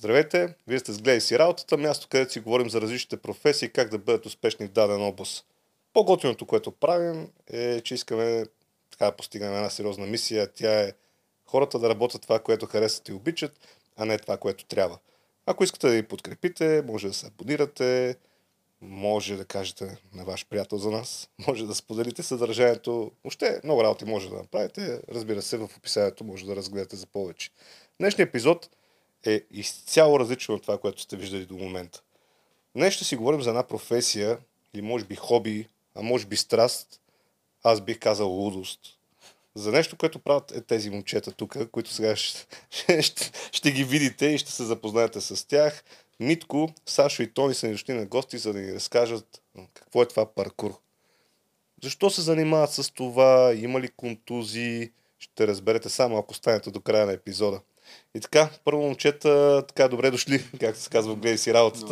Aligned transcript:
Здравейте, 0.00 0.54
вие 0.66 0.78
сте 0.78 0.92
с 0.92 0.98
Гледай 0.98 1.20
си 1.20 1.38
работата, 1.38 1.76
място 1.76 2.08
където 2.10 2.32
си 2.32 2.40
говорим 2.40 2.70
за 2.70 2.80
различните 2.80 3.16
професии 3.16 3.66
и 3.66 3.70
как 3.70 3.90
да 3.90 3.98
бъдат 3.98 4.26
успешни 4.26 4.66
в 4.66 4.70
даден 4.70 5.02
област. 5.02 5.44
По-готиното, 5.92 6.46
което 6.46 6.72
правим 6.72 7.28
е, 7.46 7.80
че 7.80 7.94
искаме 7.94 8.44
така 8.90 9.04
да 9.04 9.16
постигнем 9.16 9.54
една 9.54 9.70
сериозна 9.70 10.06
мисия. 10.06 10.52
Тя 10.52 10.80
е 10.80 10.92
хората 11.46 11.78
да 11.78 11.88
работят 11.88 12.22
това, 12.22 12.38
което 12.38 12.66
харесват 12.66 13.08
и 13.08 13.12
обичат, 13.12 13.52
а 13.96 14.04
не 14.04 14.18
това, 14.18 14.36
което 14.36 14.64
трябва. 14.64 14.98
Ако 15.46 15.64
искате 15.64 15.88
да 15.88 15.94
ни 15.94 16.02
подкрепите, 16.02 16.82
може 16.86 17.08
да 17.08 17.14
се 17.14 17.26
абонирате, 17.26 18.16
може 18.80 19.36
да 19.36 19.44
кажете 19.44 19.98
на 20.14 20.24
ваш 20.24 20.46
приятел 20.46 20.78
за 20.78 20.90
нас, 20.90 21.28
може 21.48 21.66
да 21.66 21.74
споделите 21.74 22.22
съдържанието. 22.22 23.12
Въобще 23.24 23.60
много 23.64 23.82
работи 23.82 24.04
може 24.04 24.30
да 24.30 24.36
направите. 24.36 25.00
Разбира 25.08 25.42
се, 25.42 25.56
в 25.56 25.70
описанието 25.76 26.24
може 26.24 26.46
да 26.46 26.56
разгледате 26.56 26.96
за 26.96 27.06
повече. 27.06 27.50
Днешният 27.98 28.28
епизод 28.28 28.68
е 29.26 29.42
изцяло 29.50 30.20
различно 30.20 30.54
от 30.54 30.62
това, 30.62 30.78
което 30.78 31.02
сте 31.02 31.16
виждали 31.16 31.46
до 31.46 31.54
момента. 31.54 32.02
Днес 32.76 32.94
ще 32.94 33.04
си 33.04 33.16
говорим 33.16 33.42
за 33.42 33.50
една 33.50 33.62
професия 33.62 34.38
или 34.74 34.82
може 34.82 35.04
би 35.04 35.14
хоби, 35.14 35.68
а 35.94 36.02
може 36.02 36.26
би 36.26 36.36
страст, 36.36 37.00
аз 37.62 37.80
бих 37.80 37.98
казал 37.98 38.28
лудост. 38.28 38.80
За 39.54 39.72
нещо, 39.72 39.96
което 39.96 40.18
правят 40.18 40.52
е 40.52 40.60
тези 40.60 40.90
момчета 40.90 41.32
тук, 41.32 41.70
които 41.70 41.90
сега 41.90 42.16
ще, 42.16 42.46
ще, 42.70 43.02
ще, 43.02 43.32
ще 43.52 43.72
ги 43.72 43.84
видите 43.84 44.26
и 44.26 44.38
ще 44.38 44.52
се 44.52 44.64
запознаете 44.64 45.20
с 45.20 45.48
тях. 45.48 45.84
Митко, 46.20 46.68
Сашо 46.86 47.22
и 47.22 47.32
Тони 47.32 47.54
са 47.54 47.66
ни 47.66 47.72
дошли 47.72 47.92
на 47.92 48.06
гости, 48.06 48.38
за 48.38 48.52
да 48.52 48.58
ни 48.58 48.74
разкажат 48.74 49.42
какво 49.74 50.02
е 50.02 50.08
това 50.08 50.34
паркур. 50.34 50.80
Защо 51.82 52.10
се 52.10 52.20
занимават 52.20 52.72
с 52.72 52.90
това? 52.90 53.54
Има 53.54 53.80
ли 53.80 53.88
контузии? 53.88 54.90
Ще 55.18 55.46
разберете 55.46 55.88
само 55.88 56.18
ако 56.18 56.34
станете 56.34 56.70
до 56.70 56.80
края 56.80 57.06
на 57.06 57.12
епизода. 57.12 57.60
И 58.14 58.20
така, 58.20 58.48
първо 58.64 58.82
момчета, 58.82 59.62
така 59.68 59.88
добре 59.88 60.10
дошли, 60.10 60.44
както 60.60 60.80
се 60.80 60.90
казва, 60.90 61.14
гледай 61.14 61.38
си 61.38 61.54
работата. 61.54 61.86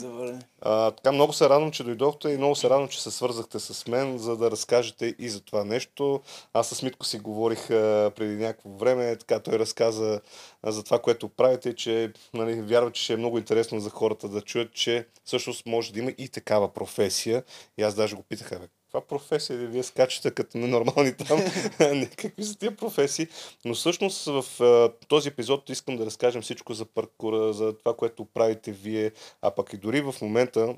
Добре. 0.00 0.38
А, 0.60 0.90
така 0.90 1.12
много 1.12 1.32
се 1.32 1.48
радвам, 1.48 1.70
че 1.70 1.84
дойдохте 1.84 2.28
и 2.28 2.36
много 2.36 2.56
се 2.56 2.70
радвам, 2.70 2.88
че 2.88 3.02
се 3.02 3.10
свързахте 3.10 3.58
с 3.58 3.86
мен, 3.86 4.18
за 4.18 4.36
да 4.36 4.50
разкажете 4.50 5.14
и 5.18 5.28
за 5.28 5.40
това 5.40 5.64
нещо. 5.64 6.20
Аз 6.52 6.68
с 6.68 6.82
Митко 6.82 7.06
си 7.06 7.18
говорих 7.18 7.70
а, 7.70 8.12
преди 8.16 8.36
някакво 8.36 8.70
време, 8.70 9.16
така 9.16 9.40
той 9.40 9.58
разказа 9.58 10.20
а, 10.62 10.72
за 10.72 10.84
това, 10.84 10.98
което 10.98 11.28
правите, 11.28 11.74
че 11.74 12.12
нали, 12.34 12.62
вярвам, 12.62 12.92
че 12.92 13.02
ще 13.02 13.12
е 13.12 13.16
много 13.16 13.38
интересно 13.38 13.80
за 13.80 13.90
хората 13.90 14.28
да 14.28 14.40
чуят, 14.40 14.72
че 14.72 15.06
всъщност 15.24 15.66
може 15.66 15.92
да 15.92 15.98
има 15.98 16.10
и 16.18 16.28
такава 16.28 16.72
професия. 16.72 17.42
И 17.78 17.82
аз 17.82 17.94
даже 17.94 18.16
го 18.16 18.22
питах, 18.22 18.50
бе, 18.50 18.66
това 18.88 19.00
професия 19.00 19.58
ли 19.58 19.66
вие 19.66 19.82
скачате 19.82 20.30
като 20.30 20.58
ненормални 20.58 21.16
там? 21.16 21.40
Какви 22.16 22.44
са 22.44 22.58
тия 22.58 22.76
професии? 22.76 23.28
Но 23.64 23.74
всъщност 23.74 24.24
в 24.24 24.62
а, 24.62 24.92
този 25.08 25.28
епизод 25.28 25.70
искам 25.70 25.96
да 25.96 26.06
разкажем 26.06 26.42
всичко 26.42 26.74
за 26.74 26.84
паркура, 26.84 27.52
за 27.52 27.78
това, 27.78 27.96
което 27.96 28.24
правите 28.24 28.72
вие, 28.72 29.12
а 29.42 29.50
пък 29.50 29.72
и 29.72 29.76
дори 29.76 30.00
в 30.00 30.14
момента, 30.22 30.76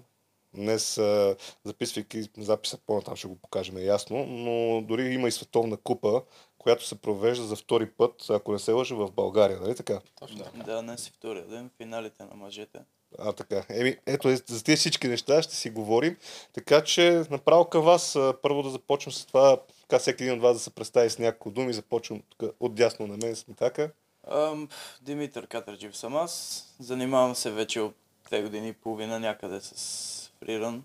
днес, 0.54 0.98
а, 0.98 1.36
записвайки 1.64 2.22
записа 2.38 2.78
по-натам, 2.86 3.16
ще 3.16 3.28
го 3.28 3.36
покажем 3.36 3.78
ясно, 3.78 4.26
но 4.26 4.82
дори 4.82 5.02
има 5.02 5.28
и 5.28 5.32
световна 5.32 5.76
купа, 5.76 6.22
която 6.58 6.86
се 6.86 7.00
провежда 7.00 7.44
за 7.44 7.56
втори 7.56 7.90
път, 7.90 8.26
ако 8.30 8.52
не 8.52 8.58
се 8.58 8.72
лъжа, 8.72 8.94
в 8.94 9.12
България, 9.12 9.60
нали 9.60 9.74
така? 9.74 10.00
Точно 10.20 10.38
така. 10.44 10.62
Да, 10.62 10.82
днес 10.82 11.08
е 11.08 11.10
втория 11.10 11.46
ден, 11.46 11.70
финалите 11.76 12.24
на 12.24 12.34
мъжете. 12.34 12.80
А, 13.18 13.32
така. 13.32 13.64
Еми, 13.68 13.96
ето, 14.06 14.28
е, 14.28 14.36
за 14.36 14.64
тези 14.64 14.76
всички 14.76 15.08
неща 15.08 15.42
ще 15.42 15.54
си 15.54 15.70
говорим. 15.70 16.16
Така 16.52 16.84
че, 16.84 17.24
направо 17.30 17.64
към 17.64 17.84
вас, 17.84 18.18
първо 18.42 18.62
да 18.62 18.70
започнем 18.70 19.12
с 19.12 19.26
това, 19.26 19.56
така 19.80 19.98
всеки 19.98 20.22
един 20.22 20.34
от 20.34 20.42
вас 20.42 20.56
да 20.56 20.60
се 20.60 20.70
представи 20.70 21.10
с 21.10 21.18
няколко 21.18 21.50
думи. 21.50 21.72
Започвам 21.72 22.22
тук 22.28 22.54
от 22.60 22.78
на 23.00 23.16
мен, 23.16 23.36
Смитака. 23.36 23.90
Ам, 24.30 24.68
Димитър 25.02 25.46
Катърджив 25.46 25.96
съм 25.96 26.16
аз. 26.16 26.64
Занимавам 26.80 27.34
се 27.34 27.50
вече 27.50 27.80
от 27.80 27.94
две 28.26 28.42
години 28.42 28.68
и 28.68 28.72
половина 28.72 29.20
някъде 29.20 29.60
с 29.60 30.30
фриран. 30.38 30.84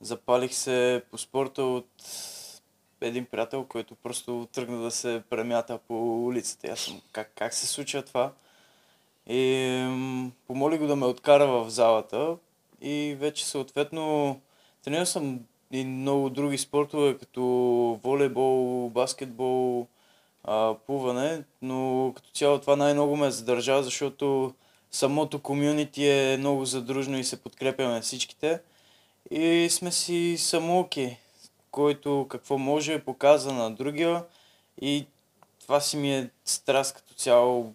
Запалих 0.00 0.54
се 0.54 1.02
по 1.10 1.18
спорта 1.18 1.62
от 1.62 1.88
един 3.00 3.26
приятел, 3.26 3.64
който 3.64 3.94
просто 3.94 4.48
тръгна 4.52 4.82
да 4.82 4.90
се 4.90 5.22
премята 5.30 5.78
по 5.78 6.24
улицата. 6.26 6.68
Аз 6.68 6.80
съм, 6.80 7.02
как, 7.12 7.32
как 7.34 7.54
се 7.54 7.66
случва 7.66 8.02
това? 8.02 8.32
И 9.28 10.30
помоли 10.46 10.78
го 10.78 10.86
да 10.86 10.96
ме 10.96 11.06
откара 11.06 11.46
в 11.46 11.70
залата 11.70 12.36
и 12.80 13.16
вече 13.18 13.46
съответно 13.46 14.40
тренирал 14.84 15.06
съм 15.06 15.40
и 15.70 15.84
много 15.84 16.30
други 16.30 16.58
спортове, 16.58 17.18
като 17.18 17.42
волейбол, 18.04 18.88
баскетбол, 18.88 19.86
плуване, 20.86 21.44
но 21.62 22.12
като 22.16 22.30
цяло 22.30 22.58
това 22.58 22.76
най-много 22.76 23.16
ме 23.16 23.30
задържа, 23.30 23.82
защото 23.82 24.54
самото 24.90 25.38
комюнити 25.38 26.08
е 26.08 26.36
много 26.38 26.64
задружно 26.64 27.18
и 27.18 27.24
се 27.24 27.42
подкрепяме 27.42 28.00
всичките. 28.00 28.60
И 29.30 29.68
сме 29.70 29.92
си 29.92 30.36
самоуки, 30.38 31.16
който 31.70 32.26
какво 32.28 32.58
може 32.58 33.04
показа 33.04 33.52
на 33.52 33.70
другия 33.70 34.24
и 34.80 35.06
това 35.60 35.80
си 35.80 35.96
ми 35.96 36.14
е 36.14 36.30
страст 36.44 36.94
като 36.94 37.14
цяло. 37.14 37.74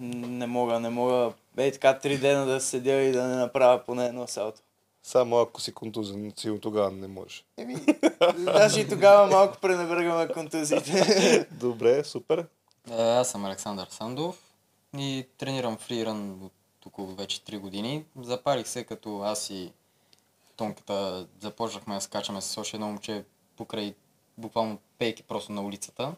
Не 0.00 0.46
мога, 0.46 0.80
не 0.80 0.90
мога. 0.90 1.32
Ей 1.58 1.72
така 1.72 1.98
три 1.98 2.18
дена 2.18 2.46
да 2.46 2.60
седя 2.60 2.92
и 2.92 3.12
да 3.12 3.24
не 3.24 3.36
направя 3.36 3.82
поне 3.86 4.06
едно 4.06 4.26
салто. 4.26 4.60
Само 5.02 5.38
ако 5.38 5.60
си 5.60 5.74
контузен, 5.74 6.32
сигурно 6.36 6.60
тогава 6.60 6.90
не 6.90 7.08
можеш. 7.08 7.44
Еми, 7.56 7.76
даже 8.38 8.80
и 8.80 8.88
тогава 8.88 9.26
малко 9.26 9.58
пренебрегваме 9.58 10.28
контузиите. 10.32 11.46
Добре, 11.50 12.04
супер. 12.04 12.46
Е, 12.90 13.02
Аз 13.02 13.30
съм 13.30 13.44
Александър 13.44 13.86
Сандов 13.90 14.38
и 14.98 15.26
тренирам 15.38 15.76
фриран 15.76 16.42
от 16.42 16.52
около 16.86 17.14
вече 17.14 17.40
3 17.40 17.58
години. 17.58 18.04
Запарих 18.20 18.68
се 18.68 18.84
като 18.84 19.20
аз 19.20 19.50
и 19.50 19.72
Тонката 20.56 21.26
започнахме 21.40 21.94
да 21.94 22.00
скачаме 22.00 22.40
с 22.40 22.58
още 22.60 22.76
едно 22.76 22.86
момче 22.86 23.24
покрай 23.56 23.94
буквално 24.38 24.78
пейки 24.98 25.22
просто 25.22 25.52
на 25.52 25.62
улицата. 25.62 26.14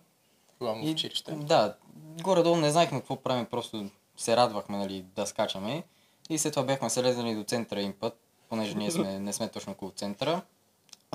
Главно 0.60 0.86
в 0.86 0.90
училище. 0.90 1.32
Да, 1.32 1.74
горе-долу 2.22 2.56
не 2.56 2.70
знаехме 2.70 3.00
какво 3.00 3.16
правим, 3.16 3.46
просто 3.46 3.90
се 4.16 4.36
радвахме 4.36 4.78
нали, 4.78 5.04
да 5.16 5.26
скачаме. 5.26 5.84
И 6.30 6.38
след 6.38 6.52
това 6.52 6.66
бяхме 6.66 6.90
се 6.90 7.02
лезнали 7.02 7.34
до 7.34 7.44
центъра 7.44 7.80
един 7.80 7.92
път, 7.92 8.18
понеже 8.48 8.74
ние 8.74 8.90
сме, 8.90 9.18
не 9.18 9.32
сме 9.32 9.48
точно 9.48 9.72
около 9.72 9.90
центъра. 9.90 10.42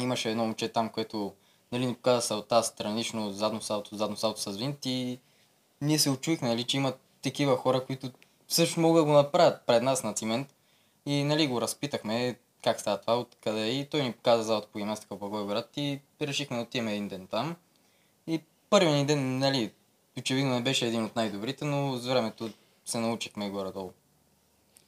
Имаше 0.01 0.31
едно 0.31 0.43
момче 0.43 0.69
там, 0.69 0.89
което 0.89 1.33
нали, 1.71 1.85
ни 1.85 1.95
показа 1.95 2.21
салта 2.21 2.63
странично, 2.63 3.31
задно 3.31 3.61
салто, 3.61 3.95
задно 3.95 4.17
салто 4.17 4.41
с 4.41 4.57
винт 4.57 4.85
и 4.85 5.19
ние 5.81 5.99
се 5.99 6.09
очуихме, 6.09 6.47
нали, 6.47 6.63
че 6.63 6.77
има 6.77 6.93
такива 7.21 7.57
хора, 7.57 7.85
които 7.85 8.11
също 8.47 8.79
могат 8.79 9.01
да 9.01 9.05
го 9.05 9.11
направят 9.11 9.61
пред 9.65 9.83
нас 9.83 10.03
на 10.03 10.13
цимент. 10.13 10.53
И 11.05 11.23
нали, 11.23 11.47
го 11.47 11.61
разпитахме 11.61 12.37
как 12.63 12.79
става 12.79 12.97
това, 12.97 13.19
откъде 13.19 13.63
е. 13.63 13.71
и 13.71 13.85
той 13.85 14.03
ни 14.03 14.11
показа 14.11 14.43
залата 14.43 14.67
по 14.67 14.77
гимнастика 14.79 15.15
в 15.15 15.19
Благоевград 15.19 15.69
и 15.77 15.99
решихме 16.21 16.57
да 16.57 16.63
отидем 16.63 16.87
един 16.87 17.07
ден 17.07 17.27
там. 17.27 17.55
И 18.27 18.41
първият 18.69 18.95
ни 18.95 19.05
ден, 19.05 19.37
нали, 19.37 19.71
очевидно 20.19 20.55
не 20.55 20.61
беше 20.61 20.87
един 20.87 21.05
от 21.05 21.15
най-добрите, 21.15 21.65
но 21.65 21.97
с 21.97 22.05
времето 22.05 22.49
се 22.85 22.97
научихме 22.97 23.49
горе-долу. 23.49 23.91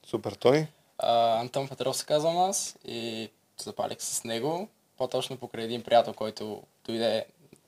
Супер, 0.06 0.32
Тони. 0.32 0.68
А, 0.98 1.40
Антон 1.40 1.68
Петров 1.68 1.98
се 1.98 2.06
казвам 2.06 2.38
аз 2.38 2.78
и 2.86 3.30
запалих 3.64 4.02
с 4.02 4.24
него. 4.24 4.68
По-точно 4.98 5.38
покрай 5.38 5.66
един 5.66 5.84
приятел, 5.84 6.14
който 6.14 6.64
дойде 6.86 7.26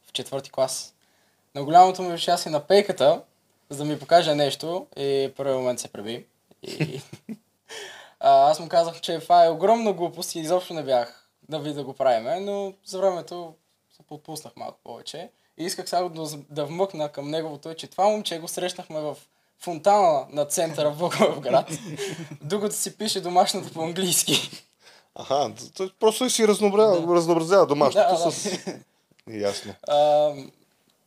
в 0.08 0.12
четвърти 0.12 0.52
клас. 0.52 0.96
На 1.56 1.64
голямото 1.64 2.02
му 2.02 2.18
щастие 2.18 2.52
на 2.52 2.68
пейката, 2.68 3.22
за 3.70 3.78
да 3.78 3.86
ми 3.86 4.00
покаже 4.00 4.36
нещо 4.36 4.88
и 4.98 5.34
първи 5.38 5.54
момент 5.54 5.80
се 5.80 5.88
преби. 5.88 6.26
И... 6.64 7.02
а, 8.20 8.50
аз 8.50 8.60
му 8.60 8.70
казах, 8.70 9.02
че 9.02 9.20
това 9.20 9.46
е 9.46 9.50
огромна 9.50 9.94
глупост 9.94 10.36
и 10.36 10.40
изобщо 10.40 10.74
не 10.74 10.84
бях 10.84 11.30
да 11.50 11.60
ви 11.60 11.74
да 11.74 11.84
го 11.84 11.94
правиме, 11.94 12.40
но 12.40 12.74
за 12.86 13.00
времето 13.00 13.54
се 13.92 14.04
подпуснах 14.04 14.56
малко 14.56 14.80
повече. 14.84 15.30
И 15.62 15.66
исках 15.66 15.90
сега 15.90 16.10
да, 16.10 16.26
да 16.50 16.66
вмъкна 16.66 17.10
към 17.10 17.30
неговото, 17.30 17.74
че 17.74 17.88
това 17.88 18.08
момче 18.08 18.40
го 18.40 18.48
срещнахме 18.48 19.00
в 19.00 19.16
фонтана 19.60 20.26
на 20.32 20.46
центъра 20.46 20.92
в 20.92 20.98
Благоевград, 20.98 21.70
докато 22.42 22.76
си 22.76 22.98
пише 22.98 23.22
домашното 23.22 23.74
по-английски. 23.74 24.64
Аха, 25.16 25.52
т- 25.78 25.90
просто 26.00 26.30
си 26.30 26.48
разнообразява, 26.48 27.16
разнообразява 27.16 27.68
домашното 27.68 28.18
Да, 28.18 28.26
да. 28.26 28.32
с... 28.32 28.58
Ясно. 29.30 29.74
А, 29.88 30.34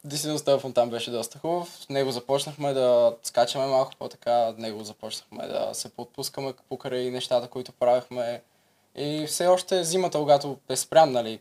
Действително 0.05 0.41
този 0.41 0.61
фонтан 0.61 0.91
беше 0.91 1.11
доста 1.11 1.39
хубав. 1.39 1.79
С 1.81 1.89
него 1.89 2.11
започнахме 2.11 2.73
да 2.73 3.17
скачаме 3.23 3.67
малко 3.67 3.93
по-така, 3.99 4.47
от 4.49 4.59
него 4.59 4.85
започнахме 4.85 5.47
да 5.47 5.71
се 5.73 5.89
подпускаме 5.89 6.53
покрай 6.69 7.11
нещата, 7.11 7.49
които 7.49 7.73
правихме. 7.73 8.43
И 8.97 9.27
все 9.27 9.47
още 9.47 9.85
зимата, 9.85 10.19
когато 10.19 10.57
е 10.69 10.77
спрям, 10.77 11.13
нали, 11.13 11.41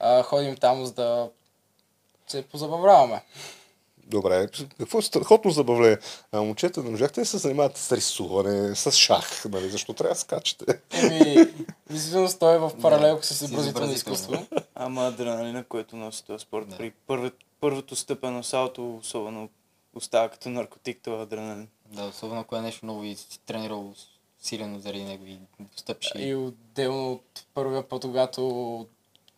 а, 0.00 0.22
ходим 0.22 0.56
там, 0.56 0.86
за 0.86 0.92
да 0.92 1.28
се 2.26 2.42
позабавляваме. 2.42 3.22
Добре, 4.06 4.48
какво 4.78 4.98
е 4.98 5.02
страхотно 5.02 5.50
забавление? 5.50 5.98
А, 6.32 6.42
момчета, 6.42 6.82
не 6.82 6.90
можахте 6.90 7.20
да 7.20 7.26
се 7.26 7.38
занимавате 7.38 7.80
с 7.80 7.92
рисуване, 7.92 8.74
с 8.74 8.92
шах, 8.92 9.44
нали? 9.44 9.70
Защо 9.70 9.92
трябва 9.92 10.14
да 10.14 10.20
скачате? 10.20 10.80
Еми, 10.90 11.46
действително 11.90 12.28
той 12.40 12.54
е 12.54 12.58
в 12.58 12.72
паралелка 12.82 13.26
с 13.26 13.30
изобразително 13.30 13.92
изкуство. 13.92 14.46
Ама 14.74 15.06
адреналина, 15.06 15.64
който 15.64 15.96
носи 15.96 16.24
този 16.24 16.42
спорт. 16.42 16.68
Да. 16.68 16.76
При 16.76 16.90
първи, 16.90 17.30
първото 17.60 17.96
стъпено 17.96 18.42
салто, 18.42 18.96
особено 18.96 19.48
остава 19.94 20.28
като 20.28 20.48
наркотик, 20.48 20.98
това 21.02 21.22
адреналин. 21.22 21.68
Да, 21.86 22.04
особено 22.04 22.40
ако 22.40 22.56
е 22.56 22.60
нещо 22.60 22.86
ново 22.86 23.04
и 23.04 23.16
си 23.16 23.40
тренирал 23.46 23.94
силено 24.40 24.78
заради 24.78 25.04
него 25.04 25.26
и 25.26 25.38
стъпиш 25.76 26.12
и... 26.14 26.22
И 26.22 26.34
отделно 26.34 27.12
от 27.12 27.44
първия 27.54 27.88
път, 27.88 28.02
когато 28.02 28.86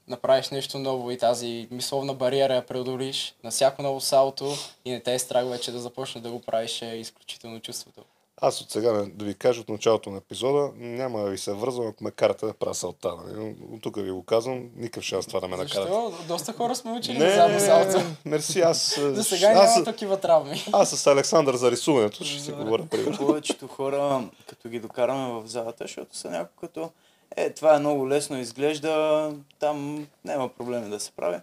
направиш 0.09 0.51
нещо 0.51 0.79
ново 0.79 1.11
и 1.11 1.19
тази 1.19 1.69
мисловна 1.71 2.15
бариера 2.15 2.55
я 2.55 2.67
преодолиш 2.67 3.35
на 3.45 3.51
всяко 3.51 3.83
ново 3.83 4.01
салто 4.01 4.55
и 4.85 4.91
не 4.91 5.01
те 5.01 5.15
е 5.15 5.19
страх 5.19 5.47
вече 5.47 5.73
да 5.73 5.79
започнеш 5.79 6.23
да 6.23 6.31
го 6.31 6.41
правиш 6.41 6.83
е 6.83 6.87
изключително 6.87 7.61
чувството. 7.61 8.03
Аз 8.41 8.61
от 8.61 8.71
сега 8.71 8.93
да 8.93 9.25
ви 9.25 9.35
кажа 9.35 9.61
от 9.61 9.69
началото 9.69 10.11
на 10.11 10.17
епизода, 10.17 10.71
няма 10.77 11.21
да 11.21 11.31
ви 11.31 11.39
се 11.39 11.53
вързвам, 11.53 11.87
ако 11.89 12.05
ме 12.05 12.11
карате 12.11 12.47
да 12.47 12.53
правя 12.53 12.75
салта. 12.75 13.13
Нали? 13.27 13.55
От 13.73 13.83
тук 13.83 13.97
ви 13.97 14.11
го 14.11 14.25
казвам, 14.25 14.71
никакъв 14.77 15.05
шанс 15.05 15.27
това 15.27 15.41
да 15.41 15.49
ме 15.49 15.57
накарате. 15.57 15.81
Защо? 15.81 16.13
Доста 16.29 16.53
хора 16.53 16.75
сме 16.75 16.93
учили 16.93 17.19
на 17.19 17.31
задно 17.31 17.61
салто. 17.61 18.07
мерси, 18.25 18.61
аз... 18.61 19.01
За 19.01 19.25
сега 19.25 19.47
аз, 19.47 19.75
няма 19.75 19.85
такива 19.85 20.21
травми. 20.21 20.65
аз 20.73 20.91
с 20.91 21.07
Александър 21.07 21.57
за 21.57 21.71
рисуването 21.71 22.25
ще 22.25 22.41
си 22.41 22.53
говоря. 22.53 22.87
Повечето 23.19 23.67
хора, 23.67 24.29
като 24.47 24.69
ги 24.69 24.81
докараме 24.81 25.41
в 25.41 25.47
залата, 25.47 25.85
защото 25.85 26.17
са 26.17 26.31
някои 26.31 26.69
като 26.69 26.91
е, 27.37 27.51
това 27.51 27.77
е 27.77 27.79
много 27.79 28.09
лесно, 28.09 28.39
изглежда, 28.39 29.33
там 29.59 30.07
няма 30.25 30.49
проблеми 30.49 30.91
да 30.91 31.01
се 31.01 31.11
прави. 31.11 31.39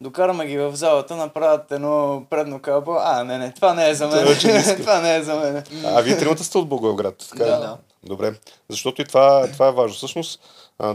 Докараме 0.00 0.46
ги 0.46 0.58
в 0.58 0.76
залата, 0.76 1.16
направят 1.16 1.72
едно 1.72 2.22
предно 2.30 2.60
кълбо, 2.60 2.96
а, 3.00 3.24
не, 3.24 3.38
не, 3.38 3.52
това 3.52 3.74
не 3.74 3.88
е 3.88 3.94
за 3.94 4.06
мен, 4.08 4.36
Това 4.38 4.76
това 4.76 5.00
не 5.00 5.16
е 5.16 5.22
за 5.22 5.34
мен. 5.34 5.64
А 5.84 6.00
вие 6.00 6.18
тримата 6.18 6.44
сте 6.44 6.58
от 6.58 6.68
Благоевград, 6.68 7.26
така 7.30 7.44
ли? 7.44 7.48
Да, 7.48 7.58
да. 7.58 7.78
Добре, 8.02 8.34
защото 8.68 9.02
и 9.02 9.04
това, 9.04 9.48
това 9.52 9.68
е 9.68 9.72
важно. 9.72 9.96
Всъщност, 9.96 10.40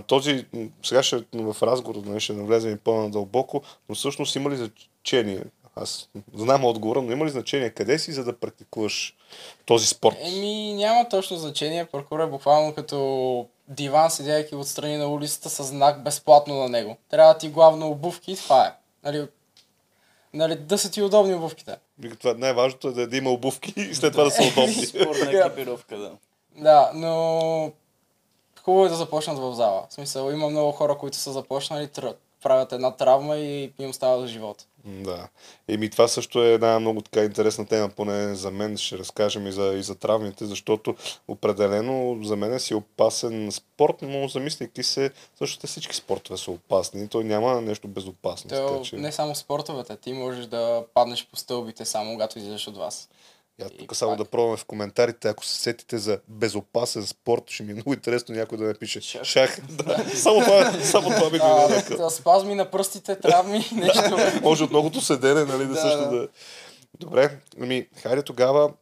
този, 0.08 0.46
сега 0.84 1.04
ще 1.04 1.24
в 1.34 1.56
разговор 1.62 2.02
нали, 2.06 2.20
ще 2.20 2.34
навлезем 2.34 2.74
и 2.74 2.78
по-надълбоко, 2.78 3.62
но 3.90 3.96
всъщност 3.96 4.36
има 4.36 4.50
ли 4.50 4.56
значение, 4.56 5.44
аз 5.76 6.10
знам 6.34 6.66
отговора, 6.66 7.02
но 7.02 7.12
има 7.12 7.26
ли 7.26 7.30
значение 7.30 7.70
къде 7.70 8.00
си, 8.00 8.12
за 8.12 8.24
да 8.24 8.40
практикуваш 8.40 9.16
този 9.66 9.88
спорт? 9.88 10.16
Еми, 10.22 10.74
няма 10.74 11.10
точно 11.10 11.38
значение. 11.38 11.86
Паркур 11.86 12.20
е 12.20 12.28
буквално 12.28 12.74
като 12.74 13.48
диван, 13.68 14.12
седяйки 14.12 14.56
отстрани 14.56 14.98
на 14.98 15.08
улицата 15.08 15.50
с 15.50 15.64
знак 15.64 16.04
безплатно 16.04 16.56
на 16.56 16.70
него. 16.70 16.98
Трябва 17.10 17.34
да 17.34 17.40
ти 17.40 17.50
главно 17.50 17.90
обувки 17.90 18.32
и 18.32 18.38
това 18.38 18.66
е. 18.66 18.74
Нали, 19.04 19.28
нали, 20.34 20.56
да 20.56 20.78
са 20.78 20.92
ти 20.92 21.02
удобни 21.02 21.34
обувките. 21.34 21.78
Това 22.20 22.34
най-важното 22.34 22.88
е 22.88 22.92
да, 22.92 23.08
да 23.08 23.18
има 23.18 23.30
обувки 23.30 23.74
и 23.78 23.96
след 23.96 24.12
това 24.12 24.24
да 24.24 24.32
са 24.32 24.44
удобни. 24.44 24.74
Спортна 24.86 25.32
екипировка, 25.32 25.98
да. 25.98 26.12
Да, 26.56 26.92
но 26.94 27.72
хубаво 28.64 28.86
е 28.86 28.90
да 28.90 28.96
започнат 28.96 29.38
в 29.38 29.54
зала. 29.54 29.86
В 29.90 29.94
смисъл, 29.94 30.32
има 30.32 30.50
много 30.50 30.72
хора, 30.72 30.98
които 30.98 31.18
са 31.18 31.32
започнали, 31.32 31.90
правят 32.44 32.72
една 32.72 32.92
травма 32.92 33.38
и 33.38 33.74
им 33.80 33.94
става 33.94 34.22
за 34.22 34.28
живота. 34.28 34.66
Да. 34.86 35.28
Еми 35.68 35.90
това 35.90 36.08
също 36.08 36.44
е 36.44 36.54
една 36.54 36.80
много 36.80 37.02
така 37.02 37.24
интересна 37.24 37.66
тема, 37.66 37.90
поне 37.90 38.36
за 38.36 38.52
мен 38.52 38.78
ще 38.78 38.98
разкажем 38.98 39.48
и 39.48 39.52
за, 39.52 39.64
и 39.64 39.84
за 39.84 39.96
травмите, 39.96 40.46
защото 40.46 40.96
определено 41.28 42.24
за 42.24 42.36
мен 42.36 42.60
си 42.60 42.74
опасен 42.74 43.52
спорт, 43.52 43.96
но 44.02 44.28
замисляйки 44.28 44.84
се, 44.84 45.12
също 45.38 45.60
те 45.60 45.68
всички 45.68 45.96
спортове 45.96 46.38
са 46.38 46.52
опасни. 46.52 47.08
Той 47.08 47.24
няма 47.24 47.62
нещо 47.62 47.88
безопасно. 47.88 48.50
То, 48.50 48.68
така 48.68 48.84
че... 48.84 48.96
не 48.96 49.12
само 49.12 49.36
спортовете, 49.36 49.96
ти 49.96 50.14
можеш 50.14 50.46
да 50.46 50.86
паднеш 50.94 51.28
по 51.28 51.36
стълбите 51.36 51.86
само 51.86 52.12
когато 52.12 52.40
излезеш 52.40 52.68
от 52.68 52.78
вас. 52.78 53.10
Я 53.62 53.68
И 53.68 53.78
тук 53.78 53.96
само 53.96 54.12
пак. 54.12 54.18
да 54.18 54.26
пробваме 54.26 54.58
в 54.58 54.66
коментарите, 54.66 55.28
ако 55.28 55.46
се 55.46 55.62
сетите 55.62 55.98
за 55.98 56.20
безопасен 56.28 57.06
спорт, 57.08 57.44
ще 57.48 57.64
ми 57.64 57.72
е 57.72 57.74
много 57.74 57.94
интересно 57.94 58.36
някой 58.36 58.58
да 58.58 58.64
напише 58.64 59.02
Шах. 59.02 59.24
шах. 59.24 59.60
Да, 59.70 60.06
само 60.16 60.40
това, 60.42 60.74
само 60.84 61.10
това 61.10 61.30
ми 61.30 61.40
го 61.40 61.96
да, 61.98 62.10
спазми 62.10 62.56
на 62.56 62.72
пръстите, 62.72 63.20
травми, 63.20 63.66
нещо. 63.72 64.18
Може 64.42 64.64
от 64.64 64.70
многото 64.70 65.02
седене, 65.02 65.44
нали, 65.46 65.66
да, 65.66 65.74
Да, 65.74 65.82
също 65.82 66.00
да. 66.00 66.10
да... 66.10 66.28
Добре, 67.00 67.38
ами, 67.62 67.88
хайде 68.02 68.22
тогава 68.22 68.74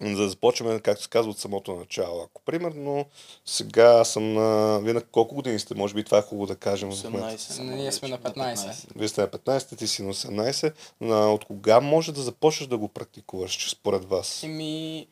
да 0.00 0.28
започваме, 0.28 0.80
както 0.80 1.02
се 1.02 1.08
казва, 1.08 1.30
от 1.30 1.38
самото 1.38 1.74
начало. 1.74 2.22
Ако 2.22 2.42
примерно 2.42 3.06
сега 3.46 4.04
съм 4.04 4.34
на... 4.34 4.80
Вие 4.80 4.92
на 4.92 5.02
колко 5.02 5.34
години 5.34 5.58
сте? 5.58 5.74
Може 5.74 5.94
би 5.94 6.04
това 6.04 6.18
е 6.18 6.22
хубаво 6.22 6.46
да 6.46 6.56
кажем 6.56 6.92
в 6.92 7.04
момента. 7.04 7.28
18 7.28 7.36
съм 7.36 7.70
Ние 7.70 7.92
сме 7.92 8.08
на 8.08 8.16
вече. 8.16 8.34
15. 8.34 8.86
Вие 8.96 9.08
сте 9.08 9.20
на 9.20 9.28
15, 9.28 9.78
ти 9.78 9.86
си 9.86 10.02
на 10.02 10.14
18. 10.14 10.74
На, 11.00 11.32
от 11.32 11.44
кога 11.44 11.80
може 11.80 12.12
да 12.12 12.22
започнеш 12.22 12.68
да 12.68 12.78
го 12.78 12.88
практикуваш, 12.88 13.52
че 13.52 13.70
според 13.70 14.04
вас? 14.04 14.42
Еми, 14.42 15.06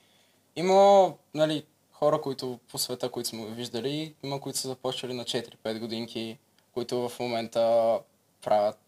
има, 0.56 1.12
нали, 1.34 1.64
хора, 1.93 2.20
които 2.20 2.58
по 2.70 2.79
света, 2.79 3.08
които 3.08 3.29
сме 3.29 3.46
виждали, 3.46 4.14
има, 4.23 4.40
които 4.40 4.58
са 4.58 4.69
започнали 4.69 5.14
на 5.14 5.25
4-5 5.25 5.79
годинки, 5.79 6.38
които 6.75 7.08
в 7.08 7.19
момента 7.20 7.99
правят 8.44 8.79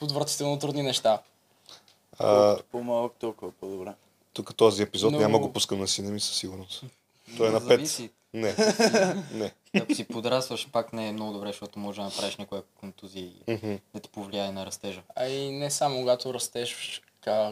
отвратително 0.00 0.58
трудни 0.58 0.82
неща. 0.82 1.22
А, 2.18 2.46
Колкото 2.46 2.64
по-малък, 2.72 3.12
толкова 3.18 3.52
по-добре. 3.52 3.92
Тук 4.32 4.54
този 4.54 4.82
епизод 4.82 5.12
Но- 5.12 5.18
няма 5.18 5.38
го 5.38 5.52
пускам 5.52 5.80
на 5.80 5.88
сина 5.88 6.10
ми 6.10 6.20
със 6.20 6.36
сигурност. 6.36 6.84
Той 7.36 7.48
е 7.48 7.50
на 7.50 7.60
5. 7.60 7.68
Зависи. 7.68 8.10
Не, 8.34 8.54
не. 9.32 9.52
Ако 9.76 9.94
си 9.94 10.04
подрастваш, 10.04 10.68
пак 10.72 10.92
не 10.92 11.08
е 11.08 11.12
много 11.12 11.32
добре, 11.32 11.46
защото 11.46 11.78
може 11.78 12.00
да 12.00 12.04
направиш 12.04 12.36
някоя 12.36 12.62
контузия 12.80 13.24
и 13.24 13.56
да 13.94 14.00
ти 14.00 14.08
повлияе 14.08 14.52
на 14.52 14.66
растежа. 14.66 15.02
А 15.16 15.28
и 15.28 15.50
не 15.50 15.70
само 15.70 15.98
когато 15.98 16.34
растеш, 16.34 17.02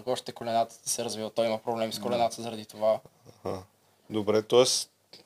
още 0.06 0.32
колената 0.32 0.82
ти 0.82 0.90
се 0.90 1.04
развива, 1.04 1.30
той 1.30 1.46
има 1.46 1.58
проблеми 1.58 1.92
с 1.92 1.98
колената 1.98 2.42
заради 2.42 2.64
това. 2.64 3.00
Аха. 3.28 3.62
Добре, 4.10 4.42
т.е. 4.42 4.64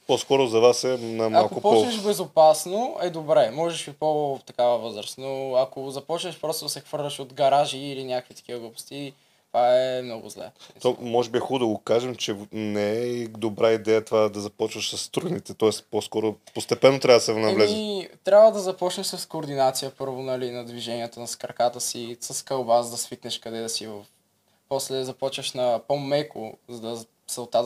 по-скоро 0.06 0.46
за 0.46 0.60
вас 0.60 0.84
е 0.84 0.98
на 0.98 1.30
малко 1.30 1.54
Ако 1.54 1.60
по... 1.60 1.70
почнеш 1.70 2.02
безопасно, 2.02 2.96
е 3.02 3.10
добре. 3.10 3.50
Можеш 3.50 3.88
и 3.88 3.92
по-такава 3.92 4.78
възраст. 4.78 5.18
Но 5.18 5.54
ако 5.56 5.90
започнеш 5.90 6.40
просто 6.40 6.64
да 6.64 6.68
се 6.68 6.80
хвърляш 6.80 7.18
от 7.18 7.32
гаражи 7.32 7.78
или 7.78 8.04
някакви 8.04 8.34
такива 8.34 8.58
глупости, 8.58 9.12
това 9.54 9.82
е 9.82 10.02
много 10.02 10.28
зле. 10.28 10.50
То, 10.82 10.96
може 11.00 11.30
би 11.30 11.38
е 11.38 11.40
хубаво 11.40 11.58
да 11.58 11.66
го 11.66 11.78
кажем, 11.78 12.14
че 12.14 12.36
не 12.52 12.92
е 12.92 13.28
добра 13.28 13.72
идея 13.72 14.04
това 14.04 14.28
да 14.28 14.40
започваш 14.40 14.96
с 14.96 15.08
трудните, 15.10 15.54
т.е. 15.54 15.70
по-скоро 15.90 16.36
постепенно 16.54 17.00
трябва 17.00 17.18
да 17.18 17.24
се 17.24 17.34
навлезе. 17.34 17.74
Еми, 17.74 18.08
трябва 18.24 18.52
да 18.52 18.58
започнеш 18.58 19.06
с 19.06 19.28
координация 19.28 19.92
първо, 19.98 20.22
нали, 20.22 20.50
на 20.50 20.64
движенията 20.64 21.20
на 21.20 21.26
с 21.26 21.36
краката 21.36 21.80
си, 21.80 22.16
с 22.20 22.44
кълба, 22.44 22.82
за 22.82 22.90
да 22.90 22.96
свикнеш 22.96 23.38
къде 23.38 23.60
да 23.60 23.68
си 23.68 23.86
в... 23.86 24.04
После 24.68 25.04
започваш 25.04 25.52
на 25.52 25.80
по-меко, 25.88 26.58
за 26.68 26.80
да 26.80 26.96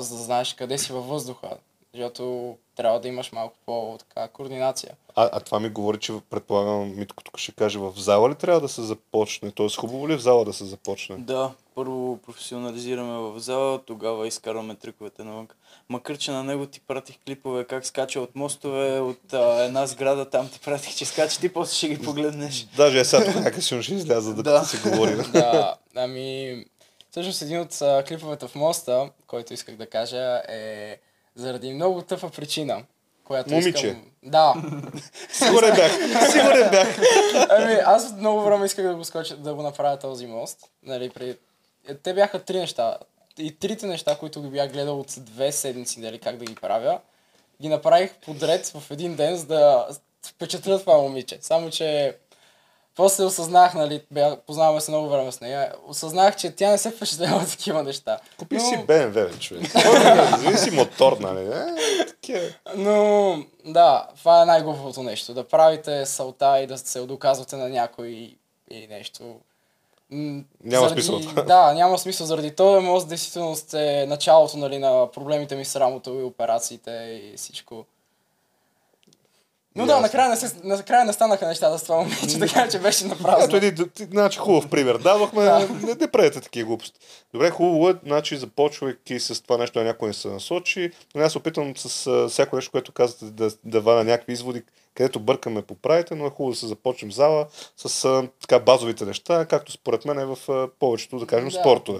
за 0.02 0.16
да 0.16 0.22
знаеш 0.22 0.54
къде 0.54 0.78
си 0.78 0.92
във 0.92 1.06
въздуха. 1.06 1.56
Защото 1.98 2.56
трябва 2.76 3.00
да 3.00 3.08
имаш 3.08 3.32
малко 3.32 3.56
по-така 3.66 4.28
координация. 4.28 4.94
А, 5.14 5.30
а 5.32 5.40
това 5.40 5.60
ми 5.60 5.68
говори, 5.68 5.98
че 5.98 6.12
предполагам, 6.30 6.96
Митко 6.96 7.24
тук 7.24 7.38
ще 7.38 7.52
каже, 7.52 7.78
в 7.78 7.92
зала 7.96 8.30
ли 8.30 8.34
трябва 8.34 8.60
да 8.60 8.68
се 8.68 8.82
започне? 8.82 9.50
Т.е. 9.50 9.68
хубаво 9.78 10.08
ли 10.08 10.12
е 10.12 10.16
в 10.16 10.20
зала 10.20 10.44
да 10.44 10.52
се 10.52 10.64
започне? 10.64 11.16
Да, 11.18 11.50
първо 11.74 12.18
професионализираме 12.26 13.18
в 13.18 13.40
зала, 13.40 13.78
тогава 13.78 14.26
изкарваме 14.26 14.74
триковете 14.74 15.24
навън. 15.24 15.48
Макар, 15.88 16.18
че 16.18 16.30
на 16.30 16.44
него 16.44 16.66
ти 16.66 16.80
пратих 16.80 17.18
клипове 17.26 17.64
как 17.64 17.86
скача 17.86 18.20
от 18.20 18.36
мостове, 18.36 19.00
от 19.00 19.32
а, 19.32 19.64
една 19.64 19.86
сграда, 19.86 20.30
там 20.30 20.48
ти 20.48 20.60
пратих, 20.60 20.96
че 20.96 21.04
скача, 21.04 21.40
ти 21.40 21.52
после 21.52 21.74
ще 21.74 21.88
ги 21.88 22.02
погледнеш. 22.02 22.66
Даже 22.76 23.00
е 23.00 23.04
сега 23.04 23.24
тук 23.24 23.34
някак 23.34 23.62
ще 23.62 23.94
изляза 23.94 24.34
да, 24.34 24.42
Да. 24.42 24.64
се 24.64 24.90
говори. 24.90 25.14
да, 25.32 25.76
ами, 25.96 26.64
всъщност 27.10 27.42
един 27.42 27.60
от 27.60 27.82
а, 27.82 28.04
клиповете 28.08 28.48
в 28.48 28.54
моста, 28.54 29.10
който 29.26 29.54
исках 29.54 29.76
да 29.76 29.86
кажа, 29.86 30.42
е 30.48 30.98
заради 31.38 31.72
много 31.72 32.02
тъпа 32.02 32.30
причина. 32.30 32.82
Която 33.24 33.50
Момиче. 33.50 33.86
Искам... 33.86 34.02
Да. 34.22 34.54
Сигурен 35.32 35.74
бях, 35.74 35.92
сигурен 36.32 36.70
бях. 36.70 36.98
Ами, 37.50 37.74
аз 37.84 38.12
много 38.12 38.40
време 38.40 38.66
исках 38.66 38.86
да 38.86 38.94
го 38.94 39.04
скоча, 39.04 39.36
да 39.36 39.54
го 39.54 39.62
направя 39.62 39.98
този 39.98 40.26
мост. 40.26 40.58
Нали, 40.82 41.10
при... 41.10 41.36
Те 42.02 42.14
бяха 42.14 42.38
три 42.38 42.58
неща. 42.58 42.98
И 43.38 43.58
трите 43.58 43.86
неща, 43.86 44.16
които 44.18 44.42
ги 44.42 44.48
бях 44.48 44.72
гледал 44.72 45.00
от 45.00 45.14
две 45.18 45.52
седмици, 45.52 46.00
нали, 46.00 46.18
как 46.18 46.36
да 46.36 46.44
ги 46.44 46.54
правя, 46.54 47.00
ги 47.62 47.68
направих 47.68 48.14
подред 48.14 48.66
в 48.66 48.90
един 48.90 49.16
ден, 49.16 49.36
за 49.36 49.46
да 49.46 49.88
впечатля 50.26 50.78
това 50.78 50.98
момиче. 50.98 51.38
Само, 51.40 51.70
че 51.70 52.16
после 52.98 53.24
осъзнах, 53.24 53.74
нали, 53.74 54.02
познаваме 54.46 54.80
се 54.80 54.90
много 54.90 55.08
време 55.08 55.32
с 55.32 55.40
нея, 55.40 55.72
осъзнах, 55.86 56.36
че 56.36 56.50
тя 56.50 56.70
не 56.70 56.78
се 56.78 56.90
впечатлява 56.90 57.36
от 57.36 57.50
такива 57.50 57.82
неща. 57.82 58.18
Купи 58.38 58.60
си 58.60 58.84
BMW, 58.88 59.10
бе, 59.10 59.38
човек. 59.38 59.62
Вземи 60.38 60.58
си 60.58 60.70
мотор, 60.70 61.16
нали? 61.20 61.50
Е. 62.28 62.50
Но, 62.76 63.36
да, 63.64 64.06
това 64.16 64.42
е 64.42 64.44
най-глупавото 64.44 65.02
нещо. 65.02 65.34
Да 65.34 65.48
правите 65.48 66.06
салта 66.06 66.60
и 66.60 66.66
да 66.66 66.78
се 66.78 67.00
доказвате 67.00 67.56
на 67.56 67.68
някой 67.68 68.36
и 68.70 68.86
нещо. 68.90 69.22
М, 70.10 70.42
Няма 70.64 70.88
заради, 70.88 71.02
смисъл 71.02 71.20
това. 71.20 71.42
Да, 71.42 71.72
няма 71.72 71.98
смисъл. 71.98 72.26
Заради 72.26 72.50
този 72.50 72.86
мост, 72.86 73.08
действително 73.08 73.56
е 73.74 74.06
началото 74.08 74.56
нали, 74.56 74.78
на 74.78 75.10
проблемите 75.10 75.56
ми 75.56 75.64
с 75.64 75.80
рамото 75.80 76.10
и 76.10 76.22
операциите 76.22 76.90
и 76.90 77.36
всичко. 77.36 77.84
Но 79.78 79.86
да, 79.86 80.00
накрая 80.00 80.28
не, 80.28 80.36
се, 80.36 80.56
накрая 80.64 81.04
не 81.04 81.12
станаха 81.12 81.46
нещата 81.46 81.78
с 81.78 81.82
това 81.82 81.96
момиче, 81.96 82.38
така 82.38 82.68
че 82.68 82.78
беше 82.78 83.04
на 83.06 83.16
Ето 83.44 83.56
един, 83.56 83.90
значи 84.10 84.38
хубав 84.38 84.68
пример. 84.68 84.98
Дадохме, 84.98 85.44
не, 85.82 85.94
не 86.00 86.10
правете 86.10 86.40
такива 86.40 86.66
глупости. 86.66 87.00
Добре, 87.34 87.50
хубаво 87.50 87.88
е, 87.88 87.94
значи 88.06 88.36
започвайки 88.36 89.20
с 89.20 89.42
това 89.42 89.56
нещо, 89.58 89.84
някой 89.84 90.08
не 90.08 90.14
се 90.14 90.28
насочи, 90.28 90.90
но 91.14 91.22
аз 91.22 91.32
се 91.32 91.38
опитам 91.38 91.76
с 91.76 92.06
а, 92.06 92.28
всяко 92.28 92.56
нещо, 92.56 92.70
което 92.70 92.92
казвате, 92.92 93.24
да, 93.24 93.50
да 93.64 93.80
валя 93.80 94.04
някакви 94.04 94.32
изводи, 94.32 94.62
където 94.94 95.20
бъркаме 95.20 95.62
поправите, 95.62 96.14
но 96.14 96.26
е 96.26 96.30
хубаво 96.30 96.50
да 96.50 96.56
се 96.56 96.66
започнем 96.66 97.12
зала 97.12 97.46
с 97.76 98.04
а, 98.04 98.28
така 98.40 98.58
базовите 98.58 99.04
неща, 99.04 99.46
както 99.46 99.72
според 99.72 100.04
мен 100.04 100.18
е 100.18 100.24
в 100.24 100.38
а, 100.48 100.68
повечето, 100.78 101.18
да 101.18 101.26
кажем, 101.26 101.48
Да. 101.48 101.60
спортове. 101.60 101.98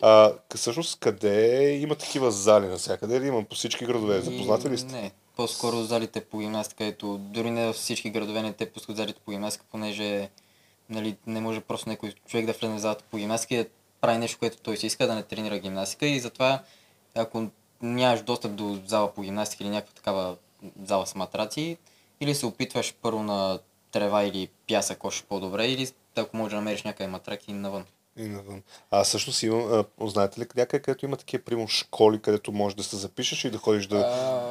А, 0.00 0.32
всъщност, 0.56 1.00
къде 1.00 1.70
има 1.70 1.94
такива 1.94 2.30
зали 2.30 2.66
навсякъде? 2.66 3.16
Или 3.16 3.26
има 3.26 3.44
по 3.44 3.54
всички 3.54 3.84
градове? 3.84 4.20
Запознати 4.20 4.70
ли 4.70 4.78
сте? 4.78 4.92
Не, 4.92 5.10
по-скоро 5.40 5.76
залите 5.76 6.20
по 6.20 6.38
гимнастика, 6.38 6.84
ето 6.84 7.18
дори 7.18 7.50
не 7.50 7.66
във 7.66 7.76
всички 7.76 8.10
градове 8.10 8.42
не 8.42 8.52
те 8.52 8.72
пускат 8.72 8.96
залите 8.96 9.20
по 9.24 9.30
гимнастика, 9.30 9.64
понеже 9.70 10.30
нали, 10.88 11.16
не 11.26 11.40
може 11.40 11.60
просто 11.60 11.88
някой 11.88 12.12
човек 12.26 12.46
да 12.46 12.52
влезе 12.52 12.74
в 12.74 12.78
залата 12.78 13.04
по 13.10 13.16
гимнастика 13.16 13.54
и 13.54 13.58
да 13.58 13.66
прави 14.00 14.18
нещо, 14.18 14.38
което 14.38 14.56
той 14.56 14.76
си 14.76 14.86
иска, 14.86 15.06
да 15.06 15.14
не 15.14 15.22
тренира 15.22 15.58
гимнастика 15.58 16.06
и 16.06 16.20
затова 16.20 16.62
ако 17.14 17.46
нямаш 17.82 18.22
достъп 18.22 18.54
до 18.54 18.80
зала 18.86 19.14
по 19.14 19.22
гимнастика 19.22 19.64
или 19.64 19.70
някаква 19.70 19.94
такава 19.94 20.36
зала 20.82 21.06
с 21.06 21.14
матраци, 21.14 21.76
или 22.20 22.34
се 22.34 22.46
опитваш 22.46 22.94
първо 23.02 23.22
на 23.22 23.58
трева 23.92 24.22
или 24.22 24.48
пясък 24.68 25.04
още 25.04 25.26
по-добре, 25.28 25.66
или 25.66 25.88
ако 26.16 26.36
може 26.36 26.50
да 26.50 26.56
намериш 26.56 26.82
някъде 26.82 27.10
матраки 27.10 27.52
навън. 27.52 27.84
И 28.16 28.28
навън. 28.28 28.62
А 28.90 29.04
всъщност 29.04 29.42
има, 29.42 29.84
а, 30.00 30.08
знаете 30.08 30.40
ли 30.40 30.46
някъде, 30.56 30.82
където 30.82 31.04
има 31.04 31.16
такива, 31.16 31.44
примерно, 31.44 31.68
школи, 31.68 32.22
където 32.22 32.52
можеш 32.52 32.76
да 32.76 32.82
се 32.82 32.96
запишеш 32.96 33.44
и 33.44 33.50
да 33.50 33.58
ходиш 33.58 33.86
да... 33.86 33.98
А, 33.98 34.49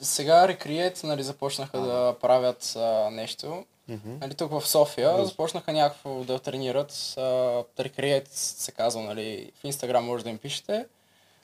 сега 0.00 0.48
Recreate 0.48 1.04
нали, 1.04 1.22
започнаха 1.22 1.80
да 1.80 2.16
правят 2.20 2.76
а, 2.76 3.10
нещо. 3.10 3.64
Мгм. 3.88 4.16
Нали, 4.20 4.34
тук 4.34 4.50
в 4.50 4.68
София 4.68 5.24
започнаха 5.24 5.72
някакво 5.72 6.24
да 6.24 6.38
тренират. 6.38 7.14
А, 7.16 7.20
Recreate 7.78 8.28
се 8.30 8.72
казва, 8.72 9.02
нали, 9.02 9.52
в 9.60 9.64
Инстаграм 9.64 10.04
може 10.04 10.24
да 10.24 10.30
им 10.30 10.38
пишете. 10.38 10.86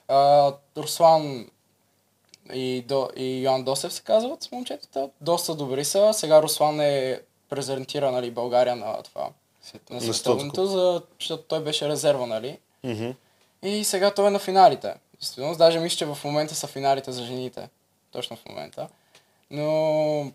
А, 0.07 0.53
Руслан 0.77 1.49
и, 2.53 2.81
До, 2.87 3.09
и 3.15 3.43
Йоан 3.43 3.63
Досев 3.63 3.93
се 3.93 4.01
казват 4.01 4.49
момчетата. 4.51 5.09
Доста 5.21 5.55
добри 5.55 5.85
са. 5.85 6.13
Сега 6.13 6.41
Руслан 6.41 6.81
е 6.81 7.21
презентира 7.49 8.11
нали, 8.11 8.31
България 8.31 8.75
на 8.75 9.03
това. 9.03 9.29
На 9.89 9.95
На 9.95 10.01
световното, 10.01 10.65
за, 10.65 11.01
защото 11.19 11.43
той 11.43 11.63
беше 11.63 11.89
резерва, 11.89 12.25
нали? 12.25 12.59
Мгм. 12.83 13.09
И 13.63 13.83
сега 13.83 14.13
той 14.13 14.27
е 14.27 14.29
на 14.29 14.39
финалите. 14.39 14.93
Действително, 15.19 15.55
даже 15.55 15.79
мисля, 15.79 15.97
че 15.97 16.05
в 16.05 16.17
момента 16.23 16.55
са 16.55 16.67
финалите 16.67 17.11
за 17.11 17.23
жените. 17.23 17.69
Точно 18.11 18.35
в 18.35 18.45
момента. 18.45 18.87
Но 19.51 20.31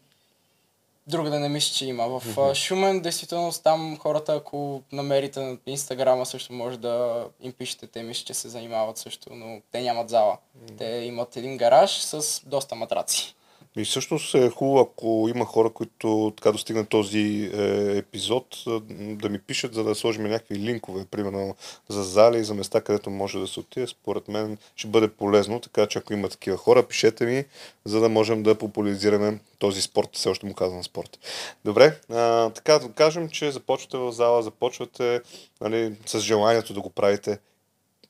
друга 1.07 1.31
да 1.31 1.41
не 1.41 1.49
мисля, 1.49 1.75
че 1.75 1.87
има. 1.87 2.09
В 2.09 2.25
mm-hmm. 2.25 2.55
Шумен, 2.55 3.01
действително, 3.01 3.53
там 3.65 3.99
хората, 3.99 4.35
ако 4.35 4.83
намерите 4.93 5.41
на 5.41 5.57
Инстаграма, 5.67 6.27
също 6.27 6.53
може 6.53 6.79
да 6.79 7.27
им 7.41 7.53
пишете. 7.53 7.87
Те 7.87 8.03
мисля, 8.03 8.25
че 8.25 8.35
се 8.35 8.49
занимават 8.49 8.99
също, 8.99 9.35
но 9.35 9.61
те 9.73 9.81
нямат 9.81 10.09
зала. 10.09 10.39
Mm-hmm. 10.59 10.79
Те 10.79 10.87
имат 10.87 11.37
един 11.37 11.57
гараж 11.57 12.01
с 12.01 12.43
доста 12.47 12.75
матраци. 12.75 13.35
И 13.77 13.85
всъщност 13.85 14.35
е 14.35 14.51
хубаво, 14.51 14.81
ако 14.81 15.29
има 15.35 15.45
хора, 15.45 15.71
които 15.71 16.33
така 16.37 16.53
достигнат 16.53 16.89
този 16.89 17.51
е, 17.55 17.97
епизод, 17.99 18.47
да 18.91 19.29
ми 19.29 19.39
пишат, 19.39 19.75
за 19.75 19.85
да 19.85 19.95
сложим 19.95 20.23
някакви 20.23 20.59
линкове, 20.59 21.05
примерно 21.05 21.57
за 21.89 22.03
зали 22.03 22.39
и 22.39 22.45
за 22.45 22.55
места, 22.55 22.81
където 22.81 23.11
може 23.11 23.39
да 23.39 23.47
се 23.47 23.61
отиде. 23.61 23.87
Според 23.87 24.29
мен 24.29 24.59
ще 24.77 24.89
бъде 24.89 25.09
полезно, 25.09 25.61
така 25.61 25.87
че 25.87 25.99
ако 25.99 26.13
има 26.13 26.29
такива 26.29 26.57
хора, 26.57 26.87
пишете 26.87 27.27
ми, 27.27 27.45
за 27.85 28.01
да 28.01 28.09
можем 28.09 28.43
да 28.43 28.59
популяризираме 28.59 29.39
този 29.59 29.83
спорт. 29.83 30.09
Все 30.13 30.29
още 30.29 30.47
му 30.47 30.55
казвам 30.55 30.85
спорт. 30.85 31.19
Добре, 31.65 32.01
а, 32.11 32.51
така 32.51 32.79
да 32.79 32.93
кажем, 32.93 33.29
че 33.29 33.53
започвате 33.53 33.97
в 33.97 34.13
зала, 34.13 34.43
започвате 34.43 35.21
нали, 35.61 35.95
с 36.07 36.21
желанието 36.21 36.75
да 36.75 36.81
го 36.81 36.91
правите. 36.91 37.39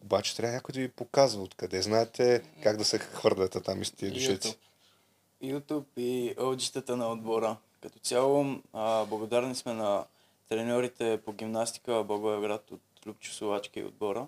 Обаче 0.03 0.37
трябва 0.37 0.55
някой 0.55 0.73
да 0.73 0.81
ви 0.81 0.89
показва 0.89 1.43
откъде. 1.43 1.83
Знаете 1.83 2.43
как 2.63 2.77
да 2.77 2.85
се 2.85 2.99
хвърляте 2.99 3.61
там 3.61 3.83
из 3.83 3.91
тия 3.91 4.13
дюшеци. 4.13 4.57
YouTube. 5.43 5.85
И 5.97 6.35
ълджитата 6.39 6.97
на 6.97 7.13
отбора. 7.13 7.57
Като 7.81 7.99
цяло, 7.99 8.47
а, 8.73 9.05
благодарни 9.05 9.55
сме 9.55 9.73
на 9.73 10.05
треньорите 10.49 11.21
по 11.25 11.33
гимнастика 11.33 11.95
в 11.95 12.05
Благоевград 12.05 12.71
от 12.71 12.81
Любчо 13.07 13.33
Солачка 13.33 13.81
и 13.81 13.85
отбора, 13.85 14.27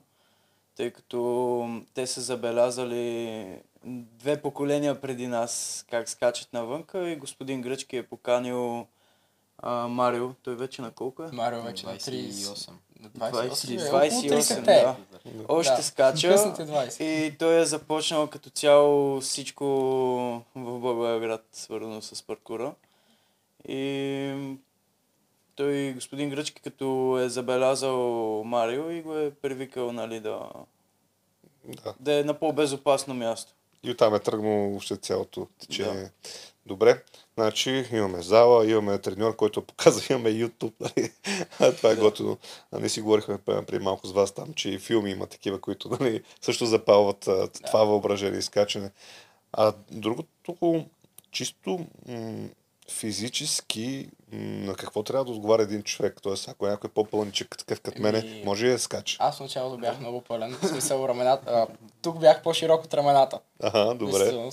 тъй 0.77 0.91
като 0.91 1.83
те 1.95 2.07
са 2.07 2.21
забелязали 2.21 3.61
две 3.85 4.43
поколения 4.43 5.01
преди 5.01 5.27
нас 5.27 5.85
как 5.91 6.09
скачат 6.09 6.53
навънка 6.53 7.11
и 7.11 7.17
господин 7.17 7.63
Гръчки 7.63 7.97
е 7.97 8.07
поканил 8.07 8.87
а, 9.59 9.89
Марио. 9.89 10.33
Той 10.43 10.57
вече 10.57 10.83
на 10.83 10.91
колко 10.91 11.23
е? 11.23 11.31
Марио 11.33 11.63
вече 11.63 11.87
на 11.87 11.97
30. 11.97 12.71
28. 13.01 13.19
На 13.19 13.31
28, 13.33 13.79
28, 13.81 14.31
28, 14.31 14.61
30 14.61 14.63
да. 14.63 14.97
Още 15.49 15.75
Да. 15.77 15.83
скача. 15.83 16.29
20. 16.29 17.03
И 17.03 17.39
той 17.39 17.61
е 17.61 17.65
започнал 17.65 18.27
като 18.27 18.51
цяло 18.51 19.21
всичко 19.21 19.65
в 20.55 20.79
Благоевград, 20.79 21.45
свързано 21.53 22.03
с 22.03 22.23
паркура. 22.23 22.75
И 23.69 24.35
той, 25.57 25.93
господин 25.93 26.31
Гръчки, 26.31 26.63
като 26.63 27.19
е 27.19 27.29
забелязал 27.29 27.99
Марио 28.45 28.91
и 28.91 29.03
го 29.03 29.15
е 29.15 29.31
привикал, 29.33 29.93
нали, 29.93 30.21
да, 30.21 30.41
Да. 31.85 31.95
да 32.01 32.21
е 32.21 32.25
на 32.25 32.35
по-безопасно 32.35 33.15
място. 33.15 33.53
И 33.83 33.91
оттам 33.91 34.15
е 34.15 34.19
тръгнало 34.19 34.69
въобще 34.71 34.97
цялото 34.97 35.47
течение. 35.59 36.03
Да. 36.03 36.11
Добре, 36.67 37.03
значи 37.39 37.87
имаме 37.93 38.23
зала, 38.23 38.71
имаме 38.71 38.99
треньор, 38.99 39.37
който 39.37 39.63
показва, 39.63 40.03
имаме 40.15 40.31
YouTube. 40.31 40.73
Нали? 40.81 41.13
Това 41.77 41.91
е 41.91 41.95
Да. 41.95 42.01
готино. 42.01 42.39
А, 42.73 42.79
не 42.79 42.89
си 42.89 43.01
говорихме 43.01 43.39
преди 43.39 43.79
малко 43.79 44.07
с 44.07 44.13
вас 44.13 44.33
там, 44.33 44.55
че 44.55 44.71
и 44.71 44.79
филми 44.79 45.11
има 45.11 45.27
такива, 45.27 45.61
които 45.61 45.97
нали, 46.01 46.23
също 46.41 46.67
запалват 46.67 47.29
а, 47.29 47.49
това 47.49 47.85
въображение 47.85 48.39
и 48.39 48.43
скачане. 48.43 48.91
А 49.53 49.73
другото, 49.91 50.85
чисто 51.31 51.87
м- 52.09 52.49
физически, 52.91 54.09
м- 54.33 54.39
на 54.67 54.75
какво 54.75 55.03
трябва 55.03 55.25
да 55.25 55.31
отговаря 55.31 55.63
един 55.63 55.83
човек? 55.83 56.19
Тоест, 56.23 56.49
ако 56.49 56.67
е 56.67 56.71
някой 56.71 56.91
по-пълничък, 56.91 57.59
такъв 57.59 57.81
като 57.81 58.03
мене, 58.03 58.19
Еми, 58.19 58.43
може 58.45 58.67
ли 58.67 58.71
да 58.71 58.79
скача? 58.79 59.17
Аз 59.21 59.37
в 59.37 59.41
началото 59.41 59.79
бях 59.79 60.01
много 60.01 60.21
пълен. 60.21 60.53
В 60.63 60.67
смисъл 60.67 61.09
рамената. 61.09 61.51
А, 61.51 61.67
тук 62.03 62.21
бях 62.21 62.43
по-широк 62.43 62.85
от 62.85 62.95
рамената. 62.95 63.41
Ага, 63.63 63.95
добре. 63.95 64.51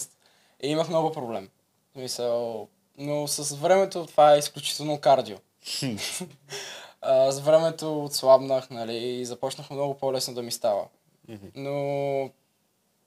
И 0.64 0.68
имах 0.68 0.90
много 0.90 1.12
проблем. 1.12 1.50
В 1.94 1.98
Смисъл, 1.98 2.68
но 2.98 3.28
с 3.28 3.56
времето 3.56 4.06
това 4.06 4.36
е 4.36 4.40
изключително 4.40 5.00
кардио. 5.00 5.38
а, 7.02 7.32
с 7.32 7.40
времето 7.40 8.04
отслабнах, 8.04 8.70
нали, 8.70 8.98
и 8.98 9.26
започнах 9.26 9.70
много 9.70 9.98
по-лесно 9.98 10.34
да 10.34 10.42
ми 10.42 10.52
става. 10.52 10.86
Но 11.56 12.30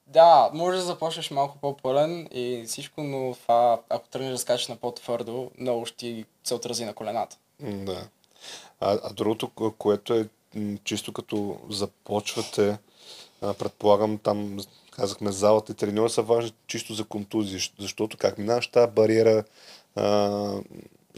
да, 0.07 0.51
може 0.55 0.79
да 0.79 0.85
започнеш 0.85 1.31
малко 1.31 1.59
по-пълен 1.59 2.29
и 2.33 2.65
всичко, 2.67 3.03
но 3.03 3.35
това, 3.35 3.81
ако 3.89 4.09
тръгнеш 4.09 4.33
да 4.33 4.39
скачаш 4.39 4.69
на 4.69 4.77
по-твърдо, 4.77 5.51
много 5.59 5.87
ще 5.87 6.25
се 6.45 6.55
отрази 6.55 6.85
на 6.85 6.95
колената. 6.95 7.37
Да. 7.61 8.09
А, 8.81 8.99
а 9.03 9.13
другото, 9.13 9.49
ко- 9.49 9.75
което 9.79 10.15
е 10.15 10.29
чисто 10.85 11.13
като 11.13 11.59
започвате, 11.71 12.79
предполагам 13.41 14.19
там, 14.19 14.59
казахме, 14.91 15.33
залата 15.33 15.73
и 15.73 15.75
треньора 15.75 16.11
са 16.11 16.23
важни 16.23 16.53
чисто 16.67 16.95
за 16.95 17.05
контузии, 17.05 17.73
защото 17.79 18.17
как 18.17 18.39
минаваш 18.39 18.67
тази 18.67 18.93
бариера, 18.93 19.45
а, 19.97 20.53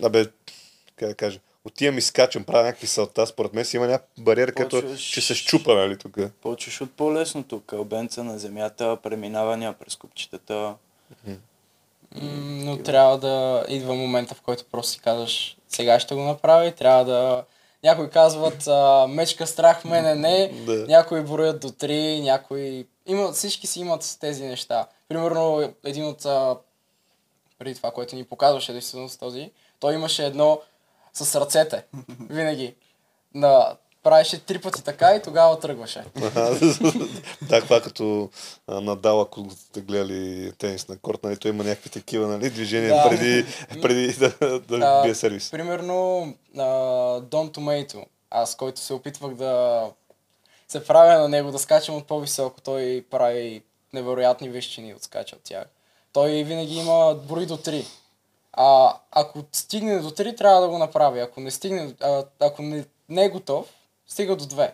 абе, 0.02 0.26
как 0.96 1.08
да 1.08 1.14
кажа, 1.14 1.40
отивам 1.64 1.98
и 1.98 2.02
скачам, 2.02 2.44
правя 2.44 2.64
някакви 2.64 2.86
салта, 2.86 3.26
според 3.26 3.54
мен 3.54 3.64
си 3.64 3.76
има 3.76 3.86
някаква 3.86 4.24
бариера, 4.24 4.52
като 4.52 4.76
Почваш- 4.76 5.12
че 5.12 5.20
се 5.20 5.34
щупа, 5.34 5.74
нали, 5.74 5.98
тук. 5.98 6.16
Почваш 6.42 6.80
от 6.80 6.92
по-лесното, 6.92 7.62
кълбенца 7.66 8.24
на 8.24 8.38
земята, 8.38 8.98
преминавания 9.02 9.72
през 9.72 9.96
купчетата. 9.96 10.74
Но 12.14 12.78
трябва 12.82 13.18
да 13.18 13.64
идва 13.68 13.94
момента, 13.94 14.34
в 14.34 14.40
който 14.40 14.64
просто 14.72 14.92
си 14.92 15.00
казваш, 15.00 15.56
сега 15.68 16.00
ще 16.00 16.14
го 16.14 16.20
направя 16.20 16.66
и 16.66 16.74
трябва 16.74 17.04
да... 17.04 17.44
Някои 17.84 18.10
казват, 18.10 18.66
а, 18.66 19.06
мечка 19.06 19.46
страх, 19.46 19.84
мене 19.84 20.14
не, 20.14 20.52
Да. 20.66 20.86
някои 20.88 21.22
броят 21.22 21.60
до 21.60 21.68
3, 21.68 22.22
някои... 22.22 22.86
Има, 23.06 23.32
всички 23.32 23.66
си 23.66 23.80
имат 23.80 24.16
тези 24.20 24.44
неща. 24.44 24.86
Примерно, 25.08 25.72
един 25.84 26.04
от... 26.04 26.24
А, 26.24 26.56
преди 27.60 27.74
това, 27.74 27.90
което 27.90 28.16
ни 28.16 28.24
показваше 28.24 28.72
действително 28.72 29.08
с 29.08 29.16
този, 29.16 29.50
той 29.80 29.94
имаше 29.94 30.26
едно 30.26 30.60
с 31.12 31.40
ръцете. 31.40 31.84
Винаги. 32.30 32.74
На, 33.34 33.76
правеше 34.02 34.44
три 34.44 34.60
пъти 34.60 34.84
така 34.84 35.14
и 35.14 35.22
тогава 35.22 35.60
тръгваше. 35.60 36.04
Да, 37.42 37.60
това 37.60 37.80
като 37.80 38.30
Надал, 38.68 39.20
ако 39.20 39.50
сте 39.50 39.80
гледали 39.80 40.52
тенис 40.58 40.88
на 40.88 40.98
корт, 40.98 41.22
нали, 41.22 41.36
той 41.36 41.50
има 41.50 41.64
някакви 41.64 41.90
такива 41.90 42.28
нали, 42.28 42.50
движения 42.50 42.94
Да. 42.94 43.08
преди, 43.08 43.46
преди 43.82 44.12
да, 44.12 44.60
да 44.60 44.76
А, 44.76 45.02
бие 45.02 45.14
сервис. 45.14 45.50
Примерно, 45.50 45.94
Don 47.20 47.56
Tomato, 47.56 48.04
аз 48.30 48.56
който 48.56 48.80
се 48.80 48.94
опитвах 48.94 49.34
да 49.34 49.84
се 50.68 50.84
правя 50.84 51.18
на 51.18 51.28
него, 51.28 51.50
да 51.50 51.58
скачам 51.58 51.94
от 51.96 52.06
по-високо, 52.06 52.60
той 52.60 53.04
прави 53.10 53.62
невероятни 53.92 54.48
вещини, 54.48 54.94
отскача 54.94 55.36
от 55.36 55.42
тях. 55.42 55.66
Той 56.12 56.44
винаги 56.44 56.74
има 56.74 57.14
брои 57.14 57.46
до 57.46 57.56
3. 57.56 57.86
А, 58.52 58.96
ако 59.10 59.44
стигне 59.52 59.98
до 59.98 60.10
3, 60.10 60.36
трябва 60.36 60.60
да 60.60 60.68
го 60.68 60.78
направи. 60.78 61.20
Ако 61.20 61.40
не 61.40 61.50
стигне, 61.50 61.94
а, 62.00 62.24
ако 62.40 62.62
не, 62.62 62.84
не 63.08 63.24
е 63.24 63.30
готов, 63.30 63.66
стига 64.06 64.36
до 64.36 64.44
2. 64.44 64.72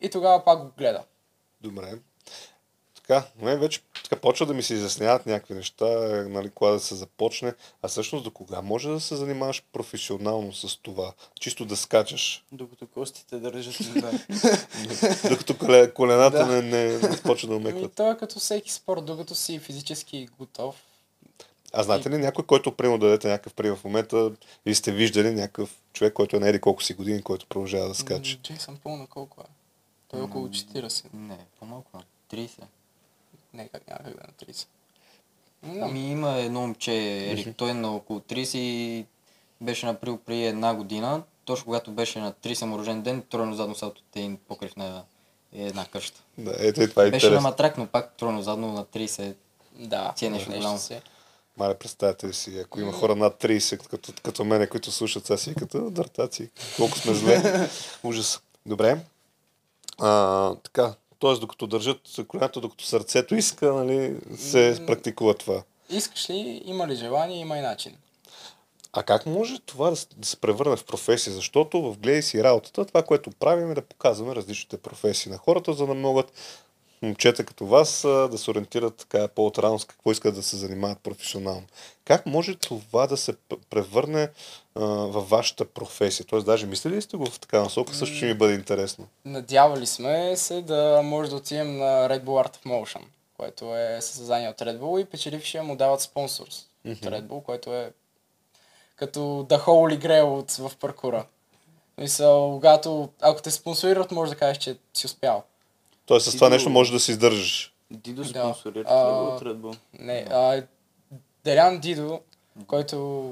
И 0.00 0.10
тогава 0.10 0.44
пак 0.44 0.58
го 0.58 0.70
гледа. 0.78 1.04
Добре. 1.60 1.98
Така, 3.06 3.26
мен 3.42 3.58
вече 3.58 3.80
така 4.04 4.16
почва 4.16 4.46
да 4.46 4.54
ми 4.54 4.62
се 4.62 4.74
изясняват 4.74 5.26
някакви 5.26 5.54
неща, 5.54 5.86
нали, 6.28 6.50
кога 6.50 6.70
да 6.70 6.80
се 6.80 6.94
започне, 6.94 7.54
а 7.82 7.88
всъщност 7.88 8.24
до 8.24 8.30
кога 8.30 8.62
може 8.62 8.88
да 8.88 9.00
се 9.00 9.16
занимаваш 9.16 9.62
професионално 9.72 10.52
с 10.52 10.76
това, 10.82 11.12
чисто 11.40 11.64
да 11.64 11.76
скачаш, 11.76 12.44
Докато 12.52 12.86
костите 12.86 13.38
държат 13.38 14.00
да. 14.00 14.12
докато 15.28 15.58
коле, 15.58 15.94
колената 15.94 16.46
не, 16.46 16.62
не, 16.62 16.98
не 16.98 17.16
почва 17.22 17.48
да 17.48 17.54
Ами, 17.54 17.64
умекват. 17.64 17.94
то 17.94 18.12
е 18.12 18.16
като 18.16 18.38
всеки 18.38 18.72
спорт, 18.72 19.04
докато 19.04 19.34
си 19.34 19.58
физически 19.58 20.28
готов. 20.38 20.82
А 21.72 21.82
знаете 21.82 22.10
ли 22.10 22.18
някой, 22.18 22.46
който 22.46 22.72
примерно 22.72 22.98
да 22.98 23.06
дадете 23.06 23.28
някакъв 23.28 23.54
пример 23.54 23.76
в 23.76 23.84
момента, 23.84 24.32
или 24.66 24.74
сте 24.74 24.92
виждали 24.92 25.30
някакъв 25.30 25.76
човек, 25.92 26.12
който 26.12 26.36
е 26.36 26.40
на 26.40 26.48
еди 26.48 26.60
колко 26.60 26.82
си 26.82 26.94
години, 26.94 27.22
който 27.22 27.46
продължава 27.46 27.88
да 27.88 27.94
скача? 27.94 28.38
Джейсън 28.42 28.76
Пол 28.76 28.96
на 28.96 29.06
колко 29.06 29.40
е? 29.40 29.50
Той 30.08 30.20
е 30.20 30.22
около 30.22 30.48
40. 30.48 31.04
Не, 31.14 31.38
по-малко 31.58 31.90
на 31.94 32.02
30. 32.38 32.62
Не, 33.54 33.68
как 33.68 33.88
няма 33.88 34.00
как 34.04 34.14
да 34.14 34.20
е 34.24 34.46
на 34.46 34.52
30. 34.52 34.66
Не 35.62 35.74
знам. 35.74 35.90
Ами 35.90 36.10
има 36.10 36.30
едно 36.38 36.60
момче, 36.60 36.92
Ерик, 37.30 37.56
той 37.56 37.70
е 37.70 37.74
на 37.74 37.94
около 37.96 38.20
30 38.20 38.56
и 38.58 39.06
беше 39.60 39.86
направил 39.86 40.18
преди 40.18 40.44
една 40.46 40.74
година. 40.74 41.22
Точно 41.44 41.64
когато 41.64 41.90
беше 41.90 42.18
на 42.18 42.32
30 42.32 42.64
му 42.64 42.78
рожден 42.78 43.02
ден, 43.02 43.22
тройно 43.22 43.54
задно 43.54 43.74
салто 43.74 44.00
от 44.00 44.16
един 44.16 44.36
покрив 44.48 44.76
на 44.76 45.02
една 45.52 45.84
къща. 45.86 46.22
Да, 46.38 46.54
ето 46.58 46.82
и 46.82 46.90
това 46.90 47.02
е 47.02 47.10
Беше 47.10 47.26
на 47.26 47.28
интересно. 47.28 47.48
матрак, 47.48 47.78
но 47.78 47.86
пак 47.86 48.16
тройно 48.16 48.42
задно 48.42 48.72
на 48.72 48.84
30. 48.84 49.34
Да, 49.72 50.12
Си 50.16 50.26
е 50.26 50.30
нещо 50.30 50.50
голямо. 50.52 50.78
си. 50.78 51.00
Мале, 51.56 51.74
представете 51.74 52.28
ли 52.28 52.32
си, 52.32 52.58
ако 52.58 52.80
има 52.80 52.92
хора 52.92 53.16
над 53.16 53.42
30, 53.42 53.86
като, 53.88 54.12
като 54.22 54.44
мене, 54.44 54.66
които 54.66 54.90
слушат 54.92 55.26
сега 55.26 55.36
си, 55.36 55.54
като 55.54 55.90
дъртаци, 55.90 56.50
колко 56.76 56.98
сме 56.98 57.14
зле. 57.14 57.68
Ужас. 58.02 58.42
Добре. 58.66 58.98
А, 60.00 60.54
така, 60.54 60.94
т.е. 61.22 61.34
докато 61.34 61.66
държат 61.66 62.00
колената, 62.28 62.60
докато 62.60 62.84
сърцето 62.84 63.34
иска, 63.34 63.72
нали, 63.72 64.16
се 64.36 64.82
практикува 64.86 65.34
това. 65.34 65.62
Искаш 65.90 66.30
ли, 66.30 66.62
има 66.64 66.88
ли 66.88 66.96
желание, 66.96 67.40
има 67.40 67.58
и 67.58 67.60
начин. 67.60 67.96
А 68.92 69.02
как 69.02 69.26
може 69.26 69.60
това 69.60 69.90
да, 69.90 70.26
се 70.26 70.36
превърне 70.36 70.76
в 70.76 70.84
професия? 70.84 71.32
Защото 71.32 71.82
в 71.82 71.98
гледай 71.98 72.22
си 72.22 72.44
работата, 72.44 72.84
това, 72.84 73.02
което 73.02 73.30
правим 73.30 73.70
е 73.70 73.74
да 73.74 73.82
показваме 73.82 74.34
различните 74.34 74.76
професии 74.76 75.32
на 75.32 75.38
хората, 75.38 75.72
за 75.72 75.86
да 75.86 75.94
могат 75.94 76.32
момчета 77.02 77.44
като 77.44 77.66
вас 77.66 78.00
да 78.02 78.38
се 78.38 78.50
ориентират 78.50 78.96
така 78.96 79.28
по-отрано 79.28 79.78
с 79.78 79.84
какво 79.84 80.12
искат 80.12 80.34
да 80.34 80.42
се 80.42 80.56
занимават 80.56 80.98
професионално. 80.98 81.66
Как 82.04 82.26
може 82.26 82.54
това 82.54 83.06
да 83.06 83.16
се 83.16 83.34
превърне 83.70 84.28
а, 84.74 84.80
във 84.84 85.28
вашата 85.28 85.64
професия? 85.64 86.26
Тоест, 86.26 86.46
даже 86.46 86.66
мислили 86.66 86.94
ли 86.96 87.02
сте 87.02 87.16
го 87.16 87.26
в 87.26 87.40
такава 87.40 87.64
насока? 87.64 87.94
Също 87.94 88.16
ще 88.16 88.26
ми 88.26 88.34
бъде 88.34 88.54
интересно. 88.54 89.06
Надявали 89.24 89.86
сме 89.86 90.36
се 90.36 90.62
да 90.62 91.00
може 91.04 91.30
да 91.30 91.36
отидем 91.36 91.76
на 91.76 92.08
Red 92.08 92.22
Bull 92.22 92.46
Art 92.48 92.56
of 92.56 92.66
Motion, 92.66 93.02
което 93.36 93.76
е 93.76 93.98
състезание 94.00 94.48
от 94.48 94.56
Red 94.58 94.78
Bull 94.78 95.02
и 95.02 95.04
печелившия 95.04 95.62
му 95.62 95.76
дават 95.76 96.00
спонсорс 96.00 96.66
от 96.86 96.98
Red 96.98 97.22
Bull, 97.22 97.42
което 97.42 97.74
е 97.74 97.92
като 98.96 99.20
The 99.20 99.60
Holy 99.64 99.98
Grail 100.06 100.22
от, 100.38 100.50
в 100.52 100.76
паркура. 100.76 101.26
Мисъл, 101.98 102.50
когато, 102.52 103.08
ако 103.20 103.42
те 103.42 103.50
спонсорират, 103.50 104.10
може 104.10 104.32
да 104.32 104.38
кажеш, 104.38 104.58
че 104.58 104.76
си 104.94 105.06
успял. 105.06 105.42
Тоест, 106.06 106.30
с 106.30 106.34
това 106.34 106.48
нещо 106.48 106.70
може 106.70 106.92
да 106.92 107.00
се 107.00 107.10
издържаш. 107.12 107.74
Дидо 107.90 108.22
Да. 108.22 108.28
спонсорира 108.28 108.84
А, 108.88 109.08
ли 109.08 109.12
го 109.12 109.34
от 109.34 109.40
Red 109.42 109.56
Bull? 109.56 109.76
Не, 109.98 110.26
а, 110.30 110.62
Делян 111.44 111.78
Дидо, 111.80 112.20
който 112.66 113.24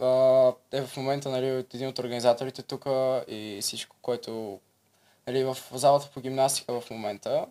а, 0.00 0.52
е 0.72 0.82
в 0.82 0.96
момента 0.96 1.28
нали, 1.28 1.52
от 1.52 1.74
един 1.74 1.88
от 1.88 1.98
организаторите 1.98 2.62
тук 2.62 2.86
и 3.28 3.58
всичко, 3.62 3.96
което 4.02 4.60
нали, 5.26 5.44
в 5.44 5.56
залата 5.72 6.10
по 6.14 6.20
гимнастика 6.20 6.80
в 6.80 6.90
момента 6.90 7.46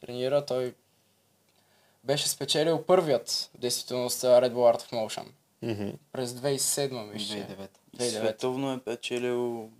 тренира, 0.00 0.46
той 0.46 0.74
беше 2.04 2.28
спечелил 2.28 2.82
първият, 2.82 3.50
в 3.54 3.58
действителност, 3.58 4.22
Red 4.22 4.52
Bull 4.52 4.76
Art 4.76 4.82
of 4.82 4.92
Motion. 4.92 5.26
Мгм. 5.62 5.90
През 6.12 6.30
2007 6.30 7.12
мисля. 7.12 7.36
2009. 7.36 7.68
2009. 7.96 8.08
Световно 8.08 8.72
е 8.72 8.80
печелил... 8.80 9.70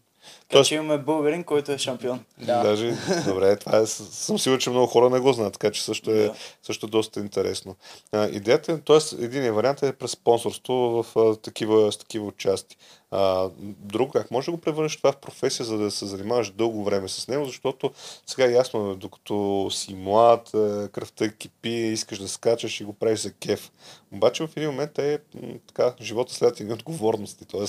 Тоест- 0.49 0.69
че 0.69 0.75
имаме 0.75 0.99
българин, 0.99 1.45
който 1.45 1.73
е 1.73 1.79
шампион. 1.79 2.25
Да. 2.39 2.63
Даже, 2.63 2.95
добре, 3.27 3.57
това 3.57 3.79
е, 3.79 3.87
съм 3.87 4.39
сигурен, 4.39 4.61
че 4.61 4.71
много 4.71 4.87
хора 4.87 5.11
не 5.11 5.21
го 5.21 5.33
знаят, 5.33 5.53
така 5.53 5.71
че 5.71 5.85
също 5.85 6.11
е, 6.11 6.15
Да. 6.15 6.35
също 6.63 6.87
е 6.87 6.91
доста 6.91 7.21
интересно. 7.21 7.77
А, 8.13 8.27
идеята, 8.27 8.73
е, 8.73 8.79
т.е. 8.79 9.25
един 9.25 9.53
вариант 9.53 9.83
е 9.83 9.93
през 9.93 10.11
спонсорство 10.11 10.75
в 11.05 11.17
а, 11.17 11.37
такива, 11.37 11.93
с 11.93 11.97
такива 11.97 12.27
участи. 12.27 12.77
А, 13.13 13.49
друго, 13.59 14.13
как 14.13 14.31
може 14.31 14.45
да 14.45 14.51
го 14.51 14.61
превърнеш 14.61 14.97
това 14.97 15.13
в 15.13 15.17
професия, 15.17 15.67
за 15.67 15.79
да 15.79 15.91
се 15.91 16.07
занимаваш 16.07 16.51
дълго 16.51 16.85
време 16.85 17.09
с 17.09 17.29
него, 17.29 17.45
защото 17.45 17.91
сега 18.27 18.45
е 18.47 18.53
ясно, 18.53 18.95
докато 18.97 19.69
си 19.71 19.95
млад, 19.95 20.55
е, 20.55 20.89
кръвта 20.89 21.31
кипи, 21.33 21.69
искаш 21.69 22.19
да 22.19 22.29
скачаш 22.29 22.81
и 22.81 22.85
го 22.85 22.93
правиш 22.93 23.21
за 23.21 23.33
кеф. 23.33 23.73
Обаче 24.13 24.47
в 24.47 24.57
един 24.57 24.71
момент 24.71 24.99
е 24.99 25.19
така, 25.67 25.95
живота 26.01 26.35
след 26.35 26.61
едни 26.61 26.73
отговорности, 26.73 27.45
т.е. 27.45 27.65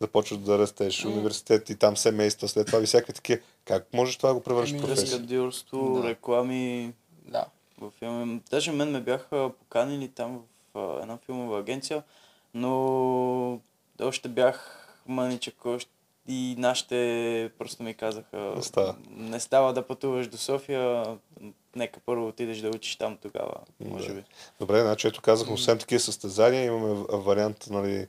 започваш 0.00 0.38
да 0.40 0.58
растеш 0.58 1.04
М. 1.04 1.10
университет 1.10 1.70
и 1.70 1.76
там 1.76 1.96
семейства, 1.96 2.48
след 2.48 2.66
това 2.66 2.82
и 2.82 2.86
всякакви 2.86 3.12
такива. 3.12 3.40
Как 3.64 3.86
можеш 3.94 4.16
това 4.16 4.28
да 4.28 4.34
го 4.34 4.42
превърнеш 4.42 4.70
в 4.70 4.72
Ами, 4.72 4.82
професия? 4.82 5.04
Каскадьорство, 5.10 6.00
Да. 6.02 6.08
реклами, 6.08 6.92
да. 7.28 7.44
в 7.80 7.90
филми. 7.98 8.40
Даже 8.50 8.72
мен 8.72 8.90
ме 8.90 9.00
бяха 9.00 9.50
поканили 9.58 10.08
там 10.08 10.40
в 10.74 10.98
една 11.02 11.18
филмова 11.26 11.58
агенция, 11.60 12.02
но 12.54 13.60
още 14.02 14.28
бях 14.28 14.82
мъничък 15.08 15.64
още 15.66 15.90
и 16.28 16.54
нашите 16.58 17.50
просто 17.58 17.82
ми 17.82 17.94
казаха, 17.94 18.36
Не 18.56 18.62
става. 18.62 18.94
не 19.10 19.40
става 19.40 19.72
да 19.72 19.86
пътуваш 19.86 20.26
до 20.28 20.36
София, 20.36 21.04
нека 21.76 22.00
първо 22.06 22.28
отидеш 22.28 22.58
да 22.58 22.68
учиш 22.68 22.96
там 22.96 23.16
тогава, 23.22 23.54
може 23.80 24.08
Да. 24.08 24.14
би. 24.14 24.24
Добре, 24.60 24.80
значи 24.80 25.06
ето 25.06 25.22
казахме, 25.22 25.54
освен 25.54 25.78
такива 25.78 26.00
състезания, 26.00 26.64
имаме 26.64 27.04
вариант 27.12 27.66
нали, 27.70 28.06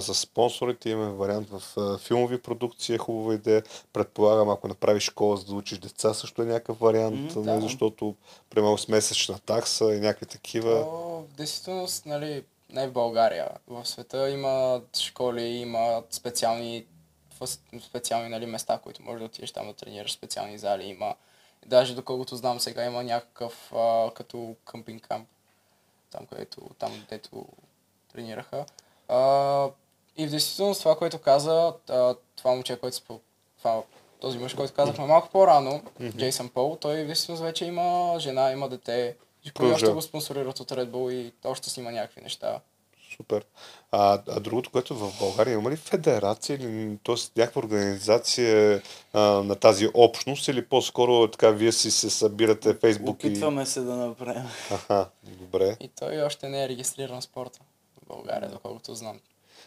с 0.00 0.14
спонсорите, 0.14 0.90
имаме 0.90 1.12
вариант 1.12 1.48
в 1.50 1.98
филмови 1.98 2.38
продукции, 2.42 2.94
е 2.94 2.98
хубава 2.98 3.34
идея. 3.34 3.62
Предполагам, 3.92 4.48
ако 4.50 4.68
направиш 4.68 5.02
школа 5.02 5.36
за 5.36 5.44
да 5.44 5.54
учиш 5.54 5.78
деца, 5.78 6.14
също 6.14 6.42
е 6.42 6.46
някакъв 6.46 6.78
вариант, 6.78 7.36
нали, 7.36 7.44
да. 7.44 7.60
защото 7.60 8.14
примерно 8.50 8.78
с 8.78 8.88
месечна 8.88 9.38
такса 9.38 9.84
и 9.94 10.00
някакви 10.00 10.26
такива. 10.26 10.80
То, 10.80 11.24
в 11.32 11.36
действителност, 11.36 12.06
нали, 12.06 12.42
не 12.74 12.86
в 12.86 12.92
България. 12.92 13.48
В 13.66 13.84
света 13.86 14.30
има 14.30 14.82
школи, 14.98 15.42
има 15.42 16.02
специални, 16.10 16.86
специални 17.80 18.28
нали, 18.28 18.46
места, 18.46 18.78
които 18.78 19.02
можеш 19.02 19.18
да 19.18 19.24
отидеш 19.24 19.52
там 19.52 19.66
да 19.66 19.72
тренираш, 19.72 20.12
специални 20.12 20.58
зали. 20.58 20.84
Има, 20.84 21.14
даже 21.66 21.94
доколкото 21.94 22.36
знам 22.36 22.60
сега, 22.60 22.84
има 22.84 23.04
някакъв 23.04 23.72
а, 23.72 24.10
като 24.14 24.56
къмпинг 24.64 25.08
камп, 25.08 25.28
там 26.10 26.26
където, 26.26 26.60
там 26.78 27.06
дето 27.08 27.46
тренираха. 28.12 28.64
А, 29.08 29.68
и 30.16 30.26
в 30.26 30.30
действителност 30.30 30.80
това, 30.80 30.98
което 30.98 31.18
каза, 31.18 31.74
това 32.36 32.50
момче, 32.50 32.76
който 32.76 32.96
спо, 32.96 33.20
това, 33.58 33.82
този 34.20 34.38
мъж, 34.38 34.54
който 34.54 34.74
казахме 34.74 35.06
малко 35.06 35.28
по-рано, 35.28 35.82
Джейсън 36.16 36.48
Пол, 36.48 36.78
той 36.80 37.02
в 37.02 37.06
действителност 37.06 37.42
вече 37.42 37.64
има 37.64 38.16
жена, 38.18 38.52
има 38.52 38.68
дете, 38.68 39.16
и 39.44 39.48
още 39.48 39.54
Продължава. 39.54 39.94
го 39.94 40.02
спонсорират 40.02 40.60
от 40.60 40.70
Red 40.70 40.90
Bull 40.90 41.12
и 41.12 41.32
още 41.44 41.70
снима 41.70 41.90
някакви 41.90 42.20
неща. 42.20 42.60
Супер. 43.16 43.44
А, 43.92 44.22
а 44.28 44.40
другото, 44.40 44.70
което 44.70 44.94
в 44.94 45.18
България 45.18 45.54
има 45.54 45.70
ли 45.70 45.76
федерация 45.76 46.56
или 46.56 46.98
т.е. 47.04 47.40
някаква 47.40 47.62
организация 47.62 48.82
а, 49.12 49.20
на 49.20 49.54
тази 49.54 49.88
общност 49.94 50.48
или 50.48 50.66
по-скоро 50.66 51.28
така 51.30 51.50
вие 51.50 51.72
си 51.72 51.90
се 51.90 52.10
събирате 52.10 52.74
Фейсбук 52.74 53.24
и... 53.24 53.26
Опитваме 53.26 53.66
се 53.66 53.80
да 53.80 53.96
направим. 53.96 54.44
Аха, 54.70 55.08
добре. 55.24 55.76
И 55.80 55.88
той 55.88 56.22
още 56.22 56.48
не 56.48 56.64
е 56.64 56.68
регистриран 56.68 57.20
в 57.20 57.24
спорта 57.24 57.60
в 58.02 58.06
България, 58.06 58.50
доколкото 58.50 58.94
знам. 58.94 59.20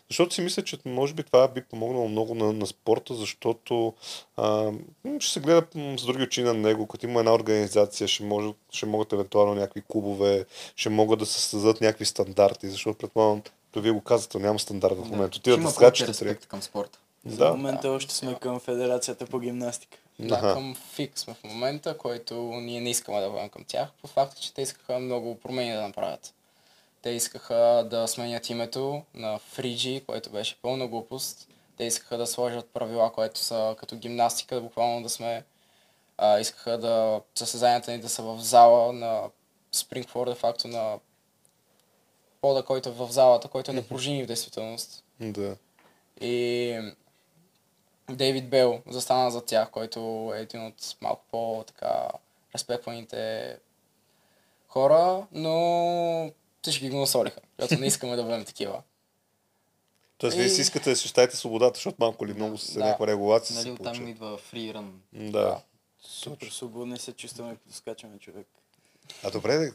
Защото 0.10 0.34
си 0.36 0.42
мисля, 0.42 0.64
че 0.64 0.78
може 0.86 1.14
би 1.14 1.24
това 1.24 1.48
би 1.48 1.62
помогнало 1.64 2.08
много 2.08 2.36
на, 2.36 2.54
на 2.54 2.68
спорта, 2.68 3.14
защото 3.16 3.94
а, 4.38 4.72
ще 5.20 5.34
се 5.34 5.40
гледа 5.40 5.64
с 5.98 6.06
други 6.06 6.24
очи 6.24 6.44
на 6.44 6.54
него. 6.54 6.88
Като 6.88 7.06
има 7.06 7.20
една 7.20 7.34
организация, 7.34 8.08
ще, 8.08 8.24
може, 8.24 8.50
ще 8.72 8.86
могат 8.86 9.14
евентуално 9.14 9.56
някакви 9.56 9.82
клубове, 9.88 10.46
ще 10.76 10.90
могат 10.90 11.20
да 11.20 11.26
се 11.26 11.42
създадат 11.42 11.82
някакви 11.82 12.06
стандарти, 12.06 12.70
защото 12.70 12.98
предполагам, 12.98 13.42
като 13.42 13.82
вие 13.82 13.92
го 13.92 14.02
казвате, 14.02 14.40
няма 14.40 14.60
стандарт 14.60 14.96
в 14.96 15.10
момента. 15.10 15.38
Ще 15.38 15.40
Отиват 15.52 15.62
да 15.62 15.72
скачате. 15.72 16.12
респект 16.12 16.46
към 16.48 16.62
спорта. 16.62 17.00
За 17.26 17.38
Да. 17.38 17.52
момента 17.52 17.88
Да. 17.88 17.94
още 17.94 18.14
сме 18.16 18.36
към 18.36 18.60
Федерацията 18.60 19.26
по 19.26 19.40
гимнастика. 19.40 19.98
Да, 20.20 20.36
Аха. 20.36 20.54
към 20.54 20.76
ФИК 20.94 21.20
сме 21.20 21.34
в 21.34 21.44
момента, 21.44 21.98
който 21.98 22.36
ние 22.36 22.82
не 22.82 22.90
искаме 22.90 23.22
да 23.22 23.30
бъдем 23.30 23.50
към 23.50 23.64
тях, 23.68 23.90
по 24.02 24.08
факта, 24.08 24.42
че 24.42 24.54
те 24.54 24.62
искаха 24.62 25.00
много 25.00 25.36
промени 25.36 25.72
да 25.74 25.82
направят. 25.82 26.34
Те 27.02 27.10
искаха 27.10 27.88
да 27.90 28.08
сменят 28.08 28.50
името 28.50 29.04
на 29.14 29.40
Фриджи, 29.40 30.04
което 30.08 30.30
беше 30.30 30.62
пълна 30.62 30.88
глупост. 30.88 31.48
Те 31.78 31.84
искаха 31.84 32.18
да 32.18 32.28
сложат 32.28 32.70
правила, 32.70 33.12
които 33.14 33.40
са 33.40 33.76
като 33.80 33.96
гимнастика, 33.96 34.62
буквално 34.62 35.04
да 35.04 35.10
сме... 35.10 35.44
А, 36.18 36.40
искаха 36.40 36.78
да 36.78 37.22
състезанията 37.36 37.92
ни 37.92 38.00
да 38.00 38.10
са 38.10 38.24
в 38.24 38.40
зала 38.40 38.94
на 38.94 39.24
Спрингфорд, 39.72 40.30
де 40.30 40.36
факто 40.36 40.68
на 40.68 41.00
пода, 42.42 42.64
който 42.64 42.90
е 42.90 42.92
в 42.92 43.08
залата, 43.12 43.48
който 43.48 43.72
е 43.72 43.74
на 43.74 43.88
пружини 43.88 44.24
в 44.24 44.28
действителност. 44.28 45.04
Да. 45.20 45.58
И 46.22 46.80
Дейвид 48.10 48.50
Бел 48.50 48.82
застана 48.88 49.32
за 49.32 49.46
тях, 49.46 49.70
който 49.70 50.32
е 50.36 50.40
един 50.40 50.66
от 50.66 50.98
малко 51.02 51.24
по-така 51.32 52.10
респектваните 52.56 53.58
хора, 54.68 55.28
но 55.32 56.32
всички 56.70 56.90
го 56.90 56.98
насолиха, 56.98 57.40
защото 57.60 57.82
не 57.82 57.88
искаме 57.88 58.16
да 58.16 58.24
бъдем 58.24 58.46
такива. 58.46 58.82
Тоест, 60.18 60.38
вие 60.38 60.46
И- 60.46 60.50
си 60.50 60.62
искате 60.62 60.90
да 60.90 60.96
си 60.96 61.08
свободата, 61.30 61.78
защото 61.78 61.98
малко 62.00 62.26
или 62.26 62.34
много 62.34 62.58
с 62.58 62.74
Да. 62.74 62.80
някаква 62.80 63.08
регулация 63.08 63.56
Нали 63.56 63.72
оттам 63.72 64.08
идва 64.08 64.38
фриран. 64.38 65.02
Да. 65.14 65.62
Супер 66.02 66.48
свободни 66.48 67.00
се 67.00 67.12
чувстваме, 67.14 67.56
като 67.56 67.76
скачаме 67.76 68.20
човек. 68.20 68.48
А 69.24 69.32
добре, 69.32 69.72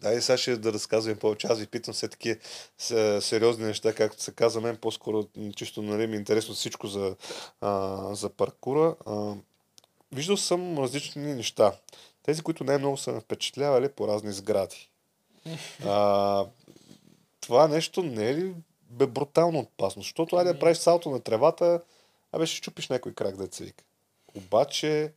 дай 0.00 0.20
сега 0.20 0.36
ще 0.36 0.56
да 0.56 0.72
разказвам 0.72 1.16
повече. 1.16 1.46
Аз 1.46 1.58
ви 1.58 1.66
питам 1.66 1.94
все 1.94 2.08
таки 2.08 2.36
с- 2.78 3.20
сериозни 3.22 3.64
неща, 3.64 3.94
както 3.94 4.22
се 4.22 4.32
казва, 4.32 4.60
мен 4.60 4.76
по-скоро 4.76 5.26
чисто 5.56 5.82
нали, 5.82 6.06
ми 6.06 6.16
е 6.16 6.18
интересно 6.18 6.54
всичко 6.54 6.86
за, 6.86 7.16
а, 7.60 8.14
за 8.14 8.28
паркура. 8.28 8.96
А, 9.06 9.34
виждал 10.12 10.36
съм 10.36 10.78
различни 10.78 11.34
неща. 11.34 11.72
Тези, 12.22 12.42
които 12.42 12.64
най-много 12.64 12.96
са 12.96 13.12
ме 13.12 13.20
впечатлявали 13.20 13.88
по 13.88 14.08
разни 14.08 14.32
сгради. 14.32 14.88
А, 15.84 16.46
това 17.40 17.68
нещо 17.68 18.02
не 18.02 18.30
е 18.30 18.34
ли 18.34 18.54
бе 18.90 19.06
брутално 19.06 19.58
опасно? 19.58 20.02
Защото 20.02 20.36
айде 20.36 20.52
да 20.52 20.58
правиш 20.58 20.78
салто 20.78 21.10
на 21.10 21.20
тревата, 21.20 21.80
абе 22.32 22.46
ще 22.46 22.60
чупиш 22.60 22.88
някой 22.88 23.14
крак 23.14 23.36
да 23.36 23.56
се 23.56 23.64
вика. 23.64 23.84
Обаче, 24.34 25.12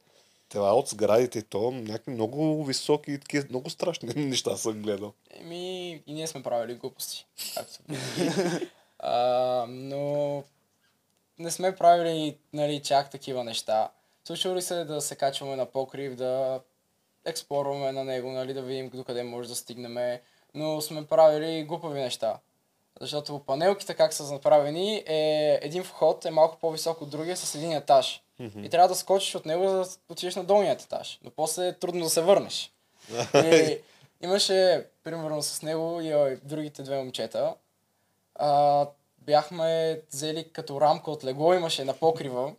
това 0.49 0.75
от 0.75 0.87
сградите 0.87 1.39
и 1.39 1.43
то 1.43 1.71
някакви 1.71 2.11
много 2.11 2.65
високи 2.65 3.11
и 3.11 3.19
такива 3.19 3.45
много 3.49 3.69
страшни 3.69 4.13
неща 4.15 4.57
съм 4.57 4.81
гледал. 4.81 5.13
Еми, 5.29 5.91
и 6.07 6.13
ние 6.13 6.27
сме 6.27 6.43
правили 6.43 6.75
глупости, 6.75 7.25
както 7.53 7.79
а, 8.99 9.65
но 9.69 10.43
не 11.39 11.51
сме 11.51 11.75
правили 11.75 12.37
нали, 12.53 12.81
чак 12.83 13.11
такива 13.11 13.43
неща. 13.43 13.89
Случва 14.25 14.55
ли 14.55 14.61
се 14.61 14.83
да 14.83 15.01
се 15.01 15.15
качваме 15.15 15.55
на 15.55 15.65
покрив, 15.65 16.15
да 16.15 16.61
експлорваме 17.25 17.91
на 17.91 18.03
него, 18.03 18.31
нали, 18.31 18.53
да 18.53 18.61
видим 18.61 18.89
до 18.89 19.03
къде 19.03 19.23
може 19.23 19.49
да 19.49 19.55
стигнем, 19.55 20.19
но 20.53 20.81
сме 20.81 21.05
правили 21.05 21.63
глупави 21.63 22.01
неща. 22.01 22.39
Защото 23.01 23.39
панелките 23.39 23.93
как 23.93 24.13
са 24.13 24.33
направени 24.33 25.03
е 25.05 25.59
един 25.61 25.83
вход 25.83 26.25
е 26.25 26.31
малко 26.31 26.57
по-висок 26.61 27.01
от 27.01 27.09
другия 27.09 27.37
с 27.37 27.55
един 27.55 27.71
етаж. 27.71 28.21
И 28.63 28.69
трябва 28.69 28.87
да 28.87 28.95
скочиш 28.95 29.35
от 29.35 29.45
него, 29.45 29.69
за 29.69 29.77
да 29.77 29.85
отидеш 30.09 30.35
на 30.35 30.43
долният 30.43 30.81
етаж. 30.81 31.19
Но 31.23 31.31
после 31.31 31.67
е 31.67 31.73
трудно 31.73 32.03
да 32.03 32.09
се 32.09 32.21
върнеш. 32.21 32.71
И 33.35 33.79
имаше, 34.21 34.85
примерно 35.03 35.43
с 35.43 35.61
него 35.61 36.01
и 36.01 36.37
другите 36.43 36.83
две 36.83 36.97
момчета, 36.97 37.55
а, 38.35 38.87
бяхме 39.17 40.01
взели 40.11 40.49
като 40.53 40.81
рамка 40.81 41.11
от 41.11 41.23
легло, 41.23 41.53
имаше 41.53 41.85
на 41.85 41.93
покрива, 41.93 42.53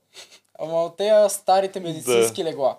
ама 0.58 0.84
от 0.84 0.96
тези 0.96 1.34
старите 1.34 1.80
медицински 1.80 2.44
легла. 2.44 2.78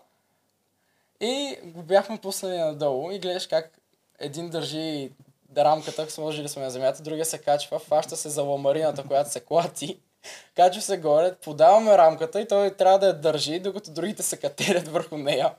И 1.21 1.57
го 1.63 1.83
бяхме 1.83 2.17
пуснали 2.17 2.57
надолу 2.57 3.11
и 3.11 3.19
гледаш 3.19 3.47
как 3.47 3.71
един 4.19 4.49
държи 4.49 5.11
рамката, 5.57 6.09
сложили 6.09 6.49
сме 6.49 6.63
на 6.63 6.69
земята, 6.69 7.03
другия 7.03 7.25
се 7.25 7.37
качва, 7.37 7.79
фаща 7.79 8.17
се 8.17 8.29
за 8.29 8.43
ламарината, 8.43 9.03
която 9.03 9.31
се 9.31 9.39
клати, 9.39 9.99
качва 10.55 10.81
се 10.81 10.97
горе, 10.97 11.35
подаваме 11.35 11.97
рамката 11.97 12.41
и 12.41 12.47
той 12.47 12.71
трябва 12.71 12.99
да 12.99 13.07
я 13.07 13.13
държи, 13.13 13.59
докато 13.59 13.91
другите 13.91 14.23
се 14.23 14.37
катерят 14.37 14.87
върху 14.87 15.17
нея. 15.17 15.55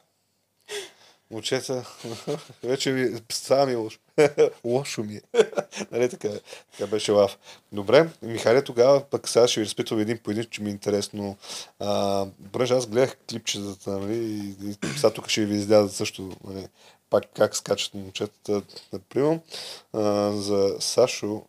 Момчета, 1.30 1.84
вече 2.62 2.92
ви 2.92 3.20
става 3.32 3.66
ми 3.66 3.74
лошо. 3.74 3.98
лошо 4.64 5.04
ми 5.04 5.14
е. 5.14 5.22
нали 5.92 6.08
така, 6.08 6.28
така 6.72 6.86
беше 6.86 7.12
лав. 7.12 7.38
Добре, 7.72 8.08
Михайле, 8.22 8.64
тогава 8.64 9.04
пък 9.04 9.28
сега 9.28 9.48
ще 9.48 9.60
ви 9.60 9.66
разпитвам 9.66 10.00
един 10.00 10.18
по 10.18 10.30
един, 10.30 10.44
че 10.50 10.62
ми 10.62 10.68
е 10.68 10.72
интересно. 10.72 11.36
А, 11.80 12.26
понеже 12.52 12.74
аз 12.74 12.86
гледах 12.86 13.16
клипчетата, 13.30 13.90
нали, 13.90 14.16
и, 14.16 14.68
и 14.68 14.76
сега 14.96 15.10
тук 15.10 15.28
ще 15.28 15.44
ви 15.44 15.54
излязат 15.54 15.92
също, 15.92 16.36
нали, 16.44 16.68
пак 17.10 17.24
как 17.36 17.56
скачат 17.56 17.94
момчетата, 17.94 18.62
например. 18.92 19.40
За 20.34 20.76
Сашо, 20.80 21.42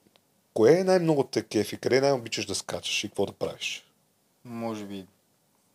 кое 0.54 0.80
е 0.80 0.84
най-много 0.84 1.24
те 1.24 1.44
кефи? 1.44 1.78
Къде 1.78 2.02
най-обичаш 2.02 2.46
да 2.46 2.56
скачаш 2.56 3.04
и 3.04 3.08
какво 3.08 3.26
да 3.26 3.32
правиш? 3.32 3.86
Може 4.46 4.86
би 4.86 5.06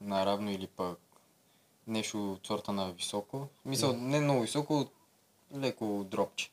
наравно 0.00 0.50
или 0.50 0.66
пък 0.66 0.98
нещо 1.87 2.33
от 2.33 2.47
сорта 2.47 2.73
на 2.73 2.92
високо. 2.92 3.49
Мисъл, 3.64 3.92
не 3.92 4.20
много 4.20 4.40
високо, 4.40 4.87
леко 5.57 6.07
дропче. 6.11 6.51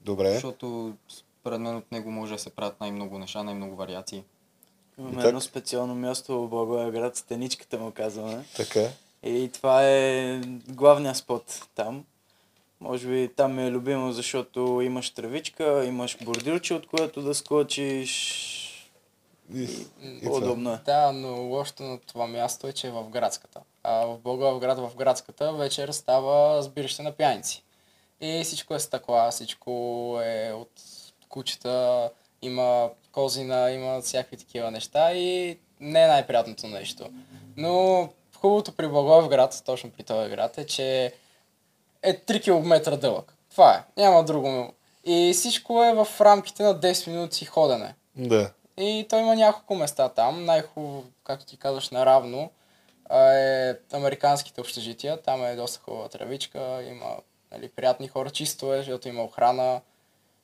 Добре. 0.00 0.32
Защото 0.32 0.94
според 1.08 1.60
мен 1.60 1.76
от 1.76 1.92
него 1.92 2.10
може 2.10 2.32
да 2.32 2.38
се 2.38 2.50
правят 2.50 2.80
най-много 2.80 3.18
неща, 3.18 3.42
най-много 3.42 3.76
вариации. 3.76 4.24
Имаме 4.98 5.24
едно 5.24 5.40
специално 5.40 5.94
място 5.94 6.40
в 6.42 6.48
Благоевград, 6.48 7.16
стеничката 7.16 7.78
му 7.78 7.92
казваме. 7.92 8.44
Така. 8.56 8.88
И 9.22 9.50
това 9.52 9.88
е 9.88 10.40
главният 10.68 11.16
спот 11.16 11.68
там. 11.74 12.04
Може 12.80 13.08
би 13.08 13.30
там 13.36 13.54
ми 13.54 13.66
е 13.66 13.70
любимо, 13.70 14.12
защото 14.12 14.80
имаш 14.84 15.10
тревичка, 15.10 15.84
имаш 15.84 16.18
бордюрче, 16.24 16.74
от 16.74 16.86
което 16.86 17.22
да 17.22 17.34
скочиш. 17.34 18.58
И, 19.54 19.62
и 19.62 20.20
това. 20.20 20.30
По-удобно 20.30 20.72
е. 20.72 20.80
Да, 20.86 21.12
но 21.12 21.28
лошото 21.28 21.82
на 21.82 21.98
това 21.98 22.26
място 22.26 22.66
е, 22.66 22.72
че 22.72 22.86
е 22.86 22.90
в 22.90 23.08
градската. 23.08 23.60
А 23.84 24.06
в 24.06 24.18
Благоевград, 24.18 24.78
в 24.78 24.96
градската, 24.96 25.52
вечер 25.52 25.88
става 25.88 26.62
сбирище 26.62 27.02
на 27.02 27.12
пияници. 27.12 27.64
И 28.20 28.44
всичко 28.44 28.74
е 28.74 28.78
стъкла, 28.78 29.30
всичко 29.30 29.70
е 30.24 30.52
от 30.52 30.70
кучета, 31.28 32.10
има 32.42 32.90
козина, 33.12 33.70
има 33.70 34.00
всякакви 34.00 34.36
такива 34.36 34.70
неща 34.70 35.12
и 35.12 35.58
не 35.80 36.04
е 36.04 36.06
най-приятното 36.06 36.66
нещо. 36.66 37.10
Но 37.56 38.08
хубавото 38.36 38.72
при 38.72 38.88
Благоевград, 38.88 39.62
точно 39.66 39.90
при 39.90 40.02
този 40.02 40.30
град, 40.30 40.58
е, 40.58 40.66
че 40.66 41.12
е 42.02 42.20
3 42.20 42.42
км 42.42 42.96
дълъг. 42.96 43.34
Това 43.50 43.74
е. 43.74 44.00
Няма 44.00 44.24
друго. 44.24 44.72
И 45.04 45.32
всичко 45.34 45.84
е 45.84 45.94
в 45.94 46.20
рамките 46.20 46.62
на 46.62 46.80
10 46.80 47.10
минути 47.10 47.44
ходене. 47.44 47.94
Да. 48.16 48.50
И 48.76 49.06
той 49.08 49.20
има 49.20 49.36
няколко 49.36 49.74
места 49.74 50.08
там. 50.08 50.44
Най-хубаво, 50.44 51.04
както 51.24 51.46
ти 51.46 51.56
казваш, 51.56 51.90
наравно 51.90 52.50
а, 53.12 53.32
е 53.32 53.76
американските 53.92 54.60
общежития. 54.60 55.22
Там 55.22 55.44
е 55.44 55.56
доста 55.56 55.80
хубава 55.80 56.08
травичка, 56.08 56.82
има 56.82 57.16
нали, 57.52 57.68
приятни 57.68 58.08
хора, 58.08 58.30
чисто 58.30 58.74
е, 58.74 58.76
защото 58.76 59.08
има 59.08 59.22
охрана, 59.22 59.80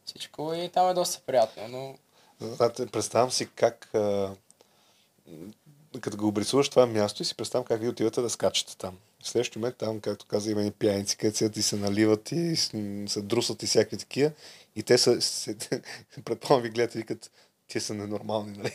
всичко 0.04 0.54
и 0.54 0.68
там 0.68 0.90
е 0.90 0.94
доста 0.94 1.20
приятно. 1.26 1.98
Но 2.40 2.56
представям 2.92 3.30
си 3.30 3.48
как, 3.54 3.88
като 6.00 6.16
го 6.16 6.28
обрисуваш 6.28 6.68
това 6.68 6.86
място 6.86 7.22
и 7.22 7.26
си 7.26 7.36
представям 7.36 7.64
как 7.64 7.80
ви 7.80 7.88
отивате 7.88 8.20
да 8.20 8.30
скачате 8.30 8.76
там. 8.76 8.98
В 9.22 9.28
следващия 9.28 9.60
момент 9.60 9.76
там, 9.76 10.00
както 10.00 10.26
каза, 10.26 10.50
има 10.50 10.62
и 10.62 10.70
пияници, 10.70 11.16
където 11.16 11.38
седят 11.38 11.56
и 11.56 11.62
се 11.62 11.76
наливат 11.76 12.32
и 12.32 12.56
се 12.56 13.22
друсат 13.22 13.62
и 13.62 13.66
всякакви 13.66 13.98
такива. 13.98 14.30
И 14.76 14.82
те 14.82 14.98
са, 14.98 15.20
се, 15.22 15.56
предполагам 16.24 16.62
ви 16.62 16.70
гледате 16.70 16.98
и 16.98 17.00
викат, 17.00 17.30
те 17.68 17.80
са 17.80 17.94
ненормални, 17.94 18.58
нали? 18.58 18.72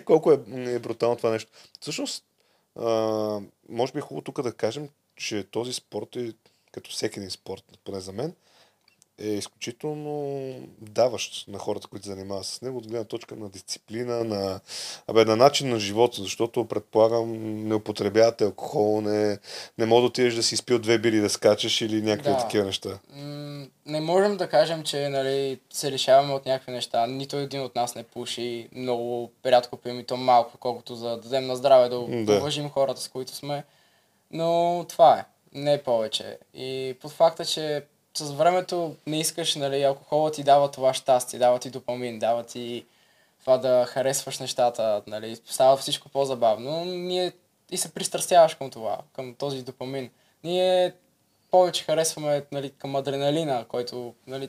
Колко 0.04 0.32
е, 0.32 0.38
е 0.54 0.78
брутално 0.78 1.16
това 1.16 1.30
нещо. 1.30 1.52
Всъщност, 1.80 2.24
може 3.68 3.92
би 3.92 3.98
е 3.98 4.02
хубаво 4.02 4.22
тук 4.22 4.42
да 4.42 4.52
кажем, 4.52 4.88
че 5.16 5.44
този 5.50 5.72
спорт 5.72 6.16
е, 6.16 6.32
като 6.72 6.90
всеки 6.90 7.18
един 7.18 7.30
спорт, 7.30 7.78
поне 7.84 8.00
за 8.00 8.12
мен, 8.12 8.34
е 9.18 9.28
изключително 9.28 10.54
даващ 10.80 11.48
на 11.48 11.58
хората, 11.58 11.88
които 11.88 12.06
занимават 12.06 12.46
с 12.46 12.62
него, 12.62 12.78
от 12.78 12.86
гледна 12.88 13.04
точка 13.04 13.36
на 13.36 13.48
дисциплина, 13.48 14.24
на, 14.24 14.60
абе, 15.06 15.24
на 15.24 15.36
начин 15.36 15.68
на 15.68 15.78
живота, 15.78 16.22
защото 16.22 16.64
предполагам 16.64 17.32
не 17.68 17.74
употребявате 17.74 18.44
алкохол, 18.44 19.00
не, 19.00 19.38
не 19.78 19.86
може 19.86 20.00
да 20.00 20.06
отидеш 20.06 20.34
да 20.34 20.42
си 20.42 20.54
изпил 20.54 20.78
две 20.78 20.98
бири 20.98 21.20
да 21.20 21.30
скачаш 21.30 21.80
или 21.80 22.02
някакви 22.02 22.30
Да. 22.30 22.38
такива 22.38 22.64
неща. 22.64 22.98
не 23.86 24.00
можем 24.00 24.36
да 24.36 24.48
кажем, 24.48 24.82
че 24.82 25.08
нали, 25.08 25.60
се 25.70 25.92
лишаваме 25.92 26.34
от 26.34 26.46
някакви 26.46 26.72
неща. 26.72 27.06
Нито 27.06 27.36
един 27.36 27.60
от 27.60 27.74
нас 27.74 27.94
не 27.94 28.02
пуши. 28.02 28.68
Много 28.72 29.30
рядко 29.46 29.76
пием 29.76 30.00
и 30.00 30.04
то 30.04 30.16
малко, 30.16 30.58
колкото 30.58 30.94
за 30.94 31.08
да 31.08 31.16
дадем 31.16 31.46
на 31.46 31.56
здраве, 31.56 31.88
Да. 31.88 32.24
да. 32.24 32.38
уважим 32.38 32.70
хората, 32.70 33.00
с 33.00 33.08
които 33.08 33.34
сме. 33.34 33.64
Но 34.30 34.84
това 34.88 35.18
е. 35.18 35.24
Не 35.58 35.82
повече. 35.82 36.38
И 36.54 36.96
под 37.00 37.10
факта, 37.12 37.44
че 37.44 37.84
с 38.16 38.32
времето 38.32 38.96
не 39.06 39.20
искаш, 39.20 39.54
нали, 39.54 39.82
алкохола 39.82 40.32
ти 40.32 40.42
дава 40.42 40.70
това 40.70 40.94
щастие, 40.94 41.38
дава 41.38 41.58
ти 41.58 41.70
допамин, 41.70 42.18
дава 42.18 42.42
ти 42.42 42.86
това 43.40 43.58
да 43.58 43.86
харесваш 43.88 44.38
нещата, 44.38 45.02
нали, 45.06 45.36
става 45.46 45.76
всичко 45.76 46.08
по-забавно. 46.08 46.84
Ние 46.84 47.32
и 47.70 47.76
се 47.76 47.94
пристрастяваш 47.94 48.54
към 48.54 48.70
това, 48.70 48.98
към 49.12 49.34
този 49.34 49.62
допамин. 49.62 50.10
Ние 50.44 50.92
повече 51.50 51.84
харесваме 51.84 52.44
нали, 52.52 52.70
към 52.70 52.96
адреналина, 52.96 53.64
който 53.68 54.14
нали, 54.26 54.48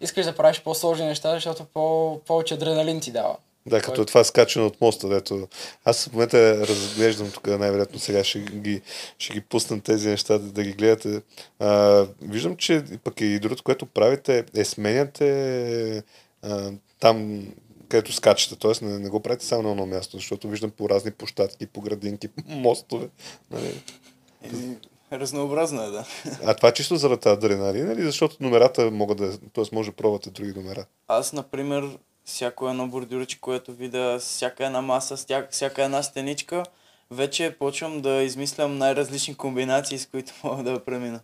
искаш 0.00 0.26
да 0.26 0.36
правиш 0.36 0.62
по-сложни 0.62 1.06
неща, 1.06 1.34
защото 1.34 1.64
по- 1.64 2.20
повече 2.26 2.54
адреналин 2.54 3.00
ти 3.00 3.12
дава. 3.12 3.36
Да, 3.68 3.80
като 3.80 3.94
Кой? 3.94 4.02
е 4.02 4.06
това 4.06 4.24
скачане 4.24 4.66
от 4.66 4.80
моста, 4.80 5.08
дето 5.08 5.48
аз 5.84 6.04
в 6.04 6.12
момента 6.12 6.66
разглеждам 6.68 7.30
тук, 7.30 7.46
най-вероятно 7.46 7.98
сега 7.98 8.24
ще 8.24 8.38
ги, 8.38 8.82
ще 9.18 9.32
ги 9.32 9.40
пусна 9.40 9.80
тези 9.80 10.08
неща 10.08 10.38
да, 10.38 10.52
да 10.52 10.62
ги 10.62 10.72
гледате. 10.72 11.22
А, 11.58 12.06
виждам, 12.22 12.56
че 12.56 12.84
пък 13.04 13.20
и 13.20 13.38
другото, 13.38 13.62
което 13.62 13.86
правите, 13.86 14.44
е 14.56 14.64
сменяте 14.64 16.02
а, 16.42 16.72
там, 17.00 17.46
където 17.88 18.12
скачате, 18.12 18.56
т.е. 18.56 18.84
Не, 18.84 18.98
не 18.98 19.08
го 19.08 19.20
правите 19.20 19.44
само 19.44 19.62
на 19.62 19.70
едно 19.70 19.86
място, 19.86 20.16
защото 20.16 20.48
виждам 20.48 20.70
по 20.70 20.88
разни 20.88 21.10
площадки, 21.10 21.66
по 21.66 21.80
градинки, 21.80 22.28
по 22.48 22.50
мостове. 22.50 23.08
Нали? 23.50 23.82
Разнообразно 25.12 25.82
е, 25.82 25.86
да. 25.86 26.04
А 26.44 26.54
това 26.54 26.68
е 26.68 26.74
чисто 26.74 26.96
заради 26.96 27.28
адреналин, 27.28 27.90
или 27.90 28.02
защото 28.02 28.36
номерата 28.40 28.90
могат 28.90 29.18
да, 29.18 29.38
т.е. 29.38 29.64
може 29.72 29.90
да 29.90 29.96
пробвате 29.96 30.30
други 30.30 30.52
номера. 30.56 30.84
Аз, 31.08 31.32
например, 31.32 31.98
всяко 32.28 32.68
едно 32.68 32.86
бордюрче, 32.88 33.40
което 33.40 33.72
видя, 33.72 34.18
всяка 34.18 34.66
една 34.66 34.80
маса, 34.80 35.16
всяка, 35.50 35.84
една 35.84 36.02
стеничка, 36.02 36.62
вече 37.10 37.56
почвам 37.58 38.00
да 38.00 38.10
измислям 38.22 38.78
най-различни 38.78 39.34
комбинации, 39.34 39.98
с 39.98 40.06
които 40.06 40.32
мога 40.44 40.62
да 40.62 40.84
премина. 40.84 41.20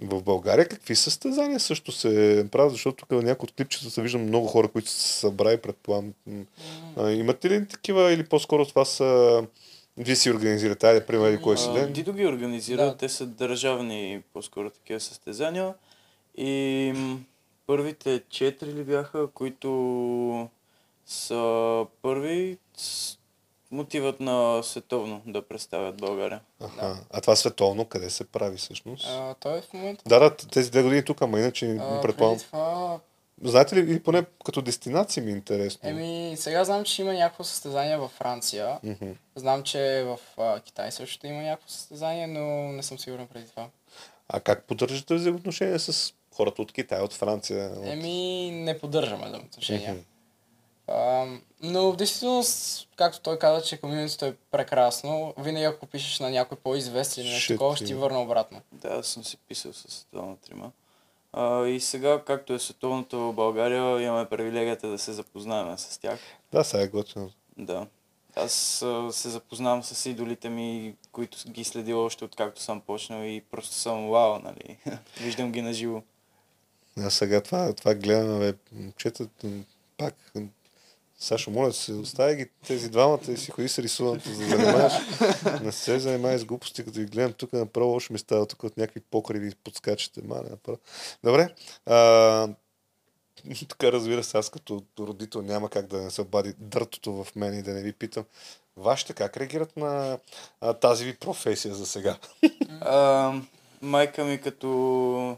В 0.00 0.22
България 0.22 0.68
какви 0.68 0.94
състезания 0.96 1.60
също 1.60 1.92
се 1.92 2.46
правят, 2.52 2.72
защото 2.72 2.96
тук 2.96 3.10
на 3.10 3.22
някои 3.22 3.46
от 3.46 3.52
клипчета 3.56 4.02
виждам 4.02 4.22
много 4.22 4.46
хора, 4.46 4.68
които 4.68 4.90
са 4.90 5.02
се 5.02 5.18
събрали, 5.18 5.56
предполагам. 5.56 6.12
а, 6.96 7.10
Имате 7.10 7.50
ли 7.50 7.68
такива 7.68 8.12
или 8.12 8.24
по-скоро 8.24 8.66
това 8.66 8.84
са... 8.84 9.42
Вие 9.96 10.16
си 10.16 10.30
организирате, 10.30 10.86
айде, 10.86 11.06
пример, 11.06 11.40
кой 11.40 11.58
си 11.58 11.72
ден? 11.72 11.92
Дидо 11.92 12.12
ги 12.12 12.26
организира, 12.26 12.84
Да. 12.84 12.96
те 12.96 13.08
са 13.08 13.26
държавни 13.26 14.22
по-скоро 14.32 14.70
такива 14.70 15.00
състезания. 15.00 15.74
И 16.36 16.92
първите 17.66 18.22
четири 18.30 18.72
ли 18.72 18.84
бяха, 18.84 19.26
които 19.26 20.48
са 21.06 21.86
първи, 22.02 22.58
мотивът 23.70 24.20
на 24.20 24.62
световно 24.62 25.22
да 25.26 25.42
представят 25.42 25.96
България. 25.96 26.40
Аха. 26.60 26.96
А 27.10 27.20
това 27.20 27.36
световно 27.36 27.84
къде 27.84 28.10
се 28.10 28.24
прави 28.24 28.56
всъщност? 28.56 29.06
А, 29.08 29.34
той 29.34 29.58
е 29.58 29.62
в 29.62 29.72
момента. 29.72 30.02
Да, 30.06 30.18
да, 30.18 30.36
тези 30.36 30.70
две 30.70 30.82
години 30.82 31.04
тук, 31.04 31.22
ама 31.22 31.38
иначе 31.40 31.78
А, 31.80 32.00
предполагам. 32.00 32.38
това, 32.38 33.00
Знаете 33.44 33.76
ли, 33.76 33.80
или 33.80 34.02
поне 34.02 34.24
като 34.44 34.62
дестинация 34.62 35.22
ми 35.22 35.30
е 35.32 35.34
интересно. 35.34 35.88
еми, 35.88 36.34
сега 36.38 36.64
знам, 36.64 36.84
че 36.84 37.02
има 37.02 37.12
някакво 37.12 37.44
състезание 37.44 37.96
във 37.96 38.10
Франция. 38.10 38.78
Мгм. 38.82 39.10
Знам, 39.36 39.62
че 39.62 40.04
в 40.06 40.18
а, 40.38 40.60
Китай 40.60 40.92
също 40.92 41.26
има 41.26 41.42
някакво 41.42 41.68
състезание, 41.68 42.26
но 42.26 42.40
не 42.72 42.82
съм 42.82 42.98
сигурен 42.98 43.26
преди 43.26 43.48
това. 43.50 43.66
А 44.28 44.40
как 44.40 44.64
поддържате 44.64 45.14
взаимоотношения 45.14 45.78
с 45.80 46.14
хората 46.36 46.62
от 46.62 46.72
Китай, 46.72 47.00
от 47.00 47.12
Франция? 47.12 47.70
От... 47.76 47.86
Еми, 47.86 48.50
не 48.50 48.78
поддържаме 48.78 49.30
да 49.30 49.36
отношения. 49.36 49.96
Но 51.62 51.92
в 51.92 51.96
действителност, 51.96 52.88
както 52.96 53.20
той 53.20 53.38
каза, 53.38 53.66
че 53.66 53.80
комьюнитито 53.80 54.24
е 54.24 54.34
прекрасно, 54.50 55.34
винаги 55.38 55.64
ако 55.64 55.86
пишеш 55.86 56.20
на 56.20 56.30
някой 56.30 56.58
по-известен 56.58 57.24
или 57.24 57.32
нещо 57.32 57.52
такова, 57.52 57.76
ще 57.76 57.84
ти 57.84 57.94
върна 57.94 58.22
обратно. 58.22 58.60
Да, 58.72 58.88
аз 58.88 59.06
съм 59.06 59.24
си 59.24 59.36
писал 59.48 59.72
с 59.72 59.90
световна 59.90 60.36
трима. 60.36 60.70
А, 61.32 61.66
и 61.66 61.80
сега, 61.80 62.22
както 62.26 62.54
е 62.54 62.58
световното 62.58 63.18
в 63.18 63.32
България, 63.32 64.02
имаме 64.02 64.28
привилегията 64.28 64.88
да 64.88 64.98
се 64.98 65.12
запознаем 65.12 65.78
с 65.78 65.98
тях. 65.98 66.20
Да, 66.52 66.64
сега 66.64 66.82
е 66.82 66.88
готино. 66.88 67.30
Да. 67.58 67.86
Аз 68.36 68.82
а, 68.82 69.12
се 69.12 69.28
запознавам 69.28 69.82
с 69.82 70.06
идолите 70.06 70.48
ми, 70.48 70.94
които 71.12 71.38
ги 71.48 71.64
следил 71.64 72.04
още 72.04 72.24
откакто 72.24 72.62
съм 72.62 72.80
почнал 72.80 73.24
и 73.24 73.42
просто 73.50 73.74
съм 73.74 74.10
вау, 74.10 74.38
нали. 74.38 74.78
Виждам 75.20 75.52
ги 75.52 75.62
на 75.62 75.72
живо. 75.72 76.02
А 76.98 77.10
сега 77.10 77.40
това, 77.40 77.72
това 77.72 77.94
гледаме, 77.94 78.38
бе, 78.38 78.58
момчета, 78.72 79.28
пак, 79.98 80.14
Сашо, 81.22 81.50
моля, 81.50 81.72
се 81.72 81.92
остави 81.92 82.36
ги 82.36 82.46
тези 82.66 82.90
двамата 82.90 83.20
и 83.28 83.36
си 83.36 83.50
ходи 83.50 83.68
с 83.68 83.78
рисуването, 83.78 84.28
за 84.28 84.38
да 84.38 84.48
занимаваш. 84.48 84.92
Не 85.62 85.72
се 85.72 85.98
занимай 85.98 86.38
с 86.38 86.44
глупости, 86.44 86.84
като 86.84 87.00
ги 87.00 87.06
гледам 87.06 87.32
тук, 87.32 87.52
направо 87.52 87.92
още 87.92 88.12
ми 88.12 88.18
става 88.18 88.46
тук 88.46 88.64
от 88.64 88.76
някакви 88.76 89.00
покриви 89.00 89.52
подскачате. 89.64 90.20
Мале. 90.24 90.48
Добре. 91.24 91.54
А, 91.86 92.48
така 93.68 93.92
разбира 93.92 94.24
се, 94.24 94.38
аз 94.38 94.50
като 94.50 94.82
родител 94.98 95.42
няма 95.42 95.68
как 95.68 95.86
да 95.86 96.02
не 96.02 96.10
се 96.10 96.20
обади 96.20 96.54
дъртото 96.58 97.24
в 97.24 97.36
мен 97.36 97.58
и 97.58 97.62
да 97.62 97.72
не 97.72 97.82
ви 97.82 97.92
питам. 97.92 98.24
Вашите 98.76 99.12
как 99.12 99.36
реагират 99.36 99.76
на 99.76 100.18
а, 100.60 100.72
тази 100.72 101.04
ви 101.04 101.16
професия 101.16 101.74
за 101.74 101.86
сега? 101.86 102.18
А, 102.80 103.32
майка 103.82 104.24
ми 104.24 104.40
като 104.40 105.36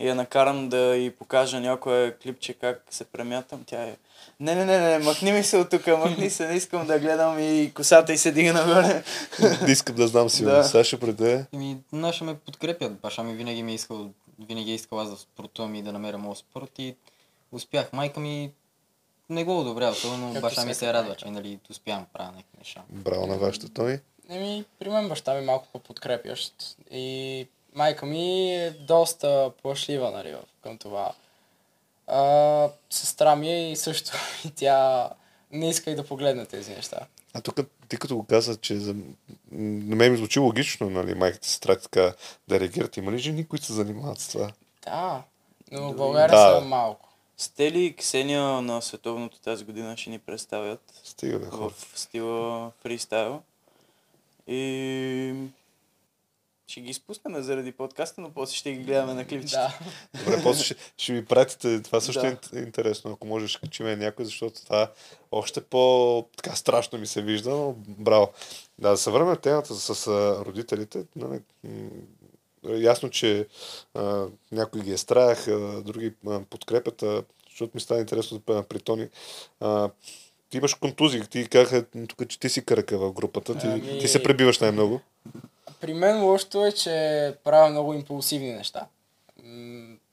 я 0.00 0.14
накарам 0.14 0.68
да 0.68 0.96
й 0.96 1.10
покажа 1.10 1.60
някое 1.60 2.16
клипче 2.16 2.52
как 2.52 2.82
се 2.90 3.04
премятам, 3.04 3.64
тя 3.66 3.82
е 3.82 3.96
не, 4.40 4.54
не, 4.54 4.64
не, 4.64 4.78
не, 4.78 4.98
махни 4.98 5.32
ми 5.32 5.42
се 5.42 5.56
от 5.56 5.70
тук, 5.70 5.86
махни 5.86 6.30
се, 6.30 6.48
не 6.48 6.54
искам 6.54 6.86
да 6.86 6.98
гледам 6.98 7.38
и 7.38 7.72
косата 7.74 8.12
и 8.12 8.18
се 8.18 8.32
дига 8.32 8.52
нагоре. 8.52 9.04
Не 9.62 9.72
искам 9.72 9.96
да 9.96 10.08
знам 10.08 10.30
си. 10.30 10.44
Да. 10.44 10.56
Да. 10.56 10.64
Саша, 10.64 11.00
преди 11.00 11.44
Еми, 11.52 11.76
наши 11.92 12.24
ме 12.24 12.34
подкрепят. 12.34 13.00
Баща 13.00 13.22
ми 13.22 13.34
винаги 13.34 13.62
ми 13.62 13.72
е 13.72 13.74
искал, 13.74 14.10
винаги 14.38 14.70
е 14.70 14.74
искал 14.74 15.00
аз 15.00 15.10
да 15.10 15.16
спортувам 15.16 15.74
и 15.74 15.82
да 15.82 15.92
намеря 15.92 16.18
моят 16.18 16.38
спорт 16.38 16.78
и 16.78 16.94
успях. 17.52 17.92
Майка 17.92 18.20
ми 18.20 18.52
не 19.30 19.44
го 19.44 19.60
одобрява, 19.60 19.92
особено 19.92 20.26
Както 20.26 20.40
баща 20.40 20.64
ми 20.64 20.74
се 20.74 20.92
радва, 20.92 21.14
че 21.14 21.30
нали, 21.30 21.58
успявам 21.70 22.02
да 22.02 22.08
правя 22.12 22.32
някакви 22.32 22.58
неща. 22.58 22.82
Браво 22.90 23.26
на 23.26 23.38
вашата 23.38 23.68
Тони. 23.68 23.98
Еми, 24.28 24.64
при 24.78 24.88
мен 24.88 25.08
баща 25.08 25.34
ми 25.34 25.46
малко 25.46 25.68
по-подкрепящ 25.72 26.76
и 26.90 27.46
майка 27.74 28.06
ми 28.06 28.54
е 28.54 28.70
доста 28.70 29.50
плашлива, 29.62 30.10
нали, 30.10 30.36
към 30.62 30.78
това. 30.78 31.12
А, 32.06 32.68
сестра 32.90 33.36
ми 33.36 33.48
е 33.48 33.72
и 33.72 33.76
също, 33.76 34.12
и 34.44 34.50
тя 34.50 35.10
не 35.52 35.68
иска 35.68 35.90
и 35.90 35.94
да 35.94 36.06
погледне 36.06 36.46
тези 36.46 36.70
неща. 36.70 36.98
А 37.34 37.40
тук 37.40 37.60
ти 37.88 37.96
като 37.96 38.16
го 38.16 38.24
каза, 38.24 38.56
че 38.56 38.76
за... 38.76 38.94
на 39.52 39.96
мен 39.96 40.12
ми 40.12 40.18
звучи 40.18 40.38
логично, 40.38 40.90
нали, 40.90 41.14
майката 41.14 41.48
сестра 41.48 41.76
така 41.76 42.12
да 42.48 42.60
реагират. 42.60 42.96
Има 42.96 43.12
ли 43.12 43.18
жени, 43.18 43.48
които 43.48 43.64
се 43.66 43.72
занимават 43.72 44.20
с 44.20 44.28
това? 44.28 44.50
Да, 44.84 45.22
но 45.72 45.92
в 45.92 45.96
България 45.96 46.38
Да. 46.38 46.58
са 46.58 46.64
малко. 46.64 47.08
Стели 47.36 47.84
и 47.84 47.96
Ксения 47.96 48.42
на 48.42 48.82
световното 48.82 49.40
тази 49.40 49.64
година 49.64 49.96
ще 49.96 50.10
ни 50.10 50.18
представят 50.18 51.00
Стига 51.04 51.38
бе, 51.38 51.46
в 51.46 51.72
стила 51.94 52.70
фристайл. 52.82 53.42
И 54.46 55.34
ще 56.68 56.80
ги 56.80 56.90
изпуснем 56.90 57.42
заради 57.42 57.72
подкаста, 57.72 58.20
но 58.20 58.30
после 58.30 58.56
ще 58.56 58.72
ги 58.72 58.78
гледаме 58.78 59.14
на 59.14 59.26
клипчета. 59.26 59.78
Да. 60.14 60.18
Добре, 60.24 60.42
после 60.42 60.64
ще, 60.64 60.74
ще 60.96 61.12
ми 61.12 61.24
пратите. 61.24 61.82
Това 61.82 62.00
също 62.00 62.20
Да. 62.20 62.28
е 62.28 62.32
ин- 62.32 62.64
интересно, 62.64 63.12
ако 63.12 63.26
можеш 63.26 63.52
да 63.52 63.60
качим 63.60 63.98
някой, 63.98 64.24
защото 64.24 64.64
това 64.64 64.90
още 65.32 65.60
по 65.60 66.24
така 66.36 66.56
страшно 66.56 66.98
ми 66.98 67.06
се 67.06 67.22
вижда, 67.22 67.50
но 67.50 67.74
браво. 67.78 68.32
Да, 68.78 68.90
да 68.90 68.96
се 68.96 69.10
върнем 69.10 69.36
темата 69.36 69.74
с 69.74 70.06
родителите. 70.46 71.04
Нали, 71.16 71.40
ясно, 72.64 73.10
че 73.10 73.46
а, 73.94 74.26
някои 74.52 74.82
ги 74.82 74.92
е 74.92 74.96
страх, 74.98 75.48
а, 75.48 75.82
други 75.82 76.12
а, 76.26 76.40
подкрепят, 76.40 77.02
а, 77.02 77.22
защото 77.50 77.70
ми 77.74 77.80
става 77.80 78.00
интересно 78.00 78.42
да 78.46 78.62
при 78.62 78.80
Тони. 78.80 79.08
А, 79.60 79.90
ти 80.50 80.56
имаш 80.56 80.74
контузии, 80.74 81.20
ти 81.22 81.48
казаха 81.48 81.84
тук, 82.08 82.28
че 82.28 82.40
ти 82.40 82.48
си 82.48 82.64
кръка 82.64 82.98
в 82.98 83.12
групата, 83.12 83.58
ти, 83.58 83.66
Ами- 83.66 83.98
ти 83.98 84.08
се 84.08 84.22
пребиваш 84.22 84.58
най-много. 84.58 85.00
При 85.80 85.94
мен 85.94 86.24
лошото 86.24 86.66
е, 86.66 86.72
че 86.72 86.90
правя 87.44 87.70
много 87.70 87.94
импулсивни 87.94 88.52
неща. 88.52 88.86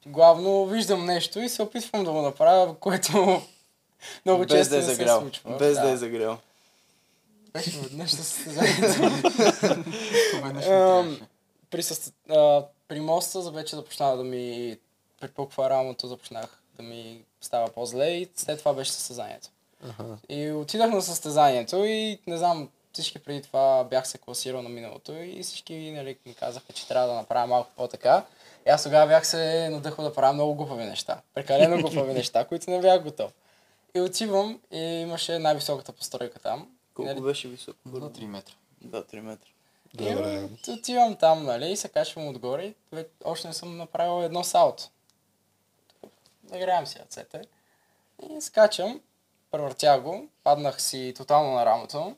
Главно 0.06 0.66
виждам 0.66 1.06
нещо 1.06 1.40
и 1.40 1.50
се 1.50 1.62
опитвам 1.62 2.04
да 2.04 2.12
го 2.12 2.22
направя, 2.22 2.76
което 2.76 3.12
много 4.26 4.42
Без 4.42 4.52
често 4.52 4.70
да 4.70 4.78
е 4.78 4.80
не 4.80 4.86
се 4.86 4.92
загрял. 4.92 5.22
случва. 5.22 5.58
Без 5.58 5.76
да 5.76 5.90
е 5.90 5.98
загрял. 5.98 6.38
Беше 7.54 7.72
веднъж 7.72 8.12
ми 8.14 8.54
трябваше. 10.62 11.20
при, 11.70 11.84
а, 12.30 12.64
при 12.88 13.00
моста 13.00 13.42
за 13.42 13.52
вече 13.52 13.76
започна 13.76 14.18
да 14.18 14.24
ми 14.24 14.78
припуква 15.22 15.70
рамото, 15.70 16.08
започнах 16.08 16.62
да 16.78 16.84
ми 16.84 17.22
става 17.42 17.68
по-зле 17.68 18.08
и 18.08 18.30
след 18.36 18.60
това 18.60 18.74
беше 18.74 18.92
състезанието. 18.92 19.50
И 20.30 20.52
отидах 20.52 20.92
на 20.92 21.02
състезанието 21.02 21.76
и 21.86 22.20
не 22.28 22.38
знам, 22.38 22.70
всички 22.94 23.20
преди 23.20 23.42
това 23.42 23.84
бях 23.84 24.08
се 24.08 24.18
класирал 24.18 24.62
на 24.62 24.70
миналото 24.70 25.14
и 25.14 25.44
всички 25.44 25.92
нали, 25.92 26.18
ми 26.26 26.34
казаха, 26.34 26.74
че 26.74 26.88
трябва 26.88 27.08
да 27.08 27.14
направя 27.14 27.48
малко 27.48 27.70
по-така. 27.76 28.26
И 28.68 28.70
аз 28.70 28.84
тогава 28.84 29.08
бях 29.08 29.28
се 29.28 29.70
надъхал 29.70 30.06
да 30.06 30.14
правя 30.14 30.34
много 30.34 30.56
глупави 30.56 30.86
неща. 30.86 31.22
Прекалено 31.34 31.82
глупави 31.82 32.14
неща, 32.20 32.46
които 32.46 32.72
не 32.72 32.82
бях 32.82 33.04
готов. 33.04 33.32
И 33.96 34.02
отивам 34.02 34.60
и 34.72 34.80
имаше 34.80 35.40
най-високата 35.40 35.92
постройка 35.92 36.40
там. 36.40 36.70
Колко 36.94 37.10
Нали, 37.10 37.22
беше 37.22 37.48
висок? 37.48 37.76
За 37.94 38.00
3 38.00 38.26
метра. 38.26 38.54
Да, 38.82 39.04
3 39.04 39.20
метра. 39.20 39.50
Добре. 39.94 40.50
и 40.68 40.72
отивам 40.72 41.16
там, 41.16 41.46
нали, 41.46 41.72
и 41.72 41.78
се 41.78 41.90
качвам 41.90 42.28
отгоре 42.28 42.74
още 43.24 43.48
не 43.48 43.54
съм 43.54 43.78
направил 43.78 44.24
едно 44.24 44.44
салто. 44.44 44.84
Играем 46.56 46.88
си 46.88 47.00
ръцете. 47.00 47.42
И 48.30 48.42
скачам, 48.42 49.02
превъртя 49.52 50.00
го, 50.00 50.28
паднах 50.44 50.82
си 50.82 51.14
тотално 51.18 51.54
на 51.54 51.66
рамото. 51.66 52.16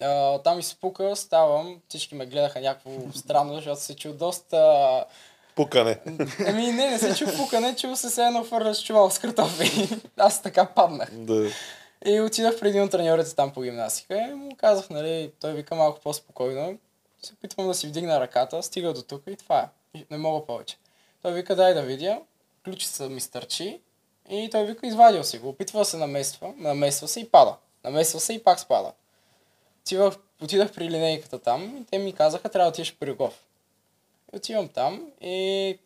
А, 0.00 0.38
там 0.38 0.58
изпука, 0.58 1.16
ставам, 1.16 1.80
всички 1.88 2.14
ме 2.14 2.26
гледаха 2.26 2.60
някакво 2.60 2.90
странно, 3.14 3.54
защото 3.54 3.80
се 3.80 3.96
чу 3.96 4.12
доста... 4.12 5.04
Пукане. 5.56 5.98
Еми 6.46 6.66
не, 6.66 6.90
не 6.90 6.98
се 6.98 7.16
чу 7.16 7.36
пукане, 7.36 7.76
чу 7.76 7.96
се 7.96 8.10
се 8.10 8.24
едно 8.24 8.44
фърляш 8.44 8.84
чувал 8.84 9.10
с 9.10 9.18
картофи. 9.18 9.88
Аз 10.16 10.42
така 10.42 10.66
паднах. 10.66 11.10
да. 11.12 11.50
И 12.06 12.20
отидах 12.20 12.60
при 12.60 12.68
един 12.68 12.82
от 12.82 12.90
треньорите 12.90 13.34
там 13.34 13.50
по 13.52 13.60
гимнастика 13.60 14.28
и 14.30 14.34
му 14.34 14.56
казах, 14.56 14.90
нали, 14.90 15.32
той 15.40 15.52
вика 15.52 15.74
малко 15.74 16.00
по-спокойно. 16.00 16.78
Се 17.22 17.32
опитвам 17.32 17.66
да 17.66 17.74
си 17.74 17.86
вдигна 17.86 18.20
ръката, 18.20 18.62
стига 18.62 18.92
до 18.92 19.02
тук 19.02 19.22
и 19.26 19.36
това 19.36 19.60
е. 19.60 20.04
Не 20.10 20.18
мога 20.18 20.46
повече. 20.46 20.76
Той 21.22 21.32
вика, 21.32 21.56
дай 21.56 21.74
да 21.74 21.82
видя. 21.82 22.20
Ключица 22.64 23.08
ми 23.08 23.20
стърчи 23.20 23.80
и 24.30 24.50
той 24.50 24.66
вика, 24.66 24.86
извадил 24.86 25.24
си 25.24 25.38
го. 25.38 25.48
Опитва 25.48 25.78
да 25.78 25.84
се 25.84 25.96
намества, 25.96 26.54
намества 26.58 27.08
се 27.08 27.20
и 27.20 27.28
пада. 27.28 27.56
Намества 27.84 28.20
се 28.20 28.32
и 28.32 28.42
пак 28.42 28.60
спада. 28.60 28.92
Отивах, 29.80 30.14
отидах 30.42 30.72
при 30.72 30.90
линейката 30.90 31.38
там 31.38 31.76
и 31.76 31.84
те 31.84 31.98
ми 31.98 32.12
казаха, 32.12 32.48
трябва 32.48 32.70
да 32.70 32.70
отидеш 32.70 32.96
при 33.00 33.10
Рогов. 33.10 33.44
И 34.32 34.36
отивам 34.36 34.68
там 34.68 35.12
и 35.20 35.78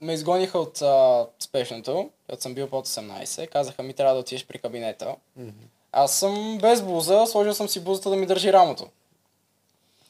ме 0.00 0.12
изгониха 0.12 0.58
от 0.58 0.82
а, 0.82 1.26
спешното, 1.38 2.10
защото 2.28 2.42
съм 2.42 2.54
бил 2.54 2.68
под 2.68 2.86
18. 2.86 3.48
Казаха 3.48 3.82
ми, 3.82 3.94
трябва 3.94 4.14
да 4.14 4.20
отидеш 4.20 4.46
при 4.46 4.58
кабинета. 4.58 5.16
Аз 5.92 6.18
съм 6.18 6.58
без 6.58 6.82
буза, 6.82 7.26
сложил 7.26 7.54
съм 7.54 7.68
си 7.68 7.80
бузата 7.80 8.10
да 8.10 8.16
ми 8.16 8.26
държи 8.26 8.52
рамото. 8.52 8.88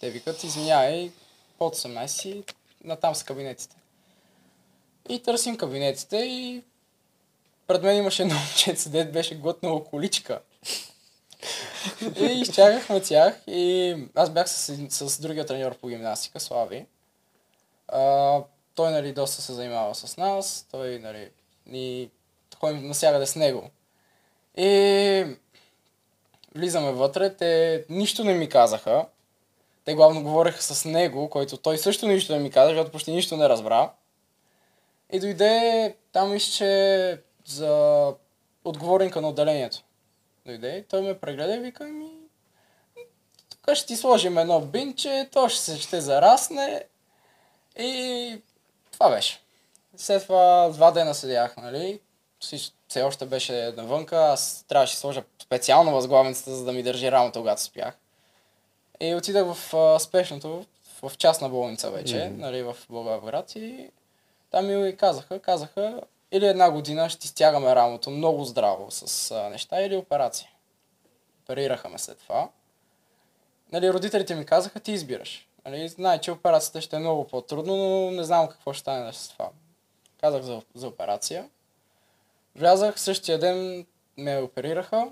Те 0.01 0.11
викат, 0.11 0.45
извинявай, 0.45 1.11
под 1.59 1.77
18 1.77 2.07
си 2.07 2.45
натам 2.85 3.15
с 3.15 3.23
кабинетите. 3.23 3.77
И 5.09 5.23
търсим 5.23 5.57
кабинетите 5.57 6.17
и 6.17 6.63
пред 7.67 7.83
мен 7.83 7.97
имаше 7.97 8.23
едно 8.23 8.35
момченце, 8.35 8.89
дед 8.89 9.13
беше 9.13 9.35
глътнало 9.35 9.85
количка. 9.85 10.41
И 12.21 12.25
изчакахме 12.25 13.01
тях 13.01 13.41
и 13.47 13.97
аз 14.15 14.31
бях 14.31 14.49
с, 14.49 14.77
с 14.91 15.21
другия 15.21 15.47
треньор 15.47 15.79
по 15.79 15.89
гимнастика, 15.89 16.41
Слави. 16.41 16.87
А, 17.89 18.41
той, 18.75 18.91
нали, 18.91 19.13
доста 19.13 19.43
се 19.43 19.53
занимава 19.53 19.95
с 19.95 20.17
нас, 20.17 20.67
той, 20.71 20.99
нали, 20.99 21.31
ни 21.67 22.11
ходим 22.61 22.89
насякъде 22.89 23.27
с 23.27 23.37
него. 23.37 23.71
И 24.57 25.27
влизаме 26.55 26.93
вътре, 26.93 27.35
те 27.37 27.85
нищо 27.89 28.25
не 28.25 28.35
ми 28.35 28.49
казаха. 28.49 29.07
Те 29.85 29.95
главно 29.95 30.23
говореха 30.23 30.63
с 30.63 30.85
него, 30.85 31.31
който 31.31 31.57
той 31.57 31.79
също 31.79 32.07
нищо 32.07 32.33
не 32.33 32.39
ми 32.39 32.51
каза, 32.51 32.69
защото 32.69 32.91
почти 32.91 33.13
нищо 33.13 33.37
не 33.37 33.49
разбра. 33.49 33.93
И 35.13 35.21
дойде 35.21 35.97
там 36.13 36.35
ище 36.35 37.19
за 37.45 38.13
отговорника 38.65 39.21
на 39.21 39.29
отделението. 39.29 39.79
Дойде, 40.47 40.85
той 40.89 41.01
ме 41.03 41.19
прегледа 41.19 41.55
и 41.55 41.59
вика 41.59 41.85
ми, 41.85 42.11
тук 43.51 43.75
ще 43.75 43.87
ти 43.87 43.97
сложим 43.97 44.39
едно 44.39 44.61
бинче, 44.61 45.29
то 45.33 45.49
ще 45.49 45.61
се 45.61 45.79
ще 45.79 46.01
зарасне. 46.01 46.85
И 47.79 48.43
това 48.93 49.11
беше. 49.11 49.41
След 49.97 50.23
това 50.23 50.69
два 50.73 50.91
дена 50.91 51.15
седях, 51.15 51.57
нали? 51.57 52.01
Все 52.89 53.03
още 53.03 53.27
беше 53.27 53.73
навънка, 53.77 54.17
аз 54.17 54.65
трябваше 54.69 54.95
да 54.95 54.99
сложа 54.99 55.23
специално 55.43 55.93
възглавницата, 55.93 56.51
за 56.57 56.65
да 56.65 56.73
ми 56.73 56.83
държи 56.83 57.11
рамото, 57.13 57.39
когато 57.39 57.63
спях. 57.63 57.95
И 59.01 59.15
отидах 59.15 59.55
в 59.55 59.75
а, 59.77 59.99
спешното, 59.99 60.67
в 61.03 61.13
частна 61.19 61.49
болница 61.49 61.91
вече, 61.91 62.25
Мгм. 62.25 62.41
нали, 62.41 62.63
в 62.63 62.77
Благоевград 62.91 63.57
и 63.57 63.91
там 64.51 64.67
ми 64.67 64.97
казаха, 64.97 65.39
казаха, 65.39 66.01
или 66.35 66.47
една 66.47 66.71
година 66.71 67.11
ще 67.11 67.27
стягаме 67.27 67.75
рамото 67.75 68.11
много 68.11 68.45
здраво 68.45 68.91
с 68.91 69.31
а, 69.31 69.49
неща, 69.49 69.83
или 69.83 69.97
операция. 69.97 70.49
Оперираха 71.43 71.89
ме 71.89 71.99
след 71.99 72.19
това. 72.19 72.49
Нали, 73.73 73.93
родителите 73.93 74.35
ми 74.35 74.47
казаха, 74.47 74.81
ти 74.81 74.93
избираш. 74.93 75.49
Нали, 75.65 75.89
знае, 75.89 76.21
че 76.21 76.33
операцията 76.33 76.81
ще 76.81 76.97
е 76.97 76.99
много 76.99 77.27
по-трудно, 77.27 77.77
но 77.77 78.11
не 78.11 78.25
знам 78.25 78.49
какво 78.49 78.73
ще 78.73 78.81
стане 78.81 79.13
с 79.13 79.29
това. 79.29 79.49
Казах 80.21 80.43
за, 80.43 80.63
за 80.75 80.89
операция. 80.89 81.49
Влязах, 82.57 83.01
същия 83.01 83.39
ден 83.39 83.87
ме 84.17 84.39
оперираха 84.39 85.09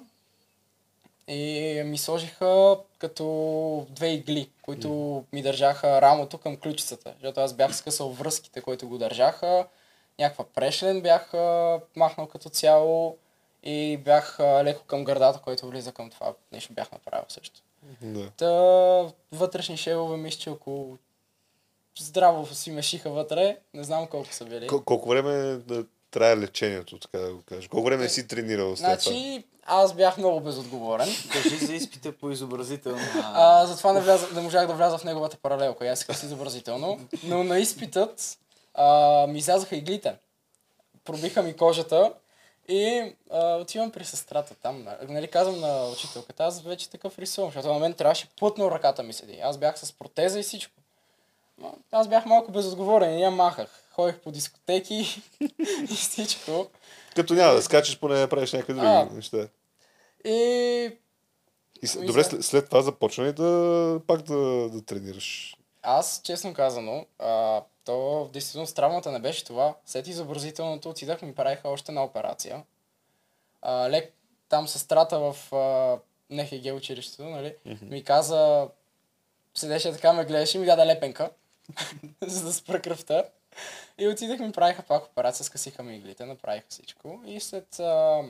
и 1.29 1.83
ми 1.85 1.99
сложиха 1.99 2.77
като 2.99 3.87
две 3.91 4.09
игли, 4.09 4.51
които 4.63 5.25
ми 5.33 5.43
държаха 5.43 6.03
рамото 6.03 6.39
към 6.39 6.57
ключицата. 6.57 7.15
Защото 7.15 7.41
аз 7.41 7.55
бях 7.55 7.77
скъсал 7.77 8.09
връзките, 8.09 8.61
които 8.61 8.89
го 8.89 8.99
държаха. 8.99 9.67
Някаква 10.19 10.45
прешлен 10.55 11.01
бях 11.01 11.35
а, 11.35 11.81
махнал 11.97 12.27
като 12.27 12.49
цяло 12.49 13.17
и 13.63 13.97
бях 13.97 14.41
а, 14.41 14.65
леко 14.65 14.85
към 14.85 15.05
гърдата, 15.05 15.41
който 15.41 15.67
влиза 15.67 15.93
към 15.93 16.11
това 16.11 16.35
нещо 16.53 16.73
бях 16.73 16.93
направил 16.93 17.25
също. 17.29 17.61
Да. 18.03 18.31
Та, 18.31 18.51
вътрешни 19.33 19.77
шевове 19.77 20.17
мисля, 20.17 20.39
че 20.41 20.51
около 20.51 20.99
здраво 21.99 22.55
си 22.55 22.71
мешиха 22.71 23.11
вътре. 23.11 23.59
Не 23.75 23.85
знам 23.85 24.07
колко 24.07 24.33
са 24.33 24.45
били. 24.45 24.69
Кол- 24.69 24.85
колко 24.85 25.09
време 25.09 25.33
да 25.57 25.85
трае 26.11 26.37
лечението, 26.37 26.99
така 26.99 27.19
да 27.19 27.35
го 27.35 27.43
кажеш? 27.43 27.69
Колко 27.69 27.87
време 27.87 28.09
си 28.09 28.29
тренирал 28.29 28.75
това? 28.75 28.77
Значи, 28.77 29.45
аз 29.67 29.95
бях 29.95 30.19
много 30.19 30.41
безотговорен. 30.41 31.09
Кажи 31.33 31.57
за 31.57 31.75
изпита 31.75 32.13
по 32.13 32.31
изобразително. 32.31 32.99
А, 33.23 33.67
затова 33.67 33.93
не, 33.93 34.01
вляза, 34.01 34.29
не 34.35 34.41
можах 34.41 34.67
да 34.67 34.75
вляза 34.75 34.99
в 34.99 35.05
неговата 35.05 35.37
паралелка. 35.37 35.89
Аз 35.89 36.01
исках 36.01 36.19
си 36.19 36.27
изобразително. 36.27 37.01
Но 37.25 37.45
на 37.45 37.59
изпитът 37.59 38.39
а, 38.75 39.27
ми 39.27 39.39
излязаха 39.39 39.77
иглите. 39.77 40.15
Пробиха 41.05 41.43
ми 41.43 41.57
кожата 41.57 42.13
и 42.69 43.13
а, 43.31 43.57
отивам 43.57 43.91
при 43.91 44.05
сестрата 44.05 44.55
там. 44.55 44.87
Нали, 45.09 45.29
казвам 45.29 45.61
на 45.61 45.89
учителката, 45.89 46.45
аз 46.45 46.63
вече 46.63 46.91
такъв 46.91 47.19
рисувам, 47.19 47.51
защото 47.51 47.73
на 47.73 47.79
мен 47.79 47.95
трябваше 47.95 48.29
плътно 48.39 48.71
ръката 48.71 49.03
ми 49.03 49.13
седи. 49.13 49.41
Аз 49.43 49.59
бях 49.59 49.79
с 49.79 49.93
протеза 49.93 50.41
и 50.41 50.43
всичко. 50.43 50.75
Но 51.59 51.75
Аз 51.93 52.09
бях 52.09 52.27
малко 52.27 52.53
безотговорен 52.53 53.19
и 53.19 53.23
я 53.23 53.31
махах. 53.31 53.69
Ходих 53.93 54.19
по 54.19 54.31
дискотеки 54.31 55.23
и 55.91 55.95
всичко. 55.95 56.67
Като 57.17 57.35
няма 57.35 57.55
да 57.55 57.63
скачаш, 57.63 57.99
поне 57.99 58.15
да 58.15 58.29
правиш 58.29 58.53
някакви 58.53 58.73
други 58.73 58.87
А. 58.87 59.09
неща. 59.13 59.49
И 60.25 60.99
И 61.83 61.87
с... 61.87 62.01
Добре, 62.01 62.25
след, 62.25 62.45
след 62.45 62.67
това 62.69 62.83
започна 62.83 63.25
ли 63.25 63.33
да 63.33 64.01
пак 64.07 64.23
да, 64.23 64.69
да 64.69 64.83
тренираш? 64.83 65.57
Аз, 65.83 66.21
честно 66.25 66.55
казано, 66.55 67.07
а, 67.19 67.63
то 67.85 68.25
в 68.25 68.31
действителност 68.31 68.77
травмата 68.77 69.13
не 69.13 69.19
беше 69.19 69.45
това. 69.45 69.75
След 69.87 70.07
изобразителното 70.07 70.91
отидах 70.91 71.23
ми 71.23 71.35
правиха 71.35 71.69
още 71.69 71.93
една 71.93 72.05
операция. 72.05 72.63
А, 73.63 73.91
лек, 73.91 74.13
там 74.49 74.69
сестрата 74.69 75.19
в 75.19 75.55
а, 75.55 75.99
НХГ 76.31 76.77
училището, 76.77 77.25
нали, 77.25 77.55
ми 77.83 78.05
каза, 78.05 78.69
седеше 79.55 79.93
така, 79.93 80.13
ме 80.13 80.25
гледаше 80.25 80.57
и 80.57 80.61
ми 80.61 80.67
даде 80.67 80.87
лепенка, 80.87 81.31
за 82.23 82.45
да 82.45 82.53
спра 82.53 82.83
кръвта. 82.83 83.25
И 83.99 84.09
отидах 84.09 84.41
ми 84.41 84.53
правиха 84.53 84.83
пак 84.83 85.05
операция, 85.05 85.45
скъсиха 85.45 85.83
ми 85.83 85.97
иглите, 85.97 86.27
направиха 86.27 86.67
всичко. 86.69 87.21
И 87.27 87.41
след, 87.41 87.81
а, 87.81 88.23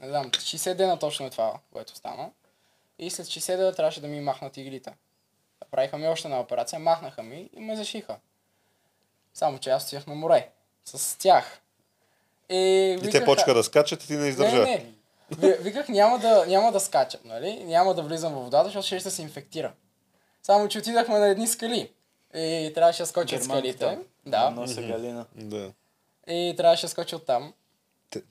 не 0.00 0.08
знам, 0.08 0.30
60 0.30 0.74
дена 0.74 0.98
точно 0.98 1.26
е 1.26 1.30
това, 1.30 1.58
което 1.72 1.96
стана. 1.96 2.30
И 2.98 3.10
след 3.10 3.26
60 3.26 3.56
дена 3.56 3.74
трябваше 3.74 4.00
да 4.00 4.08
ми 4.08 4.20
махнат 4.20 4.56
иглите. 4.56 4.92
Направиха 5.62 5.98
ми 5.98 6.08
още 6.08 6.28
една 6.28 6.40
операция, 6.40 6.78
махнаха 6.78 7.22
ми 7.22 7.50
и 7.52 7.60
ме 7.60 7.76
зашиха. 7.76 8.16
Само, 9.34 9.58
че 9.58 9.70
аз 9.70 9.82
стоях 9.82 10.06
на 10.06 10.14
море. 10.14 10.48
С 10.84 11.18
тях. 11.18 11.60
И, 12.48 12.98
И 13.04 13.10
те 13.10 13.24
почнаха 13.24 13.54
да 13.54 13.64
скачат 13.64 14.04
и 14.04 14.06
ти 14.06 14.12
не 14.12 14.28
издържа. 14.28 14.56
Не, 14.56 14.64
не. 14.64 14.86
Ви- 15.30 15.56
Виках, 15.60 15.88
няма 15.88 16.18
да, 16.18 16.46
няма 16.46 16.72
да 16.72 16.80
скачам, 16.80 17.20
нали? 17.24 17.64
Няма 17.64 17.94
да 17.94 18.02
влизам 18.02 18.32
в 18.32 18.42
водата, 18.42 18.64
защото 18.64 18.86
ще 18.86 19.10
се 19.10 19.22
инфектира. 19.22 19.72
Само, 20.42 20.68
че 20.68 20.78
отидахме 20.78 21.18
на 21.18 21.28
едни 21.28 21.46
скали. 21.46 21.92
И 22.34 22.72
трябваше 22.74 23.02
да 23.02 23.06
скоча 23.06 23.36
от 23.36 23.44
скалите. 23.44 23.98
Да. 24.26 24.50
Носа 24.50 24.82
Галина. 24.82 25.26
Да. 25.34 25.72
И 26.26 26.54
трябваше 26.56 26.86
да 26.86 26.90
скоча 26.90 27.16
от 27.16 27.26
там. 27.26 27.52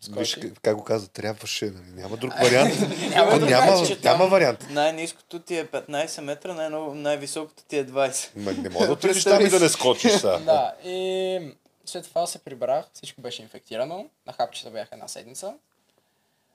Виж 0.10 0.40
как- 0.62 0.76
го 0.76 0.84
каза, 0.84 1.08
трябваше, 1.08 1.66
нали? 1.66 2.02
Няма 2.02 2.18
друг 2.18 2.34
вариант. 2.34 2.74
Няма 3.10 3.40
няма, 3.40 3.88
няма 4.04 4.28
вариант. 4.28 4.68
Най-низкото 4.70 5.40
ти 5.40 5.58
е 5.58 5.66
15 5.68 6.22
метра, 6.22 6.54
най- 6.54 6.70
най-високото 6.94 7.64
ти 7.64 7.78
е 7.78 7.86
20. 7.86 8.30
Ма, 8.36 8.52
не 8.54 8.70
мога 8.70 8.86
да 8.88 8.94
отидеш 8.94 9.24
там 9.24 9.46
и 9.46 9.50
да 9.50 9.60
не 9.60 9.70
скочиш 9.70 10.12
сега. 10.12 10.38
Да, 10.46 10.74
и 10.84 11.40
след 11.86 12.04
това 12.04 12.28
се 12.28 12.40
прибрах, 12.40 12.86
всичко 12.94 13.22
беше 13.22 13.42
инфектирано, 13.42 14.10
на 14.28 14.34
хапчета 14.34 14.70
бях 14.70 14.88
една 14.92 15.08
седмица. 15.08 15.54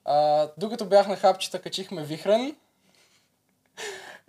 А, 0.05 0.49
докато 0.57 0.85
бях 0.85 1.09
на 1.09 1.17
хапчета, 1.17 1.59
качихме 1.63 2.05
вихрен. 2.05 2.57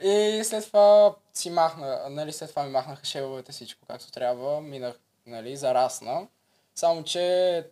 И 0.04 0.42
след 0.44 0.66
това 0.66 1.16
си 1.34 1.50
махна, 1.50 2.00
нали, 2.10 2.34
след 2.34 2.50
това 2.50 2.64
ми 2.64 2.72
махнаха 2.72 3.06
шевовете 3.06 3.52
всичко 3.52 3.82
както 3.88 4.12
трябва, 4.12 4.62
минах, 4.62 4.96
нали, 5.26 5.58
зарасна. 5.58 6.28
Само, 6.76 7.04
че 7.04 7.64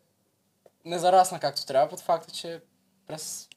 не 0.85 0.99
зарасна 0.99 1.39
както 1.39 1.65
трябва, 1.65 1.89
под 1.89 1.99
факта, 1.99 2.33
че 2.33 2.61
през 3.07 3.49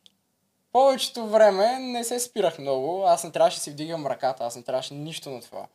повечето 0.72 1.26
време 1.26 1.78
не 1.78 2.04
се 2.04 2.20
спирах 2.20 2.58
много. 2.58 3.04
Аз 3.06 3.24
не 3.24 3.32
трябваше 3.32 3.56
да 3.56 3.62
си 3.62 3.70
вдигам 3.70 4.06
ръката, 4.06 4.44
аз 4.44 4.56
не 4.56 4.62
трябваше 4.62 4.94
нищо 4.94 5.30
на 5.30 5.40
това. 5.40 5.66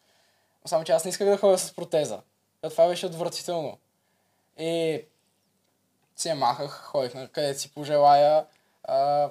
Само, 0.65 0.83
че 0.83 0.91
аз 0.91 1.05
не 1.05 1.09
исках 1.09 1.27
да 1.27 1.37
ходя 1.37 1.57
с 1.57 1.75
протеза. 1.75 2.21
Това 2.61 2.87
беше 2.87 3.05
отвратително. 3.05 3.77
И 4.57 5.01
я 6.25 6.35
махах, 6.35 6.71
ходих 6.71 7.13
на 7.13 7.27
където 7.27 7.59
си 7.59 7.73
пожелая. 7.73 8.45
А... 8.83 9.29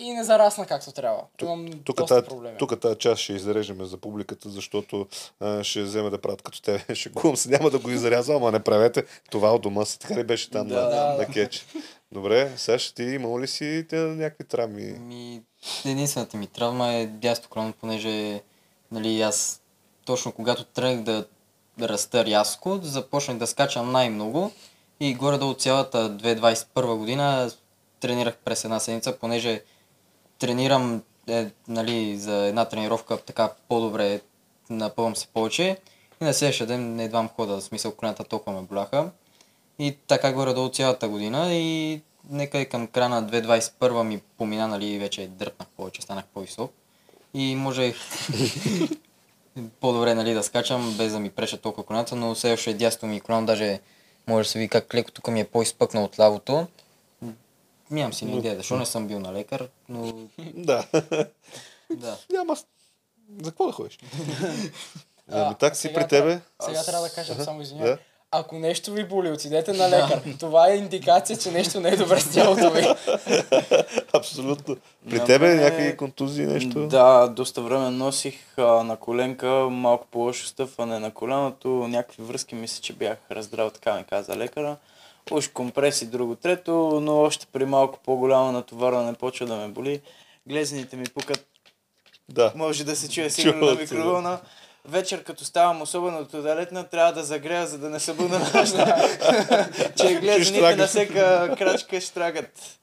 и 0.00 0.12
не 0.12 0.24
зарасна 0.24 0.66
както 0.66 0.92
трябва. 0.92 1.22
Имам 1.42 1.66
Тук 1.84 1.96
доста 1.96 2.14
тази, 2.14 2.26
проблеми. 2.26 2.58
тук 2.58 2.80
тази 2.80 2.98
част 2.98 3.22
ще 3.22 3.32
изрежеме 3.32 3.84
за 3.84 3.96
публиката, 3.96 4.48
защото 4.48 5.06
а, 5.40 5.64
ще 5.64 5.82
вземе 5.82 6.10
да 6.10 6.18
правят 6.20 6.42
като 6.42 6.62
тебе. 6.62 6.84
Шегувам 6.94 7.36
се, 7.36 7.48
няма 7.48 7.70
да 7.70 7.78
го 7.78 7.90
изрязва, 7.90 8.36
ама 8.36 8.52
не 8.52 8.60
правете. 8.60 9.04
Това 9.30 9.54
от 9.54 9.62
дома 9.62 9.84
си. 9.84 9.98
Така 9.98 10.16
ли 10.16 10.24
беше 10.24 10.50
там 10.50 10.68
Да, 10.68 10.74
на, 10.74 10.88
да, 10.90 11.06
на 11.06 11.16
да. 11.16 11.26
кетч? 11.26 11.66
Добре, 12.12 12.52
Саш, 12.56 12.90
ти 12.92 13.02
имал 13.02 13.40
ли 13.40 13.46
си 13.48 13.86
те, 13.88 13.96
някакви 13.96 14.44
травми? 14.44 14.82
Ми, 14.82 15.42
единствената 15.84 16.36
ми 16.36 16.46
травма 16.46 16.92
е 16.92 17.06
дясно 17.06 17.48
крон, 17.48 17.74
понеже 17.80 18.40
нали, 18.92 19.20
аз 19.22 19.60
точно 20.04 20.32
когато 20.32 20.64
тръгнах 20.64 21.02
да, 21.02 21.24
да 21.78 21.88
раста 21.88 22.24
рязко, 22.24 22.78
започнах 22.82 23.38
да 23.38 23.46
скачам 23.46 23.92
най-много 23.92 24.52
и 25.00 25.14
горе-долу 25.14 25.54
цялата 25.54 26.10
2021 26.10 26.96
година 26.96 27.50
тренирах 28.00 28.36
през 28.36 28.64
една 28.64 28.80
седмица, 28.80 29.18
понеже 29.18 29.62
тренирам 30.40 31.02
е, 31.28 31.46
нали, 31.68 32.16
за 32.16 32.46
една 32.46 32.64
тренировка 32.64 33.16
така 33.16 33.50
по-добре, 33.68 34.20
напълвам 34.70 35.16
се 35.16 35.26
повече 35.26 35.76
и 36.20 36.24
на 36.24 36.34
следващия 36.34 36.66
ден 36.66 36.94
не 36.94 37.04
едвам 37.04 37.28
хода, 37.28 37.56
в 37.56 37.62
смисъл 37.62 37.92
колената 37.92 38.24
толкова 38.24 38.60
ме 38.60 38.66
боляха. 38.66 39.10
И 39.78 39.96
така 40.06 40.32
горе-долу 40.32 40.68
цялата 40.68 41.08
година 41.08 41.54
и 41.54 42.00
нека 42.30 42.60
и 42.60 42.68
към 42.68 42.86
края 42.86 43.08
на 43.08 43.24
2021 43.24 44.02
ми 44.02 44.20
помина, 44.38 44.68
нали, 44.68 44.98
вече 44.98 45.28
дръпнах 45.28 45.68
повече, 45.68 46.02
станах 46.02 46.24
по-висок. 46.34 46.72
И 47.34 47.56
можех 47.56 47.96
по-добре, 49.80 50.14
нали, 50.14 50.34
да 50.34 50.42
скачам, 50.42 50.94
без 50.98 51.12
да 51.12 51.20
ми 51.20 51.30
преша 51.30 51.56
толкова 51.56 51.86
колената, 51.86 52.16
но 52.16 52.34
все 52.34 52.52
още 52.52 52.74
дясно 52.74 53.08
ми 53.08 53.20
колено, 53.20 53.46
даже 53.46 53.80
може 54.26 54.46
да 54.46 54.50
се 54.50 54.58
види 54.58 54.68
как 54.68 54.94
леко 54.94 55.12
тук 55.12 55.28
ми 55.28 55.40
е 55.40 55.44
по-изпъкнал 55.44 56.04
от 56.04 56.20
лявото. 56.20 56.66
Нямам 57.90 58.12
си 58.12 58.24
ни 58.24 58.38
идея, 58.38 58.56
защо 58.56 58.76
не 58.76 58.86
съм 58.86 59.06
бил 59.06 59.18
на 59.18 59.32
лекар, 59.32 59.68
но 59.88 60.12
Да. 60.54 60.84
да. 61.90 62.16
Няма. 62.30 62.56
За 63.36 63.50
какво 63.50 63.66
да 63.66 63.72
ходиш? 63.72 63.98
Ами 65.32 65.54
так 65.54 65.76
си 65.76 65.92
при 65.94 66.08
тебе. 66.08 66.40
Сега 66.62 66.84
трябва 66.84 67.02
да 67.02 67.14
кажа 67.14 67.34
само 67.34 67.62
извинявай. 67.62 67.96
Ако 68.32 68.58
нещо 68.58 68.92
ви 68.92 69.04
боли, 69.04 69.30
отидете 69.30 69.72
на 69.72 69.90
лекар. 69.90 70.22
Това 70.40 70.68
е 70.68 70.76
индикация, 70.76 71.38
че 71.38 71.50
нещо 71.50 71.80
не 71.80 71.88
е 71.88 71.96
добре 71.96 72.20
с 72.20 72.34
тялото 72.34 72.70
ви. 72.70 72.86
Абсолютно. 74.12 74.76
При 75.10 75.18
На 75.18 75.24
тебе 75.24 75.48
мене- 75.48 75.62
някакви 75.62 75.96
контузии, 75.96 76.46
нещо? 76.46 76.86
Да, 76.86 77.26
доста 77.26 77.62
време 77.62 77.90
носих 77.90 78.34
а, 78.56 78.62
на 78.62 78.96
коленка, 78.96 79.46
малко 79.70 80.06
по-лошо 80.06 80.46
стъпване 80.46 80.98
на 80.98 81.10
коляното, 81.10 81.68
някакви 81.68 82.22
връзки 82.22 82.54
мисля, 82.54 82.80
че 82.82 82.92
бях 82.92 83.18
раздрал, 83.30 83.70
така 83.70 83.94
ми 83.94 84.04
каза 84.04 84.36
лекара. 84.36 84.76
Уж 85.30 85.48
компреси, 85.48 86.06
друго 86.06 86.34
трето, 86.36 87.00
но 87.02 87.16
още 87.20 87.46
при 87.52 87.64
малко 87.64 87.98
по-голямо 88.04 88.52
натоварване 88.52 89.14
почва 89.14 89.46
да 89.46 89.56
ме 89.56 89.68
боли. 89.68 90.00
Глезените 90.46 90.96
ми 90.96 91.04
пукат, 91.04 91.46
Да. 92.28 92.52
може 92.56 92.84
да 92.84 92.96
се 92.96 93.10
чуе 93.10 93.30
сигурно 93.30 93.66
на 93.66 93.74
да. 93.74 93.80
микровълна. 93.82 94.40
Вечер, 94.84 95.24
като 95.24 95.44
ставам, 95.44 95.82
особено 95.82 96.24
туалетна, 96.24 96.84
трябва 96.84 97.12
да 97.12 97.24
загрея, 97.24 97.66
за 97.66 97.78
да 97.78 97.90
не 97.90 98.00
се 98.00 98.14
бъда 98.14 98.38
нощта. 98.38 98.96
че 99.96 100.14
глезените 100.14 100.76
на 100.76 100.86
всяка 100.86 101.54
крачка 101.58 102.00
штрагат. 102.00 102.76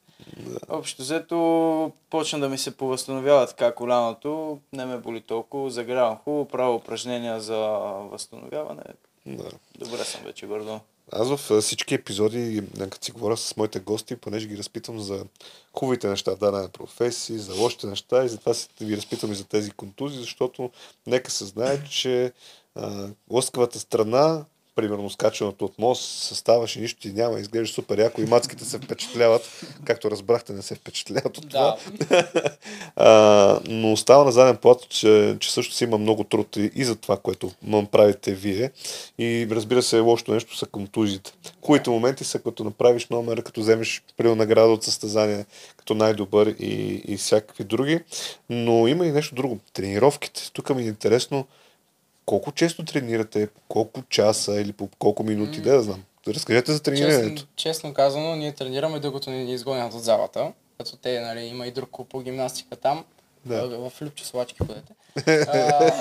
Общо 0.68 1.02
взето 1.02 1.92
почна 2.10 2.38
да 2.38 2.48
ми 2.48 2.58
се 2.58 2.76
повъзстановява 2.76 3.46
така 3.46 3.74
коляното, 3.74 4.58
не 4.72 4.84
ме 4.86 4.96
боли 4.98 5.20
толкова, 5.20 5.70
загрявам 5.70 6.18
хубаво, 6.24 6.44
правя 6.48 6.74
упражнения 6.74 7.40
за 7.40 7.58
възстановяване. 8.10 8.82
да. 9.26 9.50
Добре 9.78 10.04
съм 10.04 10.20
вече 10.24 10.46
гордо. 10.46 10.80
Аз 11.12 11.28
в 11.28 11.60
всички 11.60 11.94
епизоди, 11.94 12.62
като 12.78 13.04
си 13.04 13.12
говоря 13.12 13.36
с 13.36 13.56
моите 13.56 13.80
гости, 13.80 14.16
понеже 14.16 14.46
ги 14.46 14.58
разпитвам 14.58 15.00
за 15.00 15.24
хубавите 15.72 16.08
неща 16.08 16.30
в 16.30 16.38
дадена 16.38 16.68
професия, 16.68 17.38
за 17.38 17.54
лошите 17.54 17.86
неща 17.86 18.24
и 18.24 18.28
затова 18.28 18.54
ви 18.80 18.96
разпитвам 18.96 19.32
и 19.32 19.34
за 19.34 19.44
тези 19.44 19.70
контузии, 19.70 20.20
защото 20.20 20.70
нека 21.06 21.30
се 21.30 21.44
знае, 21.44 21.84
че 21.84 22.32
а, 22.74 23.08
лъскавата 23.30 23.78
страна, 23.78 24.44
примерно 24.78 25.10
скачаното 25.10 25.64
от 25.64 25.78
мост, 25.78 26.22
съставаш 26.22 26.76
и 26.76 26.80
нищо 26.80 27.00
ти 27.00 27.12
няма, 27.12 27.40
изглежда 27.40 27.74
супер 27.74 27.98
яко 27.98 28.20
и 28.20 28.26
мацките 28.26 28.64
се 28.64 28.78
впечатляват, 28.78 29.42
както 29.84 30.10
разбрахте, 30.10 30.52
не 30.52 30.62
се 30.62 30.74
впечатляват 30.74 31.38
от 31.38 31.48
това. 31.48 31.76
Да. 32.08 32.28
А, 32.96 33.60
но 33.68 33.92
остава 33.92 34.24
на 34.24 34.32
заден 34.32 34.56
плат, 34.56 34.88
че, 34.88 35.36
че 35.40 35.52
също 35.52 35.74
си 35.74 35.84
има 35.84 35.98
много 35.98 36.24
труд 36.24 36.56
и, 36.56 36.70
и 36.74 36.84
за 36.84 36.96
това, 36.96 37.16
което 37.16 37.50
правите 37.92 38.34
вие. 38.34 38.70
И 39.18 39.48
разбира 39.50 39.82
се, 39.82 40.00
лошото 40.00 40.32
нещо 40.32 40.56
са 40.56 40.66
контузиите. 40.66 41.32
Хубавите 41.62 41.90
моменти 41.90 42.24
са 42.24 42.38
като 42.38 42.64
направиш 42.64 43.08
номер, 43.08 43.42
като 43.42 43.60
вземеш 43.60 44.02
при 44.16 44.34
награда 44.34 44.72
от 44.72 44.84
състезание 44.84 45.44
като 45.76 45.94
най-добър 45.94 46.54
и, 46.58 47.02
и 47.08 47.16
всякакви 47.16 47.64
други. 47.64 48.00
Но 48.50 48.88
има 48.88 49.06
и 49.06 49.12
нещо 49.12 49.34
друго. 49.34 49.58
Тренировките. 49.72 50.52
Тук 50.52 50.70
ми 50.70 50.82
е 50.82 50.86
интересно 50.86 51.46
колко 52.28 52.52
често 52.52 52.84
тренирате, 52.84 53.48
колко 53.68 54.02
часа 54.02 54.60
или 54.60 54.72
по 54.72 54.88
колко 54.98 55.22
минути, 55.22 55.60
да, 55.60 55.72
да 55.72 55.82
знам. 55.82 56.04
Разкажете 56.28 56.72
за 56.72 56.82
тренирането. 56.82 57.34
Честно, 57.34 57.48
честно 57.56 57.94
казано, 57.94 58.36
ние 58.36 58.52
тренираме 58.52 59.00
докато 59.00 59.30
ни 59.30 59.52
изгонят 59.52 59.94
от 59.94 60.02
залата. 60.02 60.52
Като 60.78 60.96
те, 60.96 61.20
нали, 61.20 61.40
има 61.40 61.66
и 61.66 61.70
друг 61.70 61.90
клуб 61.90 62.08
по 62.08 62.20
гимнастика 62.20 62.76
там. 62.76 63.04
Да. 63.44 63.68
В 63.68 64.02
Любче 64.02 64.26
Слачки 64.26 64.58
ходете. 64.58 64.92
а, 65.26 65.92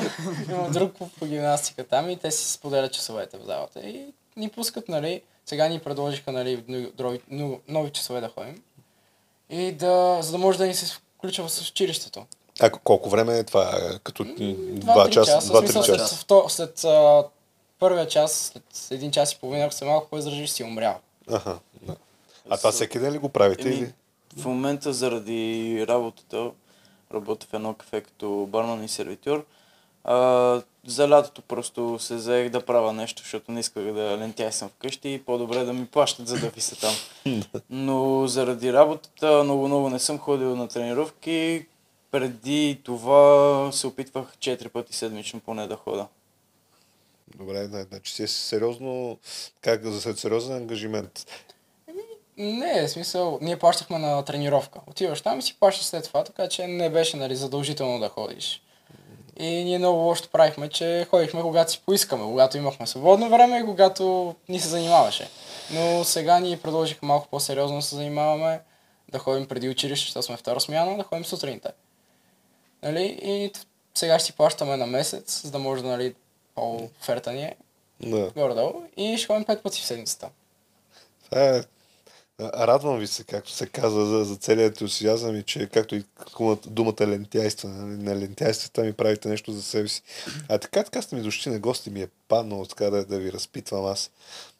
има 0.49 0.69
друг 0.69 0.93
клуб 0.93 1.09
по 1.19 1.25
гимнастика 1.25 1.83
там 1.83 2.09
и 2.09 2.17
те 2.17 2.31
си 2.31 2.51
споделят 2.51 2.93
часовете 2.93 3.37
в 3.37 3.45
залата. 3.45 3.79
И 3.79 4.05
ни 4.37 4.49
пускат, 4.49 4.89
нали, 4.89 5.21
сега 5.45 5.67
ни 5.67 5.79
предложиха, 5.79 6.31
нали, 6.31 6.89
нови, 6.99 7.19
нови 7.67 7.89
часове 7.89 8.21
да 8.21 8.29
ходим. 8.29 8.61
И 9.49 9.71
да, 9.71 10.19
за 10.21 10.31
да 10.31 10.37
може 10.37 10.57
да 10.57 10.67
ни 10.67 10.75
се 10.75 10.95
включва 11.17 11.49
с 11.49 11.69
училището. 11.69 12.25
А 12.59 12.69
колко 12.69 13.09
време 13.09 13.37
е 13.37 13.43
това? 13.43 13.71
Е, 13.93 13.99
Като 14.03 14.25
два 14.71 15.09
часа, 15.09 15.31
часа. 15.31 15.47
два-три 15.47 15.67
В 15.67 15.71
смисъл, 15.71 15.95
часа. 15.95 16.07
След, 16.07 16.19
вто, 16.19 16.45
след 16.49 16.83
а, 16.83 17.23
първия 17.79 18.07
час, 18.07 18.53
след 18.73 18.97
един 18.97 19.11
час 19.11 19.33
и 19.33 19.39
половина, 19.39 19.65
ако 19.65 19.73
се 19.73 19.85
малко 19.85 20.09
по-изражиш, 20.09 20.49
си 20.49 20.63
умрял. 20.63 20.95
Аха, 21.31 21.59
да. 21.81 21.95
А 22.49 22.57
това 22.57 22.71
всеки 22.71 22.99
ден 22.99 23.13
ли 23.13 23.17
го 23.17 23.29
правите? 23.29 23.67
Еми, 23.67 23.75
Или? 23.77 23.93
в 24.37 24.45
момента 24.45 24.93
заради 24.93 25.85
работата 25.89 26.51
работя 27.13 27.47
в 27.49 27.53
едно 27.53 27.73
кафе 27.73 28.01
като 28.01 28.47
барман 28.49 28.83
и 28.83 28.87
сервитьор. 28.87 29.45
А, 30.03 30.61
за 30.87 31.09
лятото 31.09 31.41
просто 31.41 31.97
се 31.99 32.17
заех 32.17 32.49
да 32.49 32.65
правя 32.65 32.93
нещо, 32.93 33.21
защото 33.21 33.51
не 33.51 33.59
исках 33.59 33.83
да 33.83 34.17
лентяйсам 34.17 34.69
вкъщи 34.69 35.13
и 35.13 35.23
по-добре 35.23 35.63
да 35.63 35.73
ми 35.73 35.85
плащат, 35.85 36.27
за 36.27 36.39
да 36.39 36.49
вися 36.49 36.75
там. 36.79 36.93
Но 37.69 38.27
заради 38.27 38.73
работата 38.73 39.43
много-много 39.43 39.89
не 39.89 39.99
съм 39.99 40.19
ходил 40.19 40.55
на 40.55 40.67
тренировки. 40.67 41.65
Преди 42.11 42.81
това 42.83 43.69
се 43.71 43.87
опитвах 43.87 44.37
4 44.37 44.69
пъти 44.69 44.95
седмично 44.95 45.39
поне 45.39 45.67
да 45.67 45.75
хода. 45.75 46.07
Добре, 47.35 47.67
да, 47.67 47.83
значи 47.83 48.13
си 48.13 48.23
е 48.23 48.27
сериозно, 48.27 49.17
как 49.61 49.85
за 49.85 50.13
сериозен 50.17 50.55
ангажимент. 50.55 51.25
Не, 52.37 52.87
в 52.87 52.89
смисъл, 52.89 53.39
ние 53.41 53.59
плащахме 53.59 53.97
на 53.97 54.25
тренировка. 54.25 54.79
Отиваш 54.87 55.21
там 55.21 55.39
и 55.39 55.41
си 55.41 55.55
плащаш 55.59 55.85
след 55.85 56.03
това, 56.03 56.23
така 56.23 56.49
че 56.49 56.67
не 56.67 56.89
беше 56.89 57.17
нали, 57.17 57.35
задължително 57.35 57.99
да 57.99 58.09
ходиш. 58.09 58.61
И 59.39 59.63
ние 59.63 59.77
много 59.77 59.97
лошо 59.97 60.29
правихме, 60.29 60.69
че 60.69 61.07
ходихме 61.09 61.41
когато 61.41 61.71
си 61.71 61.81
поискаме, 61.85 62.23
когато 62.23 62.57
имахме 62.57 62.87
свободно 62.87 63.29
време 63.29 63.59
и 63.59 63.65
когато 63.65 64.35
ни 64.49 64.59
се 64.59 64.67
занимаваше. 64.67 65.29
Но 65.73 66.03
сега 66.03 66.39
ние 66.39 66.59
продължихме 66.59 67.07
малко 67.07 67.27
по-сериозно 67.27 67.77
да 67.77 67.81
се 67.81 67.95
занимаваме, 67.95 68.61
да 69.11 69.19
ходим 69.19 69.47
преди 69.47 69.69
училище, 69.69 70.05
защото 70.05 70.25
сме 70.25 70.37
втора 70.37 70.59
смяна, 70.59 70.97
да 70.97 71.03
ходим 71.03 71.25
сутринта. 71.25 71.71
Нали? 72.87 73.19
И 73.23 73.51
сега 73.95 74.19
ще 74.19 74.25
си 74.25 74.33
плащаме 74.33 74.77
на 74.77 74.87
месец, 74.87 75.41
за 75.43 75.51
да 75.51 75.59
може 75.59 75.81
да 75.81 75.87
нали, 75.87 76.15
по-оферта 76.55 77.31
ни 77.31 77.43
е 77.43 77.55
Да. 77.99 78.31
горе-долу 78.35 78.83
и 78.97 79.17
ще 79.17 79.27
ходим 79.27 79.45
пет 79.45 79.63
пъти 79.63 79.81
в 79.81 79.85
седмицата. 79.85 80.29
Това 81.25 81.55
е, 81.55 81.61
радвам 82.39 82.99
ви 82.99 83.07
се, 83.07 83.23
както 83.23 83.51
се 83.51 83.67
казва, 83.67 84.05
за, 84.05 84.25
за 84.25 84.35
целият 84.35 84.71
ентусиазъм 84.71 85.35
и 85.35 85.43
че, 85.43 85.67
както 85.67 85.95
и 85.95 86.03
думата, 86.37 86.59
думата 86.67 87.07
лентяйства, 87.07 87.69
нали, 87.69 88.03
на 88.03 88.15
лентяйствата 88.15 88.83
ми 88.83 88.93
правите 88.93 89.29
нещо 89.29 89.51
за 89.51 89.63
себе 89.63 89.87
си. 89.87 90.01
А 90.49 90.57
така, 90.57 90.83
така 90.83 91.01
сте 91.01 91.15
ми 91.15 91.21
дошли 91.21 91.51
на 91.51 91.59
гости, 91.59 91.89
ми 91.89 92.01
е 92.01 92.07
паднало 92.27 92.65
така 92.65 92.89
да, 92.89 93.05
да 93.05 93.19
ви 93.19 93.31
разпитвам 93.31 93.85
аз 93.85 94.11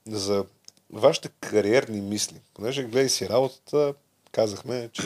за 0.08 0.46
вашите 0.94 1.30
кариерни 1.40 2.02
мисли. 2.02 2.42
Понеже 2.54 2.84
гледай 2.84 3.10
си 3.10 3.30
работата, 3.30 3.94
казахме, 4.32 4.90
че 4.94 5.02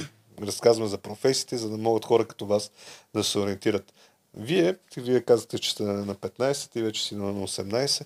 разказваме 0.47 0.89
за 0.89 0.97
професиите, 0.97 1.57
за 1.57 1.69
да 1.69 1.77
могат 1.77 2.05
хора 2.05 2.25
като 2.25 2.45
вас 2.45 2.71
да 3.13 3.23
се 3.23 3.39
ориентират. 3.39 3.93
Вие, 4.33 4.75
вие 4.97 5.21
казахте, 5.21 5.59
че 5.59 5.71
сте 5.71 5.83
на 5.83 6.15
15, 6.15 6.71
ти 6.71 6.81
вече 6.81 7.03
си 7.03 7.15
на 7.15 7.33
18. 7.47 8.05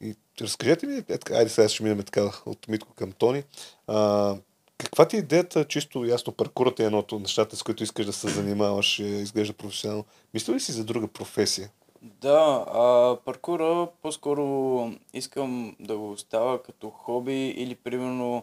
И 0.00 0.14
разкажете 0.40 0.86
ми, 0.86 0.96
е, 1.08 1.18
айде 1.30 1.50
сега 1.50 1.68
ще 1.68 1.82
минем 1.82 2.02
така 2.02 2.30
от 2.46 2.68
Митко 2.68 2.94
към 2.94 3.12
Тони. 3.12 3.42
А, 3.86 4.36
каква 4.78 5.08
ти 5.08 5.16
е 5.16 5.18
идеята, 5.18 5.64
чисто 5.64 6.04
ясно, 6.04 6.32
паркурата 6.32 6.82
е 6.82 6.86
едното 6.86 7.16
от 7.16 7.22
нещата, 7.22 7.56
с 7.56 7.62
които 7.62 7.82
искаш 7.82 8.06
да 8.06 8.12
се 8.12 8.28
занимаваш, 8.28 8.98
изглежда 8.98 9.54
професионално. 9.54 10.04
Мисля 10.34 10.54
ли 10.54 10.60
си 10.60 10.72
за 10.72 10.84
друга 10.84 11.08
професия? 11.08 11.70
Да, 12.02 12.64
а, 12.72 13.16
паркура 13.24 13.88
по-скоро 14.02 14.92
искам 15.12 15.76
да 15.80 15.96
го 15.96 16.10
оставя 16.10 16.62
като 16.62 16.90
хоби 16.90 17.48
или 17.48 17.74
примерно 17.74 18.42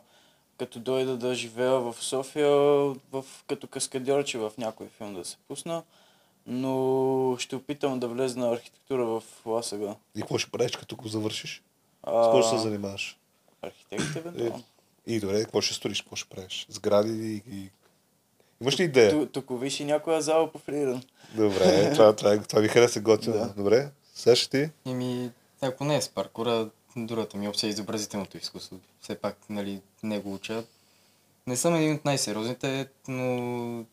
като 0.62 0.80
дойда 0.80 1.18
да 1.18 1.36
живея 1.36 1.80
в 1.80 1.96
София, 2.00 2.50
в, 3.12 3.26
като 3.48 3.68
каскадьорче 3.68 4.38
в 4.38 4.52
някой 4.58 4.88
филм 4.98 5.14
да 5.14 5.26
се 5.26 5.38
пусна. 5.48 5.84
Но 6.48 7.36
ще 7.40 7.56
опитам 7.56 8.00
да 8.00 8.08
влеза 8.08 8.40
на 8.40 8.52
архитектура 8.52 9.06
в 9.06 9.24
Ласага. 9.46 9.96
И 10.16 10.20
какво 10.22 10.38
ще 10.38 10.52
правиш, 10.52 10.72
като 10.72 10.96
го 10.96 11.08
завършиш? 11.08 11.64
А, 12.04 12.24
С 12.24 12.28
какво 12.28 12.42
ще 12.42 12.50
се 12.58 12.64
занимаваш? 12.64 13.18
Архитект, 13.62 14.16
евентуално. 14.16 14.64
И 15.08 15.20
добре, 15.20 15.44
какво 15.44 15.62
ще 15.62 15.74
строиш, 15.74 16.02
какво 16.02 16.16
ще 16.16 16.30
правиш? 16.30 16.66
Сгради 16.70 17.34
и... 17.34 17.56
и... 17.56 17.70
Имаш 18.62 18.80
ли 18.80 18.84
идея? 18.84 19.12
Ту- 19.12 19.26
Тук 19.26 19.62
виж 19.62 19.80
и 19.80 19.86
някоя 19.86 20.22
зала 20.22 20.52
по 20.52 20.60
фриран. 20.60 21.04
Добре, 21.36 21.92
това, 21.94 22.16
това, 22.16 22.42
това 22.44 22.62
ми 22.62 22.68
хареса 22.68 23.02
готино. 23.02 23.34
Да. 23.36 23.54
Добре, 23.58 23.90
сега 24.16 24.36
ще 24.36 24.50
ти? 24.50 24.90
Еми, 24.92 25.32
ако 25.62 25.86
не 25.86 25.96
е 25.96 26.02
с 26.02 26.10
паркура, 26.10 26.70
другата 26.98 27.38
ми 27.38 27.48
опция 27.48 27.68
е 27.68 27.72
изобразителното 27.72 28.38
изкуство. 28.38 28.80
Все 29.02 29.16
пак, 29.16 29.38
нали, 29.50 29.82
не 30.04 30.20
го 30.20 30.34
уча. 30.34 30.64
Не 31.48 31.58
съм 31.58 31.76
един 31.76 31.96
от 31.96 32.06
най-сериозните, 32.06 32.88
но 33.08 33.86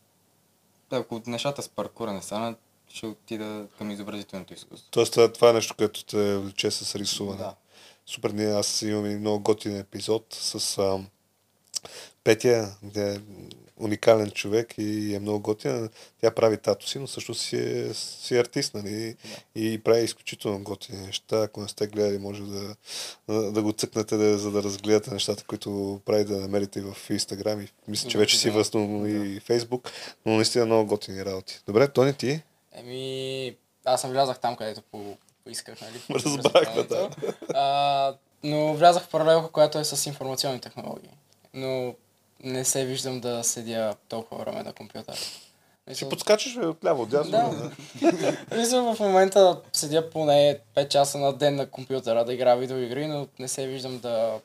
ако 0.91 1.21
нещата 1.27 1.61
с 1.61 1.69
паркура 1.69 2.13
не 2.13 2.21
станат, 2.21 2.59
ще 2.93 3.05
отида 3.05 3.67
към 3.77 3.91
изобразителното 3.91 4.53
изкуство. 4.53 4.87
Тоест, 4.91 5.17
това, 5.33 5.49
е 5.49 5.53
нещо, 5.53 5.75
което 5.77 6.05
те 6.05 6.37
влече 6.37 6.71
с 6.71 6.95
рисуване. 6.95 7.37
Да. 7.37 7.55
Супер, 8.05 8.29
ние 8.29 8.51
аз 8.51 8.81
имам 8.81 9.05
и 9.05 9.15
много 9.15 9.43
готин 9.43 9.77
епизод 9.77 10.25
с 10.29 10.77
а, 10.77 10.99
Петя, 12.23 12.77
де 12.83 13.21
уникален 13.79 14.31
човек 14.31 14.73
и 14.77 15.15
е 15.15 15.19
много 15.19 15.39
готина. 15.39 15.89
Тя 16.21 16.31
прави 16.31 16.57
тато 16.57 16.87
си, 16.87 16.99
но 16.99 17.07
също 17.07 17.33
си 17.33 17.57
е, 17.57 17.93
си 17.93 18.35
е 18.35 18.39
артист, 18.39 18.73
нали? 18.73 19.15
И 19.55 19.83
прави 19.83 20.03
изключително 20.03 20.63
готини 20.63 21.05
неща. 21.05 21.41
Ако 21.41 21.61
не 21.61 21.67
сте 21.67 21.87
гледали, 21.87 22.17
може 22.17 22.43
да, 22.43 22.75
да, 23.51 23.61
го 23.61 23.71
цъкнете, 23.71 24.17
да, 24.17 24.37
за 24.37 24.51
да 24.51 24.63
разгледате 24.63 25.13
нещата, 25.13 25.43
които 25.43 26.01
прави 26.05 26.23
да 26.23 26.37
намерите 26.37 26.81
в 26.81 26.97
Инстаграм. 27.09 27.61
И 27.61 27.67
мисля, 27.87 28.09
че 28.09 28.17
вече 28.17 28.37
си 28.37 28.47
Да. 28.47 28.53
въснал 28.53 29.05
и 29.05 29.39
Фейсбук, 29.39 29.91
но 30.25 30.35
наистина 30.35 30.65
много 30.65 30.89
готини 30.89 31.25
работи. 31.25 31.59
Добре, 31.67 31.87
Тони, 31.87 32.13
ти? 32.13 32.41
Еми, 32.71 33.55
аз 33.85 34.01
съм 34.01 34.11
влязах 34.11 34.39
там, 34.39 34.55
където 34.55 34.81
по, 34.91 35.17
поисках, 35.43 35.81
нали? 35.81 35.99
по 36.07 36.13
Разбрахме, 36.19 36.83
да. 36.83 37.09
А, 37.53 38.15
но 38.43 38.73
влязах 38.73 39.03
в 39.03 39.09
паралелка, 39.09 39.51
която 39.51 39.79
е 39.79 39.83
с 39.83 40.05
информационни 40.05 40.59
технологии. 40.59 41.09
Но 41.53 41.95
не 42.43 42.65
се 42.65 42.85
виждам 42.85 43.19
да 43.19 43.43
седя 43.43 43.95
толкова 44.09 44.43
време 44.43 44.63
на 44.63 44.73
компютър. 44.73 45.15
Ще 45.15 46.05
Мисля, 46.05 46.09
подскачаш 46.09 46.55
бе, 46.55 46.65
отляво, 46.65 47.01
отдясно. 47.01 47.31
Да. 47.31 47.71
Мисля, 48.57 48.93
в 48.93 48.99
момента 48.99 49.61
седя 49.73 50.09
поне 50.09 50.59
5 50.75 50.87
часа 50.87 51.17
на 51.17 51.33
ден 51.33 51.55
на 51.55 51.69
компютъра 51.69 52.25
да 52.25 52.33
играя 52.33 52.57
видеоигри, 52.57 53.07
но 53.07 53.27
не 53.39 53.47
се 53.47 53.67
виждам 53.67 53.99
да 53.99 54.39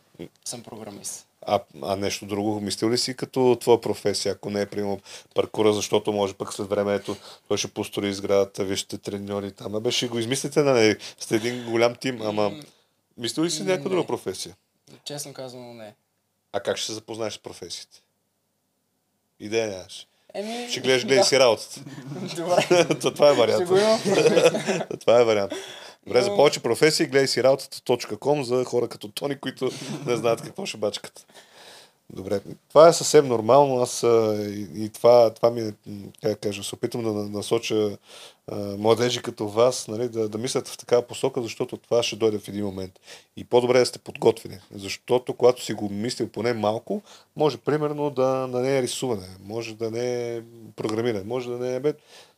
съм 0.45 0.63
програмист. 0.63 1.27
А, 1.47 1.61
а 1.83 1.97
нещо 1.97 2.27
друго, 2.27 2.61
мислил 2.61 2.91
ли 2.91 2.99
си 2.99 3.17
като 3.17 3.57
твоя 3.61 3.81
професия, 3.81 4.33
ако 4.33 4.51
не 4.51 4.61
е 4.61 4.67
примерно 4.67 5.01
паркура, 5.35 5.73
защото 5.73 6.13
може 6.13 6.35
пък 6.35 6.53
след 6.53 6.69
времето 6.69 7.17
той 7.49 7.57
ще 7.57 7.69
построи 7.69 8.15
сградата, 8.15 8.65
вие 8.65 8.77
ще 8.77 8.99
треньори 8.99 9.53
там. 9.53 9.75
Абе 9.75 9.91
ще 9.91 10.09
го 10.09 10.19
измислите, 10.19 10.63
нали, 10.63 10.97
сте 11.19 11.37
един 11.37 11.71
голям 11.71 11.95
тим, 11.95 12.23
ама 12.23 12.53
мислил 13.19 13.45
ли 13.45 13.51
си 13.51 13.63
някаква 13.63 13.91
друга 13.91 14.07
професия? 14.07 14.57
Честно 15.05 15.33
казано, 15.33 15.75
не. 15.75 15.95
А 16.55 16.61
как 16.61 16.77
ще 16.77 16.87
се 16.87 16.93
запознаеш 16.93 17.35
с 17.35 17.39
професиите? 17.39 18.03
Идея 19.41 19.69
нямаш. 19.69 20.07
Еми, 20.35 20.71
Ще 20.71 20.81
гледаш, 20.81 21.07
гледай 21.07 21.25
си 21.25 21.39
работата. 21.39 21.81
Добре, 22.37 22.89
То 23.01 23.11
това 23.11 23.31
е 23.31 23.35
вариант. 23.35 23.69
Това 25.01 25.21
е 25.21 25.25
вариант. 25.25 25.53
Добре, 26.07 26.23
за 26.23 26.31
Но- 26.31 26.37
повече 26.37 26.61
професии 26.61 27.07
гледай 27.07 27.27
си 27.29 27.43
работата.com 27.43 28.43
за 28.43 28.65
хора 28.65 28.89
като 28.89 29.09
Тони, 29.09 29.39
които 29.39 29.71
не 30.07 30.17
знаят 30.17 30.43
какво 30.43 30.67
ще 30.67 30.77
бачкат. 30.79 31.27
Добре, 32.15 32.41
това 32.69 32.89
е 32.89 32.93
съвсем 32.93 33.29
нормално. 33.29 33.83
Аз 33.83 34.03
и, 34.03 34.69
и 34.75 34.89
това, 34.89 35.31
това 35.31 35.51
ми 35.51 35.61
е, 35.61 35.73
как 36.23 36.41
кажа, 36.41 36.65
се 36.65 36.75
опитвам 36.75 37.05
да 37.05 37.13
на- 37.13 37.29
насоча 37.29 37.99
а, 38.49 38.57
младежи 38.57 39.23
като 39.23 39.49
вас, 39.49 39.89
нали, 39.89 40.09
да, 40.09 40.29
да 40.29 40.39
мислят 40.39 40.69
в 40.69 40.79
такава 40.79 41.03
посока, 41.03 41.43
защото 41.43 41.77
това 41.77 42.03
ще 42.03 42.17
дойде 42.17 42.39
в 42.39 42.49
един 42.49 42.65
момент. 42.65 43.01
И 43.37 43.45
по-добре 43.45 43.79
да 43.79 43.87
сте 43.87 43.99
подготвени, 43.99 44.59
защото 44.75 45.35
когато 45.35 45.65
си 45.65 45.73
го 45.75 45.89
мислил 45.91 46.29
поне 46.29 46.53
малко, 46.53 47.03
може 47.37 47.59
примерно 47.59 48.11
да, 48.11 48.47
да 48.47 48.61
не 48.61 48.79
е 48.79 48.83
рисуване, 48.83 49.29
може 49.45 49.75
да 49.75 49.91
не 49.91 50.37
е 50.37 50.43
програмиране, 50.77 51.25
може 51.25 51.49
да 51.51 51.59
не 51.59 51.75
е 51.77 51.81
бе, 51.81 51.95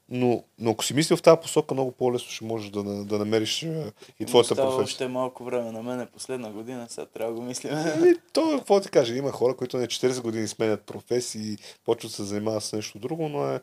но, 0.09 0.45
но 0.59 0.71
ако 0.71 0.85
си 0.85 0.95
мислил 0.95 1.17
в 1.17 1.23
тази 1.23 1.41
посока, 1.41 1.75
много 1.75 1.93
по-лесно 1.93 2.31
ще 2.31 2.45
можеш 2.45 2.71
да, 2.71 2.83
да 2.83 3.19
намериш 3.19 3.63
и 4.21 4.27
твоята 4.27 4.53
Остава 4.53 4.71
професия. 4.71 4.85
още 4.85 5.09
малко 5.09 5.45
време 5.45 5.73
на 5.73 5.83
мен 5.83 6.01
е 6.01 6.07
последна 6.07 6.51
година, 6.51 6.87
сега 6.89 7.07
трябва 7.07 7.35
да 7.35 7.41
го 7.41 7.47
мислим. 7.47 7.73
Ами, 7.75 8.15
то, 8.33 8.57
какво 8.59 8.81
ти 8.81 8.89
кажа, 8.89 9.15
има 9.15 9.33
хора, 9.33 9.57
които 9.57 9.77
на 9.77 9.87
40 9.87 10.23
години 10.23 10.49
сменят 10.49 10.83
професии, 10.83 11.57
почват 11.85 12.11
да 12.11 12.17
се 12.17 12.25
занимават 12.25 12.65
с 12.65 12.73
нещо 12.73 12.99
друго, 12.99 13.29
но 13.29 13.47
е, 13.47 13.61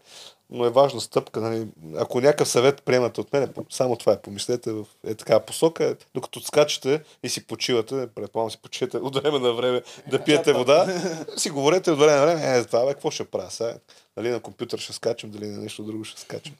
но 0.53 0.65
е 0.65 0.69
важна 0.69 1.01
стъпка. 1.01 1.41
Нали? 1.41 1.67
Ако 1.97 2.21
някакъв 2.21 2.47
съвет 2.47 2.83
приемате 2.83 3.21
от 3.21 3.33
мен, 3.33 3.53
само 3.69 3.95
това 3.95 4.13
е. 4.13 4.21
Помислете 4.21 4.71
в 4.71 4.85
е 5.07 5.15
такава 5.15 5.39
посока, 5.39 5.95
докато 6.13 6.39
скачате 6.39 7.03
и 7.23 7.29
си 7.29 7.47
почивате, 7.47 8.07
предполагам 8.15 8.51
си 8.51 8.57
почивате 8.61 8.97
от 8.97 9.15
време 9.15 9.39
на 9.39 9.53
време 9.53 9.81
да 10.07 10.23
пиете 10.23 10.53
вода, 10.53 11.01
си 11.37 11.49
говорете 11.49 11.91
от 11.91 11.99
време 11.99 12.15
на 12.15 12.25
време, 12.25 12.57
е, 12.57 12.63
това 12.65 12.85
бе, 12.85 12.93
какво 12.93 13.11
ще 13.11 13.25
правя 13.25 13.51
сега? 13.51 13.73
Дали 14.17 14.29
на 14.29 14.39
компютър 14.39 14.79
ще 14.79 14.93
скачам, 14.93 15.31
дали 15.31 15.47
на 15.47 15.57
нещо 15.57 15.83
друго 15.83 16.03
ще 16.03 16.21
скачам. 16.21 16.55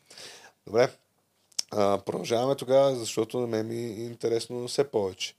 Добре. 0.68 0.90
А, 1.72 1.98
продължаваме 1.98 2.56
тогава, 2.56 2.96
защото 2.96 3.40
на 3.40 3.48
мен 3.48 3.68
ми 3.68 3.76
е 3.76 4.06
интересно 4.06 4.68
все 4.68 4.84
повече. 4.84 5.34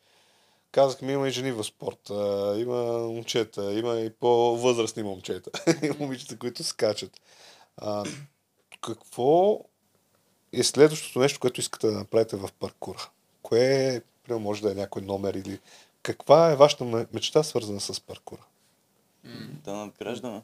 Казахме, 0.73 1.13
има 1.13 1.29
и 1.29 1.31
жени 1.31 1.53
в 1.53 1.65
спорта, 1.65 2.55
има 2.59 2.83
момчета, 2.99 3.73
има 3.73 4.01
и 4.01 4.11
по-възрастни 4.11 5.03
момчета, 5.03 5.51
и 5.83 5.91
момичета, 5.99 6.39
които 6.39 6.65
скачат. 6.65 7.21
А, 7.77 8.05
какво 8.85 9.61
е 10.53 10.63
следващото 10.63 11.19
нещо, 11.19 11.41
което 11.41 11.61
искате 11.61 11.87
да 11.87 11.93
направите 11.93 12.37
в 12.37 12.49
паркура? 12.53 13.09
Кое, 13.43 14.03
примерно, 14.23 14.43
може 14.43 14.63
да 14.63 14.73
е 14.73 14.77
някой 14.77 15.03
номер 15.03 15.35
или 15.35 15.61
каква 16.03 16.51
е 16.51 16.57
вашата 16.57 16.85
ме- 16.85 17.07
мечта, 17.13 17.43
свързана 17.43 17.81
с 17.81 18.01
паркура? 18.01 18.45
да 19.65 19.73
надграждаме. 19.73 20.43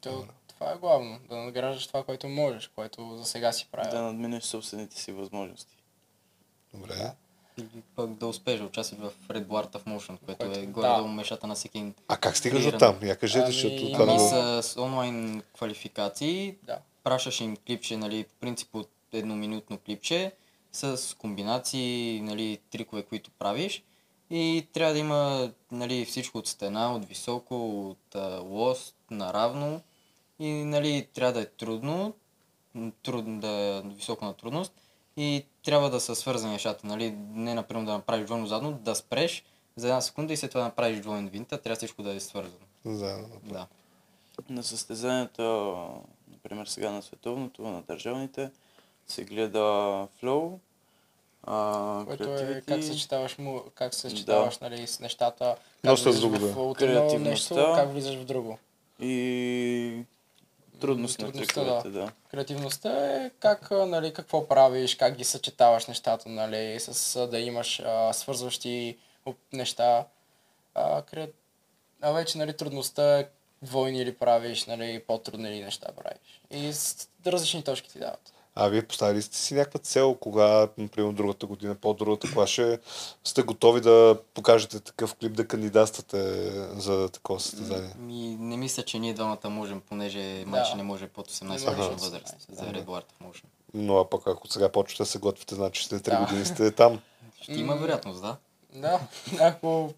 То, 0.00 0.26
това 0.48 0.72
е 0.72 0.76
главно. 0.76 1.18
Да 1.28 1.36
надграждаш 1.36 1.86
това, 1.86 2.04
което 2.04 2.28
можеш, 2.28 2.68
което 2.68 3.16
за 3.16 3.24
сега 3.24 3.52
си 3.52 3.68
правя. 3.72 3.90
Да 3.90 4.02
надминеш 4.02 4.44
собствените 4.44 5.00
си 5.00 5.12
възможности. 5.12 5.76
Добре. 6.74 7.12
Или 7.58 7.66
пък 7.96 8.10
да 8.10 8.26
успееш 8.26 8.60
да 8.60 8.66
участваш 8.66 9.00
в 9.00 9.28
Red 9.28 9.44
Bull 9.44 9.66
Art 9.66 9.72
of 9.72 9.84
Motion, 9.86 10.18
което 10.18 10.38
Което- 10.38 10.58
е 10.58 10.62
да. 10.62 10.66
горе-долу 10.66 11.08
мечтата 11.08 11.46
на 11.46 11.54
всеки. 11.54 11.92
А 12.08 12.16
как 12.16 12.36
стигаш 12.36 12.64
до 12.64 12.78
там? 12.78 12.98
Я 13.02 13.16
кажете, 13.16 13.38
Ами, 13.40 13.52
защото 13.52 13.92
това 13.92 14.06
не 14.06 14.12
Ами 14.12 14.18
го... 14.56 14.62
с 14.62 14.74
онлайн 14.78 15.42
квалификации, 15.54 16.56
Да. 16.62 16.78
Пращаш 17.04 17.40
им 17.40 17.56
клипче, 17.56 17.96
нали, 17.96 18.24
по 18.24 18.34
принцип 18.34 18.74
от 18.74 18.90
едноминутно 19.12 19.78
клипче, 19.78 20.32
с 20.72 21.16
комбинации, 21.18 22.20
нали, 22.20 22.58
трикове, 22.70 23.02
които 23.02 23.30
правиш. 23.30 23.82
И 24.30 24.68
трябва 24.72 24.92
да 24.92 24.98
има 24.98 25.50
нали, 25.72 26.04
всичко 26.04 26.38
от 26.38 26.46
стена, 26.46 26.94
от 26.94 27.04
високо, 27.04 27.88
от 27.90 28.14
а, 28.14 28.38
лост, 28.38 28.96
наравно. 29.10 29.80
И 30.38 30.50
нали, 30.50 31.08
трябва 31.14 31.32
да 31.32 31.40
е 31.40 31.46
трудно, 31.46 32.14
трудно 33.02 33.40
да 33.40 33.48
е 33.48 33.82
високо 33.82 34.24
на 34.24 34.34
трудност. 34.34 34.72
И 35.16 35.44
трябва 35.64 35.90
да 35.90 36.00
са 36.00 36.16
свързани 36.16 36.52
нещата, 36.52 36.86
нали? 36.86 37.10
Не, 37.30 37.54
например, 37.54 37.84
да 37.84 37.92
направиш 37.92 38.26
двойно 38.26 38.46
задно, 38.46 38.72
да 38.72 38.94
спреш 38.94 39.44
за 39.76 39.88
една 39.88 40.00
секунда 40.00 40.32
и 40.32 40.36
след 40.36 40.50
това 40.50 40.60
да 40.60 40.66
направиш 40.66 41.00
двоен 41.00 41.28
винт, 41.28 41.52
а 41.52 41.58
трябва 41.58 41.76
всичко 41.76 42.02
да 42.02 42.14
е 42.14 42.20
свързано. 42.20 42.66
Заедно. 42.84 43.40
Да. 43.42 43.66
На 44.48 44.62
състезанията, 44.62 45.76
например 46.44 46.66
сега 46.66 46.90
на 46.90 47.02
световното, 47.02 47.62
на 47.62 47.82
държавните, 47.82 48.50
се 49.06 49.24
гледа 49.24 50.08
флоу, 50.20 50.58
а, 51.42 52.04
Което 52.06 52.24
е 52.24 52.62
как 52.68 52.84
съчетаваш, 52.84 53.38
му, 53.38 53.62
как 53.74 53.94
съчетаваш 53.94 54.58
нали, 54.58 54.86
с 54.86 55.00
нещата, 55.00 55.56
как 55.84 55.98
влизаш 55.98 56.20
друго, 56.20 56.36
в, 56.36 56.54
да. 56.54 56.60
от 56.60 56.82
едно 56.82 57.18
нещо, 57.18 57.54
как 57.54 57.92
влизаш 57.92 58.14
в 58.14 58.24
друго. 58.24 58.58
и 59.00 60.04
трудност 60.80 61.18
на 61.18 61.26
Трудността, 61.26 61.54
триковете, 61.54 61.88
да. 61.88 62.12
Креативността 62.30 63.06
е 63.06 63.30
как, 63.40 63.70
нали, 63.70 64.12
какво 64.12 64.48
правиш, 64.48 64.94
как 64.94 65.16
ги 65.16 65.24
съчетаваш 65.24 65.86
нещата, 65.86 66.28
нали, 66.28 66.80
с 66.80 67.26
да 67.26 67.38
имаш 67.38 67.80
а, 67.80 68.12
свързващи 68.12 68.98
неща. 69.52 70.06
А, 70.74 71.02
кре... 71.02 71.28
а 72.00 72.12
вече, 72.12 72.38
нали, 72.38 72.56
трудността 72.56 73.18
е 73.18 73.28
двойни 73.62 74.04
ли 74.04 74.14
правиш, 74.14 74.64
нали, 74.64 75.02
по-трудни 75.06 75.50
ли 75.50 75.64
неща 75.64 75.86
правиш. 75.96 76.42
И 76.50 76.72
с 76.72 77.08
различни 77.26 77.62
точки 77.62 77.90
ти 77.90 77.98
дават. 77.98 78.32
А 78.54 78.68
вие 78.68 78.82
поставили 78.82 79.22
сте 79.22 79.36
си 79.36 79.54
някаква 79.54 79.80
цел, 79.80 80.14
кога, 80.14 80.68
например, 80.78 81.12
другата 81.12 81.46
година, 81.46 81.74
по-другата, 81.74 82.28
кога 82.32 82.46
ще 82.46 82.78
сте 83.24 83.42
готови 83.42 83.80
да 83.80 84.18
покажете 84.34 84.80
такъв 84.80 85.14
клип, 85.14 85.32
да 85.32 85.48
кандидатствате 85.48 86.50
за 86.76 87.08
такова 87.08 87.40
състезание? 87.40 87.94
Ми, 87.98 88.36
не 88.40 88.56
мисля, 88.56 88.82
че 88.82 88.98
ние 88.98 89.14
двамата 89.14 89.50
можем, 89.50 89.80
понеже 89.88 90.44
майче 90.46 90.76
не 90.76 90.82
може 90.82 91.08
под 91.08 91.30
18 91.30 91.42
Не 91.42 91.48
може 91.48 91.66
годишна 91.66 91.90
възраст 91.90 92.36
18, 92.50 92.54
за 92.54 92.64
да. 92.66 92.84
Of 92.84 93.02
Motion. 93.24 93.44
Но 93.74 93.98
а 93.98 94.10
пък 94.10 94.22
ако 94.26 94.48
сега 94.48 94.68
почвате 94.68 95.02
да 95.02 95.06
се 95.06 95.18
готвите, 95.18 95.54
значи 95.54 95.84
след 95.84 96.02
3 96.02 96.10
Да. 96.10 96.26
години 96.26 96.44
сте 96.44 96.70
там. 96.70 97.00
Ще 97.40 97.52
има 97.52 97.76
вероятност, 97.76 98.22
да. 98.22 98.36
Да, 98.74 99.00
ако 99.40 99.94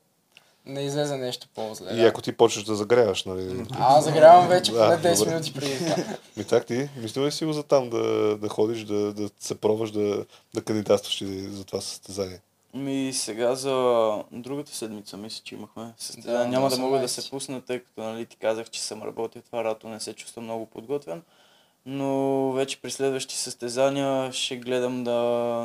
не 0.66 0.80
излезе 0.80 1.16
нещо 1.16 1.48
по-зле. 1.54 1.90
И 1.92 1.96
да. 1.96 2.06
ако 2.06 2.22
ти 2.22 2.32
почнеш 2.32 2.64
да 2.64 2.74
загряваш, 2.74 3.24
нали? 3.24 3.66
А, 3.72 4.00
загрявам 4.00 4.48
вече 4.48 4.72
Да, 4.72 5.00
поне 5.00 5.14
10 5.14 5.18
добре. 5.18 5.30
минути 5.30 5.54
преди 5.54 5.78
това. 5.78 5.96
Ми 6.36 6.44
так 6.44 6.66
ти, 6.66 6.88
мислил 6.96 7.24
ли 7.24 7.32
си 7.32 7.44
го 7.44 7.52
за 7.52 7.62
там 7.62 7.90
да, 7.90 8.36
да 8.36 8.48
ходиш, 8.48 8.84
да, 8.84 9.12
да 9.12 9.30
се 9.40 9.54
пробваш, 9.54 9.90
да, 9.90 10.24
да 10.54 10.62
кандидатстваш 10.62 11.20
и 11.20 11.40
за 11.40 11.64
това 11.64 11.80
състезание? 11.80 12.40
Ми 12.74 13.12
сега 13.14 13.54
за 13.54 13.74
другата 14.32 14.74
седмица 14.74 15.16
мисля, 15.16 15.40
че 15.44 15.54
имахме. 15.54 15.92
Състезание. 15.98 16.38
Да, 16.38 16.48
Няма 16.48 16.68
да 16.68 16.78
мога 16.78 16.98
да 16.98 17.08
18. 17.08 17.20
се 17.20 17.30
пусна, 17.30 17.60
тъй 17.60 17.78
като 17.78 18.00
нали, 18.00 18.26
ти 18.26 18.36
казах, 18.36 18.70
че 18.70 18.82
съм 18.82 19.02
работил 19.02 19.42
това 19.42 19.64
рато, 19.64 19.88
не 19.88 20.00
се 20.00 20.12
чувствам 20.12 20.44
много 20.44 20.66
подготвен. 20.66 21.22
Но 21.86 22.12
вече 22.52 22.80
при 22.82 22.90
следващи 22.90 23.36
състезания 23.36 24.32
ще 24.32 24.56
гледам 24.56 25.04
да 25.04 25.12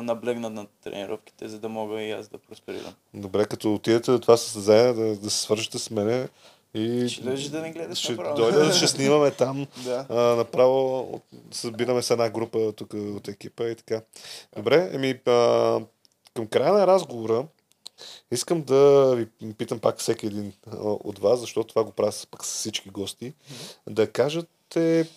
наблегна 0.02 0.50
на 0.50 0.66
тренировките, 0.84 1.48
за 1.48 1.58
да 1.58 1.68
мога 1.68 2.02
и 2.02 2.10
аз 2.10 2.28
да 2.28 2.38
просперирам. 2.38 2.94
Добре, 3.14 3.44
като 3.44 3.74
отидете 3.74 4.10
до 4.10 4.18
това 4.18 4.36
състезание, 4.36 4.92
да, 4.92 5.16
да 5.16 5.30
се 5.30 5.38
свържете 5.40 5.78
с 5.78 5.90
мене 5.90 6.28
и... 6.74 7.08
Ще 7.08 7.22
дойдеш 7.22 7.44
да 7.44 7.62
ни 7.62 7.72
гледаш 7.72 7.98
Ще 7.98 8.12
направо. 8.12 8.36
дойда, 8.36 8.72
ще 8.72 8.86
снимаме 8.86 9.30
там. 9.30 9.66
Да. 9.84 10.06
А, 10.08 10.14
направо 10.14 11.00
от- 11.12 11.22
събираме 11.50 12.02
с 12.02 12.10
една 12.10 12.30
група 12.30 12.72
тук 12.72 12.92
от 12.94 13.28
екипа 13.28 13.64
и 13.64 13.74
така. 13.74 14.02
Добре, 14.56 14.90
еми 14.92 15.20
а, 15.26 15.80
към 16.34 16.46
края 16.46 16.72
на 16.72 16.86
разговора 16.86 17.46
искам 18.30 18.62
да 18.62 19.14
ви 19.14 19.26
питам 19.54 19.78
пак 19.78 19.98
всеки 19.98 20.26
един 20.26 20.52
а, 20.66 20.76
от 20.80 21.18
вас, 21.18 21.40
защото 21.40 21.68
това 21.68 21.84
го 21.84 21.90
правя 21.90 22.12
пък 22.30 22.44
с 22.44 22.54
всички 22.54 22.90
гости, 22.90 23.32
да 23.86 24.12
кажете 24.12 25.08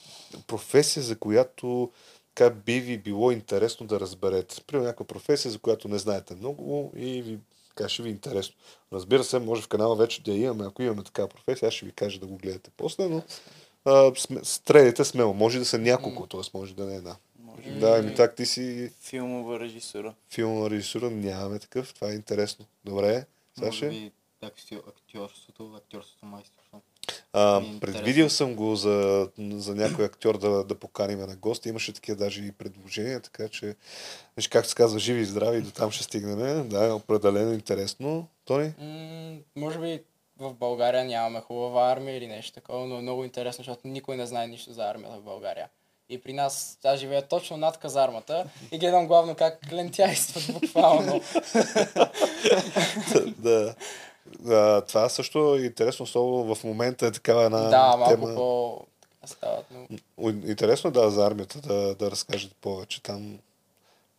професия, 0.41 1.03
за 1.03 1.17
която 1.17 1.91
как 2.35 2.55
би 2.55 2.79
ви 2.79 2.97
било 2.97 3.31
интересно 3.31 3.87
да 3.87 3.99
разберете. 3.99 4.61
Примерно 4.61 4.85
някаква 4.87 5.05
професия, 5.05 5.51
за 5.51 5.59
която 5.59 5.87
не 5.87 5.97
знаете 5.97 6.35
много 6.35 6.93
и 6.95 7.21
ви 7.21 7.39
така 7.67 7.89
ще 7.89 8.03
ви 8.03 8.09
е 8.09 8.11
интересно. 8.11 8.55
Разбира 8.93 9.23
се, 9.23 9.39
може 9.39 9.61
в 9.61 9.67
канала 9.67 9.95
вече 9.95 10.23
да 10.23 10.31
имаме. 10.33 10.65
Ако 10.65 10.81
имаме 10.83 11.03
такава 11.03 11.27
професия, 11.27 11.67
аз 11.67 11.73
ще 11.73 11.85
ви 11.85 11.91
кажа 11.91 12.19
да 12.19 12.25
го 12.27 12.37
гледате 12.37 12.69
после, 12.77 13.07
но 13.09 13.23
а, 13.85 14.11
сме, 14.15 14.39
стреляйте 14.43 15.05
смело. 15.05 15.33
Може 15.33 15.59
да 15.59 15.65
са 15.65 15.77
няколко, 15.79 16.27
т.е. 16.27 16.41
може 16.53 16.75
да 16.75 16.85
не 16.85 16.93
е 16.93 16.97
една. 16.97 17.15
Може. 17.39 17.69
Да, 17.69 17.97
ами 17.99 18.15
так 18.15 18.35
ти 18.35 18.45
си 18.45 18.91
Филмова 19.01 19.59
режисура. 19.59 20.13
филмова 20.29 20.69
режисура, 20.69 21.09
нямаме 21.09 21.59
такъв. 21.59 21.93
Това 21.93 22.09
е 22.11 22.15
интересно. 22.15 22.65
Добре, 22.85 23.25
Може 23.57 23.71
Саше? 23.71 23.89
би 23.89 24.11
актьор- 24.43 24.87
актьорството, 24.87 25.73
актьорството 25.77 26.25
майсторство. 26.25 26.81
А, 27.33 27.59
ми 27.59 27.77
е 27.77 27.79
предвидил 27.79 28.29
съм 28.29 28.55
го 28.55 28.75
за, 28.75 29.29
за 29.39 29.75
някой 29.75 30.05
актьор 30.05 30.37
да, 30.37 30.63
да 30.63 30.75
поканим 30.75 31.19
на 31.19 31.35
гости. 31.35 31.69
Имаше 31.69 31.93
такива 31.93 32.17
даже 32.17 32.45
и 32.45 32.51
предложения, 32.51 33.19
така 33.19 33.47
че, 33.47 33.75
виж 34.37 34.47
как 34.47 34.65
се 34.65 34.75
казва, 34.75 34.99
живи 34.99 35.21
и 35.21 35.25
здрави, 35.25 35.61
до 35.61 35.71
там 35.71 35.91
ще 35.91 36.03
стигнем. 36.03 36.69
Да, 36.69 36.95
определено 36.95 37.53
интересно. 37.53 38.27
Тони? 38.45 38.73
М, 38.79 39.37
може 39.55 39.79
би 39.79 40.03
в 40.39 40.53
България 40.53 41.05
нямаме 41.05 41.41
хубава 41.41 41.91
армия 41.91 42.17
или 42.17 42.27
нещо 42.27 42.53
такова, 42.53 42.87
но 42.87 42.97
е 42.97 43.01
много 43.01 43.23
интересно, 43.23 43.63
защото 43.63 43.87
никой 43.87 44.17
не 44.17 44.25
знае 44.25 44.47
нищо 44.47 44.73
за 44.73 44.83
армията 44.83 45.17
в 45.17 45.23
България. 45.23 45.69
И 46.09 46.21
при 46.21 46.33
нас 46.33 46.77
аз 46.83 46.99
живея 46.99 47.27
точно 47.27 47.57
над 47.57 47.77
казармата 47.77 48.45
и 48.71 48.77
гледам 48.77 49.07
главно 49.07 49.35
как 49.35 49.71
лентяйстват 49.71 50.61
буквално. 50.61 51.21
да. 53.37 53.75
А, 54.49 54.81
това 54.81 55.09
също 55.09 55.55
е 55.55 55.61
интересно, 55.61 56.03
особено 56.03 56.55
в 56.55 56.63
момента 56.63 57.07
е 57.07 57.11
такава 57.11 57.43
една 57.43 57.59
да, 57.59 57.97
малко 57.97 58.09
тема. 58.09 58.35
по... 58.35 58.79
стават, 59.25 59.65
но... 59.71 60.29
Интересно 60.29 60.91
да 60.91 61.11
за 61.11 61.27
армията 61.27 61.61
да, 61.61 61.95
да 61.95 62.11
разкажете 62.11 62.55
повече. 62.61 63.03
Там 63.03 63.39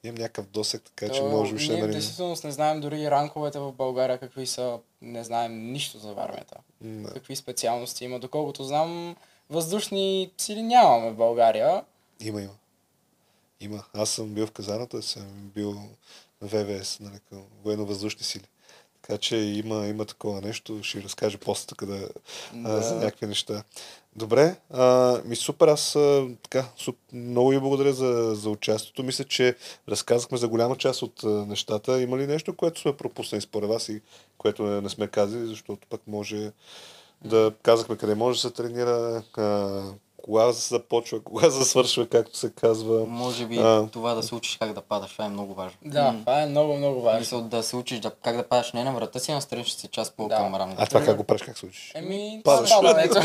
имам 0.04 0.14
някакъв 0.14 0.46
досек, 0.46 0.82
така 0.82 1.14
че 1.14 1.20
То 1.20 1.28
може 1.28 1.54
би 1.54 1.58
ще 1.58 1.80
нали... 1.80 1.92
действителност 1.92 2.44
не 2.44 2.50
знаем 2.50 2.80
дори 2.80 3.10
ранковете 3.10 3.58
в 3.58 3.72
България 3.72 4.18
какви 4.18 4.46
са, 4.46 4.78
не 5.02 5.24
знаем 5.24 5.72
нищо 5.72 5.98
за 5.98 6.10
армията. 6.10 6.56
Да. 6.80 7.12
Какви 7.12 7.36
специалности 7.36 8.04
има. 8.04 8.18
Доколкото 8.18 8.64
знам, 8.64 9.16
въздушни 9.50 10.30
сили 10.38 10.62
нямаме 10.62 11.10
в 11.10 11.14
България. 11.14 11.84
Има, 12.20 12.42
има. 12.42 12.52
Има. 13.60 13.84
Аз 13.94 14.10
съм 14.10 14.26
бил 14.26 14.46
в 14.46 14.52
казарната, 14.52 15.02
съм 15.02 15.50
бил 15.54 15.72
на 15.72 15.88
ВВС, 16.42 17.00
нали, 17.00 17.18
към 17.28 17.44
военно-въздушни 17.64 18.22
сили. 18.22 18.44
Така 19.06 19.18
че 19.18 19.36
има, 19.36 19.86
има 19.86 20.04
такова 20.04 20.40
нещо. 20.40 20.82
Ще 20.82 21.02
разкажа 21.02 21.38
после 21.38 21.66
тук 21.66 21.84
да, 21.84 21.98
да. 21.98 22.08
Да. 22.54 22.82
за 22.82 22.94
някакви 22.94 23.26
неща. 23.26 23.62
Добре, 24.16 24.56
а, 24.70 25.20
ми 25.24 25.36
супер, 25.36 25.68
аз 25.68 25.96
а, 25.96 26.28
така, 26.42 26.64
суп, 26.76 26.96
много 27.12 27.48
ви 27.48 27.60
благодаря 27.60 27.92
за, 27.92 28.34
за 28.34 28.50
участието. 28.50 29.02
Мисля, 29.02 29.24
че 29.24 29.56
разказахме 29.88 30.38
за 30.38 30.48
голяма 30.48 30.76
част 30.76 31.02
от 31.02 31.24
а, 31.24 31.28
нещата. 31.28 32.00
Има 32.00 32.18
ли 32.18 32.26
нещо, 32.26 32.56
което 32.56 32.80
сме 32.80 32.96
пропуснали 32.96 33.42
според 33.42 33.68
вас 33.68 33.88
и 33.88 34.00
което 34.38 34.62
не, 34.62 34.80
не 34.80 34.88
сме 34.88 35.08
казали, 35.08 35.46
защото 35.46 35.86
пък 35.90 36.00
може 36.06 36.52
да 37.24 37.52
казахме 37.62 37.96
къде 37.96 38.14
може 38.14 38.36
да 38.36 38.40
се 38.40 38.54
тренира, 38.54 39.22
а, 39.36 39.82
кога 40.24 40.52
се 40.52 40.68
започва, 40.68 41.20
кога 41.20 41.50
се 41.50 41.64
свършва, 41.64 42.06
както 42.06 42.38
се 42.38 42.52
казва. 42.52 43.06
Може 43.06 43.46
би 43.46 43.58
А. 43.58 43.88
това 43.92 44.14
да 44.14 44.22
се 44.22 44.34
учиш 44.34 44.56
как 44.56 44.72
да 44.72 44.80
падаш, 44.80 45.12
това 45.12 45.24
е 45.24 45.28
много 45.28 45.54
важно. 45.54 45.78
Да, 45.84 46.02
М. 46.04 46.18
това 46.18 46.42
е 46.42 46.46
много, 46.46 46.74
много 46.74 47.00
важно. 47.00 47.20
Мисъл 47.20 47.42
да 47.42 47.62
се 47.62 47.76
учиш 47.76 48.00
да, 48.00 48.10
как 48.12 48.36
да 48.36 48.48
падаш 48.48 48.72
не 48.72 48.84
на 48.84 48.92
врата 48.92 49.18
си, 49.18 49.30
а 49.30 49.34
на 49.34 49.42
страничната 49.42 49.80
си 49.80 49.88
част 49.88 50.16
по 50.16 50.28
Да. 50.28 50.74
А 50.78 50.86
това 50.86 51.04
как 51.04 51.16
го 51.16 51.24
правиш, 51.24 51.42
как 51.42 51.58
се 51.58 51.66
учиш? 51.66 51.92
Еми, 51.94 52.40
Падаш. 52.44 52.70
падането. 52.72 53.20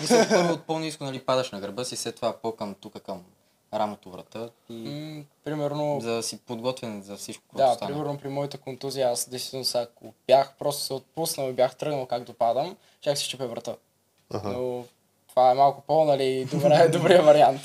Мисля, 0.00 0.26
първо 0.30 0.52
от 0.52 0.62
по-низко 0.62 1.04
нали, 1.04 1.18
падаш 1.18 1.50
на 1.50 1.60
гърба 1.60 1.84
си, 1.84 1.96
след 1.96 2.16
това 2.16 2.32
по-към 2.32 2.74
тук 2.74 3.00
към 3.00 3.22
рамото 3.74 4.10
врата 4.10 4.48
и 4.70 4.74
М, 4.74 5.22
Примерно, 5.44 5.98
за 6.02 6.12
да 6.12 6.22
си 6.22 6.38
подготвен 6.38 7.02
за 7.02 7.16
всичко, 7.16 7.44
което 7.48 7.68
да, 7.68 7.74
стане. 7.74 7.92
примерно 7.92 8.18
при 8.18 8.28
моята 8.28 8.58
контузия, 8.58 9.10
аз 9.10 9.28
действително 9.28 9.64
сега, 9.64 9.82
ако 9.82 10.14
бях 10.26 10.54
просто 10.58 10.82
се 10.82 10.94
отпуснал 10.94 11.48
и 11.48 11.52
бях 11.52 11.76
тръгнал 11.76 12.06
как 12.06 12.24
допадам, 12.24 12.76
щях 13.00 13.18
си 13.18 13.24
щупя 13.24 13.46
врата. 13.46 13.74
Аха, 14.34 14.48
Но 14.48 14.84
това 15.40 15.50
е 15.50 15.54
малко 15.54 15.82
по, 15.86 16.04
нали, 16.04 16.44
добре, 16.52 16.88
добрия 16.92 17.22
вариант. 17.22 17.60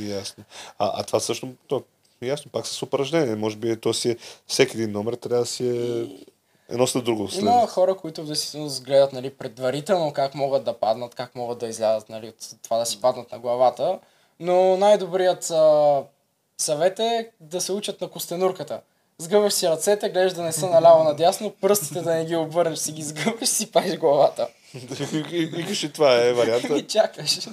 ясно. 0.00 0.44
А, 0.78 0.92
а 0.94 1.02
това 1.02 1.20
също, 1.20 1.48
то, 1.66 1.82
ясно, 2.22 2.50
пак 2.50 2.66
с 2.66 2.82
упражнение. 2.82 3.34
Може 3.34 3.56
би 3.56 3.76
то 3.76 3.94
си 3.94 4.10
е, 4.10 4.16
всеки 4.46 4.76
един 4.76 4.92
номер 4.92 5.12
трябва 5.12 5.42
да 5.42 5.46
си 5.46 5.68
е 5.68 6.06
едно 6.68 6.86
след 6.86 7.04
друго. 7.04 7.28
След. 7.28 7.42
Има 7.42 7.66
хора, 7.66 7.96
които 7.96 8.22
в 8.22 8.26
действителност 8.26 8.84
гледат 8.84 9.12
нали, 9.12 9.30
предварително 9.30 10.12
как 10.12 10.34
могат 10.34 10.64
да 10.64 10.72
паднат, 10.72 11.14
как 11.14 11.34
могат 11.34 11.58
да 11.58 11.66
излязат 11.66 12.08
нали, 12.08 12.28
от 12.28 12.62
това 12.62 12.78
да 12.78 12.86
си 12.86 13.00
паднат 13.00 13.32
на 13.32 13.38
главата. 13.38 13.98
Но 14.40 14.76
най-добрият 14.76 15.50
а, 15.50 16.02
съвет 16.58 16.98
е 16.98 17.30
да 17.40 17.60
се 17.60 17.72
учат 17.72 18.00
на 18.00 18.08
костенурката. 18.08 18.80
Сгъваш 19.18 19.52
си 19.52 19.68
ръцете, 19.68 20.08
гледаш 20.08 20.32
да 20.32 20.42
не 20.42 20.52
са 20.52 20.66
наляво 20.66 21.04
надясно, 21.04 21.54
пръстите 21.60 22.00
да 22.00 22.14
не 22.14 22.24
ги 22.24 22.36
обърнеш, 22.36 22.78
си 22.78 22.92
ги 22.92 23.02
сгъваш, 23.02 23.48
си 23.48 23.72
пазиш 23.72 23.98
главата. 23.98 24.48
Викаш 24.74 25.82
и 25.82 25.92
това 25.92 26.14
е 26.24 26.32
варианта. 26.32 26.78
И 26.78 26.86
чакаш. 26.86 27.48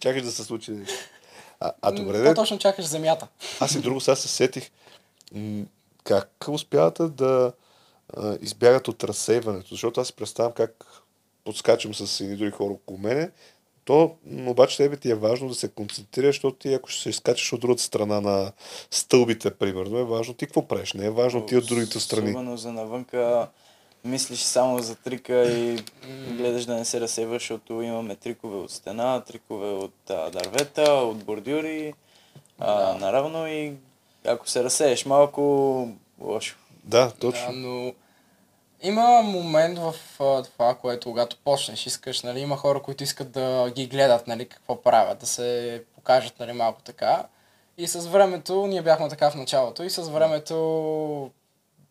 Чакаш 0.00 0.22
да 0.22 0.32
се 0.32 0.44
случи. 0.44 0.72
А, 1.60 1.72
а 1.82 1.92
добре, 1.92 2.18
де, 2.18 2.24
По-точно 2.24 2.58
чакаш 2.58 2.84
земята. 2.84 3.28
аз 3.60 3.74
и 3.74 3.80
друго 3.80 4.00
сега 4.00 4.16
се 4.16 4.28
сетих. 4.28 4.70
Как 6.04 6.44
успявате 6.48 7.02
да 7.02 7.52
а, 8.16 8.38
избягат 8.40 8.88
от 8.88 9.04
разсейването? 9.04 9.68
Защото 9.70 10.00
аз 10.00 10.06
си 10.06 10.12
представям 10.12 10.52
как 10.52 10.84
подскачам 11.44 11.94
с 11.94 12.20
едни 12.20 12.36
други 12.36 12.50
хора 12.50 12.72
около 12.72 12.98
мене. 12.98 13.30
То, 13.84 14.16
обаче, 14.46 14.76
тебе 14.76 14.96
ти 14.96 15.10
е 15.10 15.14
важно 15.14 15.48
да 15.48 15.54
се 15.54 15.68
концентрираш, 15.68 16.36
защото 16.36 16.56
ти, 16.56 16.74
ако 16.74 16.88
ще 16.88 17.02
се 17.02 17.08
изкачаш 17.08 17.52
от 17.52 17.60
другата 17.60 17.82
страна 17.82 18.20
на 18.20 18.52
стълбите, 18.90 19.50
примерно, 19.50 19.98
е 19.98 20.04
важно 20.04 20.34
ти 20.34 20.46
какво 20.46 20.68
правиш. 20.68 20.92
Не 20.92 21.06
е 21.06 21.10
важно 21.10 21.46
ти 21.46 21.56
от 21.56 21.66
другите 21.66 22.00
страни. 22.00 22.30
Особено 22.30 22.56
за 22.56 22.72
навънка 22.72 23.48
мислиш 24.04 24.40
само 24.40 24.78
за 24.78 24.94
трика 24.94 25.52
и 25.52 25.84
гледаш 26.28 26.64
да 26.64 26.74
не 26.74 26.84
се 26.84 27.00
разсейваш, 27.00 27.42
защото 27.42 27.82
имаме 27.82 28.16
трикове 28.16 28.56
от 28.56 28.70
стена, 28.70 29.20
трикове 29.20 29.68
от 29.68 30.10
а, 30.10 30.30
дървета, 30.30 30.92
от 30.92 31.24
бордюри, 31.24 31.94
а, 32.58 32.94
наравно 32.94 33.46
и 33.46 33.74
ако 34.26 34.48
се 34.48 34.64
разсееш 34.64 35.06
малко, 35.06 35.88
лошо. 36.20 36.56
Да, 36.84 37.10
точно. 37.10 37.46
Да, 37.46 37.52
но 37.52 37.92
има 38.82 39.22
момент 39.22 39.78
в 39.78 39.94
а, 40.20 40.42
това, 40.42 40.74
което 40.74 41.08
когато 41.08 41.36
почнеш, 41.44 41.86
искаш, 41.86 42.22
нали, 42.22 42.40
има 42.40 42.56
хора, 42.56 42.82
които 42.82 43.04
искат 43.04 43.30
да 43.30 43.72
ги 43.74 43.86
гледат, 43.86 44.26
нали, 44.26 44.48
какво 44.48 44.82
правят, 44.82 45.18
да 45.18 45.26
се 45.26 45.82
покажат, 45.94 46.38
нали, 46.40 46.52
малко 46.52 46.82
така. 46.82 47.26
И 47.78 47.88
с 47.88 48.06
времето, 48.06 48.66
ние 48.66 48.82
бяхме 48.82 49.08
така 49.08 49.30
в 49.30 49.34
началото, 49.34 49.82
и 49.82 49.90
с 49.90 50.02
времето 50.02 51.30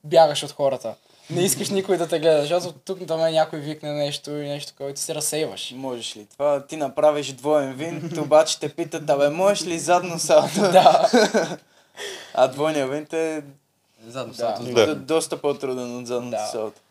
бягаш 0.04 0.44
от 0.44 0.52
хората. 0.52 0.96
Не 1.32 1.42
искаш 1.42 1.70
никой 1.70 1.98
да 1.98 2.08
те 2.08 2.20
гледа, 2.20 2.42
защото 2.42 2.72
тук 2.76 3.00
да 3.00 3.18
ме 3.18 3.32
някой 3.32 3.60
викне 3.60 3.94
нещо 3.94 4.32
и 4.32 4.50
нещо, 4.50 4.74
което 4.78 5.00
се 5.00 5.16
разсейваш. 5.16 5.74
Можеш 5.76 6.18
ли 6.18 6.26
това? 6.28 6.62
Ти 6.62 6.76
направиш 6.78 7.28
двоен 7.28 7.74
винт, 7.74 8.18
обаче 8.18 8.60
те 8.60 8.70
питат, 8.70 9.10
абе, 9.10 9.30
можеш 9.30 9.66
ли 9.66 9.80
задно 9.80 10.20
салто? 10.20 10.62
Да. 10.62 11.10
А 12.34 12.48
двойният 12.48 12.90
винт 12.90 13.14
е 13.14 13.44
Задно 14.08 14.34
Да. 14.34 14.38
салто. 14.38 14.64
Да. 14.64 14.86
д- 14.88 14.96
доста 14.96 15.38
по-труден 15.38 15.98
от 15.98 16.08
задното 16.08 16.32
Да. 16.32 16.48
салто. 16.48 16.82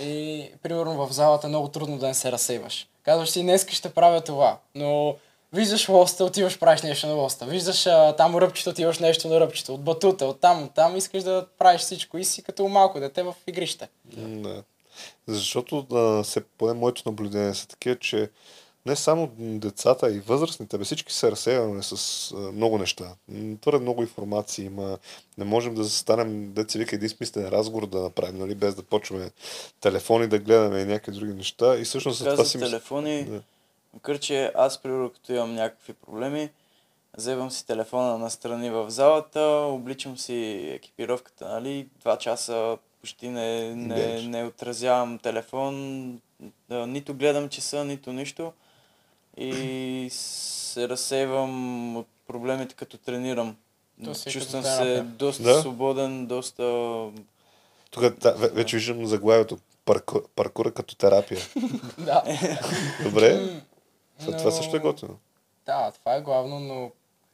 И, 0.00 0.48
примерно, 0.62 1.06
в 1.06 1.12
залата 1.12 1.46
е 1.46 1.50
много 1.50 1.68
трудно 1.68 1.98
да 1.98 2.06
не 2.06 2.14
се 2.14 2.32
разсейваш. 2.32 2.86
Казваш 3.04 3.30
си, 3.30 3.42
днес 3.42 3.66
ще 3.68 3.88
правя 3.90 4.20
това, 4.20 4.56
но 4.74 5.14
виждаш 5.52 5.88
лоста, 5.88 6.24
отиваш 6.24 6.58
правиш 6.58 6.82
нещо 6.82 7.06
на 7.06 7.14
лоста. 7.14 7.46
Виждаш 7.46 7.86
а, 7.86 8.16
там 8.16 8.36
ръбчето, 8.36 8.70
отиваш 8.70 8.98
нещо 8.98 9.28
на 9.28 9.40
ръбчето. 9.40 9.74
От 9.74 9.82
батута, 9.82 10.26
от 10.26 10.40
там, 10.40 10.62
от 10.62 10.74
там 10.74 10.96
искаш 10.96 11.22
да 11.22 11.46
правиш 11.58 11.80
всичко 11.80 12.18
и 12.18 12.24
си 12.24 12.42
като 12.42 12.68
малко 12.68 13.00
дете 13.00 13.22
в 13.22 13.34
игрище. 13.46 13.88
Да. 14.16 14.62
Защото 15.26 15.86
а, 15.92 16.24
се, 16.24 16.40
поне 16.58 16.72
моето 16.72 17.02
наблюдение 17.06 17.54
са 17.54 17.68
такива, 17.68 17.96
че 17.98 18.30
не 18.86 18.96
само 18.96 19.30
децата 19.38 20.10
и 20.10 20.20
възрастните, 20.20 20.78
бе 20.78 20.84
всички 20.84 21.12
се 21.12 21.30
разсеяме 21.30 21.82
с 21.82 22.32
а, 22.32 22.36
много 22.36 22.78
неща. 22.78 23.14
Твърде 23.60 23.78
много 23.78 24.02
информация 24.02 24.64
има. 24.64 24.98
Не 25.38 25.44
можем 25.44 25.74
да 25.74 25.84
застанем, 25.84 26.52
деца 26.52 26.78
вика, 26.78 26.96
един 26.96 27.08
смислен 27.08 27.48
разговор 27.48 27.86
да 27.86 28.00
направим, 28.00 28.38
нали, 28.38 28.54
без 28.54 28.74
да 28.74 28.82
почваме 28.82 29.30
телефони 29.80 30.26
да 30.26 30.38
гледаме 30.38 30.80
и 30.80 30.84
някакви 30.84 31.12
други 31.12 31.32
неща. 31.32 31.76
И 31.76 31.84
всъщност 31.84 32.18
за 32.18 32.24
Така 32.24 32.36
това 32.36 32.44
си 32.44 32.58
мисля. 32.58 32.70
телефони, 32.70 33.24
Да. 33.24 33.40
Макар 33.94 34.18
че 34.18 34.52
аз, 34.54 34.82
примерно, 34.82 35.10
като 35.10 35.32
имам 35.32 35.54
някакви 35.54 35.92
проблеми, 35.92 36.50
вземам 37.16 37.50
си 37.50 37.66
телефона 37.66 38.18
настрани 38.18 38.70
в 38.70 38.90
залата, 38.90 39.40
обличам 39.70 40.18
си 40.18 40.68
екипировката, 40.74 41.48
нали, 41.48 41.88
два 42.00 42.18
часа 42.18 42.78
почти 43.00 43.28
не, 43.28 43.74
не, 43.74 44.22
не 44.22 44.44
отразявам 44.44 45.18
телефон, 45.18 46.20
да, 46.68 46.86
нито 46.86 47.14
гледам 47.14 47.48
часа, 47.48 47.84
нито 47.84 48.12
нищо 48.12 48.52
и 49.36 50.08
се 50.10 50.88
разсейвам 50.88 51.96
от 51.96 52.06
проблемите 52.26 52.74
като 52.74 52.98
тренирам. 52.98 53.56
То 54.04 54.14
си 54.14 54.28
е 54.28 54.32
Чувствам 54.32 54.62
като 54.62 54.76
се 54.76 55.00
доста 55.00 55.42
Да. 55.42 55.60
свободен, 55.60 56.26
доста... 56.26 56.62
Тук 57.90 58.04
вече 58.38 58.76
виждам 58.76 59.06
заглавието. 59.06 59.58
Паркур, 59.84 60.28
паркура 60.36 60.70
като 60.70 60.96
терапия. 60.96 61.40
Да. 61.98 62.22
Добре. 63.02 63.60
За 64.20 64.36
това 64.36 64.44
Но- 64.44 64.50
също 64.50 64.76
е 64.76 64.80
готино. 64.80 65.18
Да, 65.66 65.90
това 65.90 66.14
е 66.14 66.20
главно, 66.20 66.60
но 66.60 66.90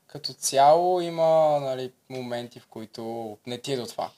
като 0.06 0.32
цяло 0.32 1.00
има 1.00 1.58
нали, 1.60 1.92
моменти, 2.08 2.60
в 2.60 2.66
които 2.66 3.36
не 3.46 3.58
ти 3.58 3.72
е 3.72 3.76
до 3.76 3.86
това. 3.86 4.10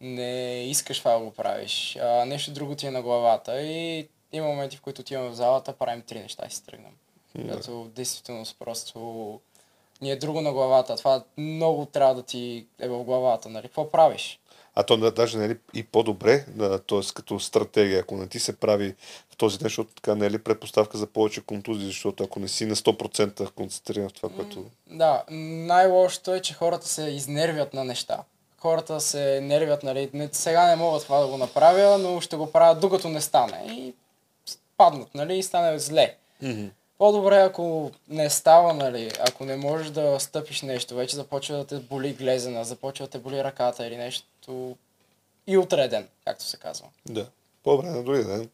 Не 0.00 0.62
искаш 0.64 0.98
това 0.98 1.12
да 1.12 1.18
го 1.24 1.30
правиш. 1.30 1.96
А, 1.96 2.24
нещо 2.24 2.50
друго 2.52 2.74
ти 2.74 2.86
е 2.86 2.90
на 2.90 3.02
главата 3.02 3.62
и 3.62 4.08
има 4.32 4.46
моменти, 4.46 4.76
в 4.76 4.80
които 4.80 5.00
отиваме 5.00 5.28
в 5.28 5.34
залата, 5.34 5.72
правим 5.72 6.02
три 6.02 6.20
неща 6.20 6.46
и 6.46 6.50
си 6.50 6.64
тръгнем. 6.64 6.92
Да. 7.34 7.54
Като 7.54 7.84
в 7.84 7.88
действителност 7.88 8.56
просто 8.58 9.40
ни 10.00 10.10
е 10.10 10.16
друго 10.16 10.40
на 10.40 10.52
главата. 10.52 10.96
Това 10.96 11.24
много 11.36 11.86
трябва 11.86 12.14
да 12.14 12.22
ти 12.22 12.66
е 12.78 12.88
в 12.88 13.04
главата. 13.04 13.48
Нали? 13.48 13.66
Какво 13.66 13.90
правиш? 13.90 14.40
А 14.80 14.82
то 14.82 14.96
да, 14.96 15.10
даже 15.10 15.38
нали, 15.38 15.56
и 15.74 15.82
по-добре, 15.82 16.44
т.е. 16.88 17.00
като 17.14 17.40
стратегия, 17.40 18.00
ако 18.00 18.16
не 18.16 18.26
ти 18.26 18.38
се 18.38 18.56
прави 18.56 18.94
в 19.30 19.36
този 19.36 19.58
ден, 19.58 19.64
защото 19.64 19.94
така 19.94 20.14
не 20.14 20.26
е 20.26 20.30
ли 20.30 20.38
предпоставка 20.38 20.98
за 20.98 21.06
повече 21.06 21.40
контузии, 21.40 21.86
защото 21.86 22.24
ако 22.24 22.40
не 22.40 22.48
си 22.48 22.66
на 22.66 22.76
100% 22.76 23.50
концентриран 23.50 24.08
в 24.08 24.12
това, 24.12 24.28
което... 24.28 24.64
Да, 24.86 25.24
най-лошото 25.30 26.34
е, 26.34 26.40
че 26.40 26.54
хората 26.54 26.88
се 26.88 27.02
изнервят 27.02 27.74
на 27.74 27.84
неща. 27.84 28.18
Хората 28.58 29.00
се 29.00 29.40
нервят, 29.40 29.82
нали, 29.82 30.10
не, 30.14 30.28
сега 30.32 30.66
не 30.66 30.76
мога 30.76 31.00
това 31.00 31.20
да 31.20 31.26
го 31.26 31.36
направя, 31.36 31.98
но 31.98 32.20
ще 32.20 32.36
го 32.36 32.52
правя 32.52 32.80
докато 32.80 33.08
не 33.08 33.20
стане. 33.20 33.64
И 33.68 33.94
паднат, 34.76 35.14
нали, 35.14 35.38
и 35.38 35.42
стане 35.42 35.78
зле. 35.78 36.16
По-добре, 36.98 37.36
ако 37.36 37.90
не 38.08 38.30
става, 38.30 38.74
нали, 38.74 39.10
ако 39.28 39.44
не 39.44 39.56
можеш 39.56 39.90
да 39.90 40.20
стъпиш 40.20 40.62
нещо, 40.62 40.94
вече 40.94 41.16
започва 41.16 41.56
да 41.56 41.66
те 41.66 41.76
боли 41.76 42.12
глезена, 42.12 42.64
започва 42.64 43.06
да 43.06 43.10
те 43.10 43.18
боли 43.18 43.44
ръката 43.44 43.86
или 43.86 43.96
нещо 43.96 44.28
и 45.46 45.58
отреден, 45.58 46.08
както 46.24 46.44
се 46.44 46.56
казва. 46.56 46.86
Да. 47.06 47.26
По-добре 47.64 47.88
на 47.88 48.02
другия 48.02 48.24
ден. 48.24 48.50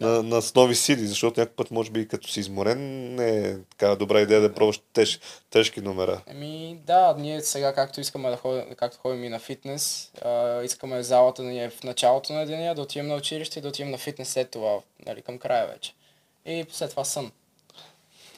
На, 0.00 0.22
на 0.22 0.42
с 0.42 0.54
нови 0.54 0.74
сили, 0.74 1.06
защото 1.06 1.40
някой 1.40 1.54
път, 1.54 1.70
може 1.70 1.90
би, 1.90 2.08
като 2.08 2.28
си 2.28 2.40
изморен, 2.40 3.14
не 3.14 3.38
е 3.38 3.56
така 3.58 3.96
добра 3.96 4.20
идея 4.20 4.40
да 4.40 4.54
пробваш 4.54 4.80
теж, 4.92 5.20
тежки 5.50 5.80
номера. 5.80 6.22
Еми 6.26 6.78
да, 6.86 7.14
ние 7.18 7.40
сега 7.40 7.74
както 7.74 8.00
искаме 8.00 8.30
да 8.30 8.36
ходим, 8.36 8.64
както 8.76 8.98
ходим 8.98 9.24
и 9.24 9.28
на 9.28 9.38
фитнес, 9.38 10.10
а, 10.24 10.62
искаме 10.62 11.02
залата 11.02 11.42
да 11.42 11.48
ни 11.48 11.64
е 11.64 11.70
в 11.70 11.82
началото 11.82 12.32
на 12.32 12.46
деня, 12.46 12.74
да 12.74 12.82
отидем 12.82 13.08
на 13.08 13.14
училище 13.14 13.58
и 13.58 13.62
да 13.62 13.68
отидем 13.68 13.90
на 13.90 13.98
фитнес 13.98 14.28
след 14.28 14.50
това, 14.50 14.78
нали, 15.06 15.22
към 15.22 15.38
края 15.38 15.66
вече. 15.66 15.94
И 16.46 16.64
след 16.72 16.90
това 16.90 17.04
сън. 17.04 17.32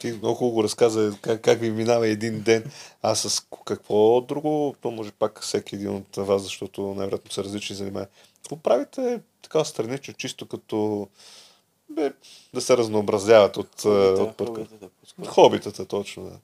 Ти 0.05 0.17
много 0.17 0.35
хубаво 0.35 0.63
разказа 0.63 1.17
как, 1.21 1.41
как 1.41 1.59
ви 1.59 1.71
минава 1.71 2.07
един 2.07 2.41
ден. 2.41 2.71
А 3.01 3.15
с 3.15 3.47
какво 3.65 4.21
друго, 4.21 4.75
то 4.81 4.91
може 4.91 5.11
пак 5.11 5.41
всеки 5.41 5.75
един 5.75 5.95
от 5.95 6.15
вас, 6.15 6.43
защото 6.43 6.81
най-вероятно 6.81 7.31
са 7.31 7.43
различни 7.43 7.75
занимания. 7.75 8.09
Какво 8.35 8.55
правите 8.55 9.21
така 9.41 9.63
странично, 9.63 10.13
чисто 10.13 10.47
като 10.47 11.07
бе, 11.89 12.13
да 12.53 12.61
се 12.61 12.77
разнообразяват 12.77 13.57
от, 13.57 13.81
Хобита, 13.81 14.23
от 14.23 14.37
парка? 14.37 14.53
хобита 14.53 14.75
да 14.75 14.89
пускам. 14.89 15.25
Хобитата, 15.25 15.85
точно, 15.85 16.23
да. 16.23 16.37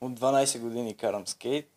От 0.00 0.20
12 0.20 0.58
години 0.58 0.94
карам 0.94 1.26
скейт. 1.26 1.70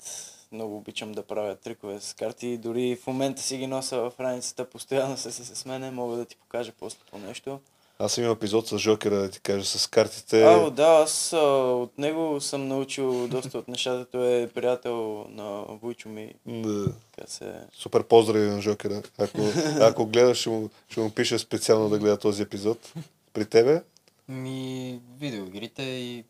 Много 0.52 0.78
обичам 0.78 1.12
да 1.12 1.24
правя 1.24 1.56
трикове 1.56 2.00
с 2.00 2.14
карти. 2.14 2.58
Дори 2.58 2.96
в 2.96 3.08
момента 3.08 3.42
си 3.42 3.58
ги 3.58 3.68
нося 3.68 3.98
в 3.98 4.14
раницата, 4.20 4.70
постоянно 4.70 5.18
се, 5.18 5.32
се 5.32 5.56
с 5.56 5.66
мене. 5.66 5.92
Мога 5.92 6.16
да 6.16 6.26
ти 6.26 6.36
покажа 6.36 6.72
после 6.80 7.00
по 7.12 7.18
нещо. 7.18 7.60
Аз 8.04 8.18
имам 8.18 8.32
епизод 8.32 8.68
с 8.68 8.78
Жокера, 8.78 9.16
да 9.16 9.30
ти 9.30 9.40
кажа, 9.40 9.66
с 9.66 9.88
картите. 9.88 10.44
А, 10.44 10.72
да, 10.72 10.84
аз 10.84 11.34
а, 11.34 11.38
от 11.74 11.98
него 11.98 12.42
съм 12.42 12.68
научил 12.68 13.28
доста 13.28 13.58
от 13.58 13.68
нещата. 13.68 14.06
Той 14.12 14.42
е 14.42 14.48
приятел 14.48 15.26
на 15.30 15.64
Войчо 15.82 16.10
ми. 16.10 16.34
Да. 16.46 16.86
Така 17.12 17.28
се... 17.28 17.54
Супер 17.74 18.04
поздрави 18.04 18.46
на 18.50 18.62
Жокера. 18.62 19.02
Ако, 19.18 19.38
ако 19.82 20.06
гледаш, 20.06 20.38
ще 20.38 20.50
му, 20.50 20.70
ще 20.90 21.00
му 21.00 21.10
пиша 21.10 21.40
специално 21.40 21.90
да 21.90 22.00
гледа 22.00 22.18
този 22.18 22.44
епизод. 22.44 22.94
При 23.34 23.46
тебе? 23.46 23.82
Ми, 24.28 25.00
видеоигрите 25.20 25.84
и 25.84 26.24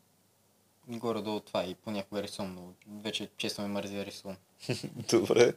и 0.90 0.98
горе-долу 0.98 1.40
това 1.40 1.64
и 1.64 1.74
понякога 1.74 2.22
рисувам, 2.22 2.54
но 2.54 2.62
вече 3.02 3.28
често 3.36 3.62
ме 3.62 3.68
мързи 3.68 3.96
да 3.96 4.06
рисувам. 4.06 4.36
Добре. 5.10 5.52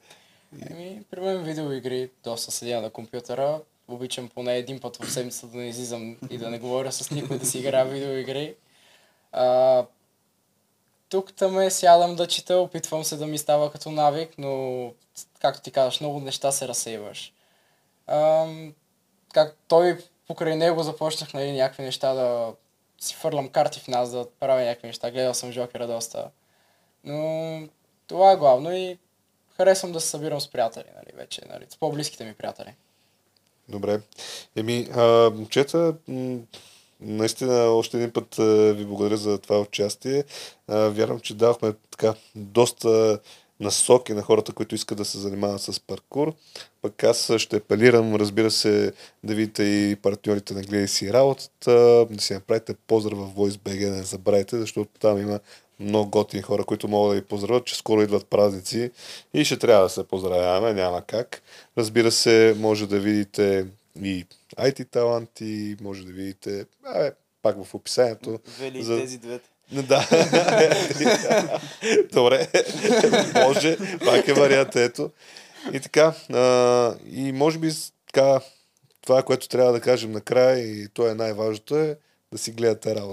Еми, 0.70 1.04
при 1.12 1.20
мен 1.20 1.44
видеоигри, 1.44 2.10
доста 2.24 2.52
седя 2.52 2.82
на 2.82 2.90
компютъра, 2.90 3.62
обичам 3.88 4.30
поне 4.30 4.58
един 4.58 4.80
път 4.80 4.98
в 4.98 5.12
седмицата 5.12 5.48
да 5.48 5.58
не 5.58 5.68
излизам 5.68 6.18
и 6.30 6.38
да 6.38 6.50
не 6.50 6.60
говоря 6.60 6.92
с 6.92 7.12
никой 7.12 7.40
да 7.40 7.46
си 7.46 7.60
играя 7.60 7.86
видеоигри. 7.86 8.56
А, 9.32 9.86
тук 11.10 11.34
там 11.34 11.60
е, 11.60 11.70
сядам 11.70 12.16
да 12.16 12.28
чета, 12.28 12.58
опитвам 12.58 13.04
се 13.04 13.18
да 13.18 13.28
ми 13.28 13.38
става 13.38 13.72
като 13.72 13.92
навик, 13.92 14.38
но 14.38 14.94
както 15.40 15.62
ти 15.62 15.72
казваш, 15.72 16.00
много 16.00 16.20
неща 16.20 16.52
се 16.52 16.68
разсейваш. 16.68 17.34
Ам, 18.08 18.74
как 19.34 19.58
той 19.68 19.98
покрай 20.28 20.56
него 20.56 20.84
започнах 20.84 21.34
нали, 21.34 21.52
някакви 21.52 21.84
неща 21.84 22.14
да 22.14 22.54
си 23.00 23.16
фърлям 23.16 23.50
карти 23.50 23.80
в 23.80 23.88
нас, 23.88 24.12
да 24.12 24.28
правя 24.40 24.62
някакви 24.62 24.88
неща. 24.88 25.12
Гледал 25.12 25.34
съм 25.34 25.52
Жокера 25.52 25.88
доста. 25.88 26.30
Но 27.04 27.60
това 28.08 28.32
е 28.32 28.38
главно 28.38 28.76
и 28.76 28.98
харесвам 29.58 29.92
да 29.92 30.02
се 30.02 30.08
събирам 30.08 30.42
с 30.42 30.52
приятели, 30.52 30.88
нали, 30.96 31.18
вече, 31.18 31.42
нали, 31.50 31.66
с 31.70 31.78
по-близките 31.78 32.26
ми 32.26 32.34
приятели. 32.34 32.74
Добре. 33.70 34.02
Еми, 34.56 34.88
момчета, 35.34 35.96
наистина 37.02 37.64
още 37.64 37.98
един 37.98 38.12
път 38.12 38.36
ви 38.78 38.86
благодаря 38.86 39.18
за 39.18 39.38
това 39.38 39.60
участие. 39.60 40.24
Вярвам, 40.68 41.20
че 41.20 41.34
давахме 41.34 41.74
така 41.92 42.14
доста 42.36 43.20
насоки 43.60 44.14
на 44.14 44.22
хората, 44.22 44.54
които 44.54 44.76
искат 44.76 44.98
да 44.98 45.06
се 45.06 45.18
занимават 45.18 45.62
с 45.62 45.80
паркур. 45.80 46.34
Пък 46.82 47.04
аз 47.04 47.32
ще 47.38 47.56
апелирам, 47.56 48.16
разбира 48.16 48.52
се, 48.52 48.94
да 49.24 49.36
видите 49.36 49.64
и 49.64 49.96
партньорите 49.96 50.54
на 50.54 50.62
Гледай 50.62 50.88
си 50.88 51.14
работата, 51.14 52.06
да 52.10 52.22
си 52.22 52.34
направите 52.34 52.76
поздрав 52.88 53.18
в 53.20 53.36
VoiceBG, 53.36 53.90
не 53.90 54.04
забравяйте, 54.04 54.60
защото 54.60 54.90
там 55.00 55.22
има 55.22 55.40
много 55.80 56.10
готини 56.10 56.42
хора, 56.44 56.64
които 56.64 56.88
могат 56.88 57.12
да 57.12 57.22
ви 57.22 57.28
поздравят, 57.28 57.66
че 57.66 57.76
скоро 57.76 58.02
идват 58.02 58.26
празници 58.26 58.92
и 59.34 59.46
ще 59.46 59.58
трябва 59.60 59.84
да 59.84 59.90
се 59.90 60.08
поздравяваме, 60.08 60.74
няма 60.74 61.02
как. 61.02 61.42
Разбира 61.78 62.12
се, 62.12 62.56
може 62.58 62.88
да 62.88 63.00
видите 63.00 63.66
и 64.02 64.26
IT 64.58 64.90
таланти, 64.92 65.76
може 65.82 66.06
да 66.06 66.12
видите, 66.12 66.66
абе, 66.86 67.12
пак 67.42 67.64
в 67.64 67.76
описанието. 67.76 68.40
Вели 68.60 68.84
За- 68.84 69.00
тези 69.00 69.18
двете. 69.18 69.50
Да. 69.72 70.08
Добре. 72.14 72.48
Може. 73.34 73.78
Пак 74.06 74.28
е 74.28 74.34
вариант, 74.34 74.76
ето. 74.76 75.12
И 75.74 75.80
така. 75.80 76.14
А, 76.34 76.96
и 77.12 77.32
може 77.32 77.58
би 77.60 77.72
така, 78.14 78.40
това, 79.02 79.24
което 79.24 79.50
трябва 79.50 79.72
да 79.72 79.82
кажем 79.82 80.12
накрая, 80.12 80.60
и 80.60 80.88
то 80.94 81.08
е 81.08 81.14
най-важното, 81.14 81.78
е 81.78 81.98
да 82.32 82.38
си 82.38 82.52
гледате 82.52 82.96
работа. 82.96 83.04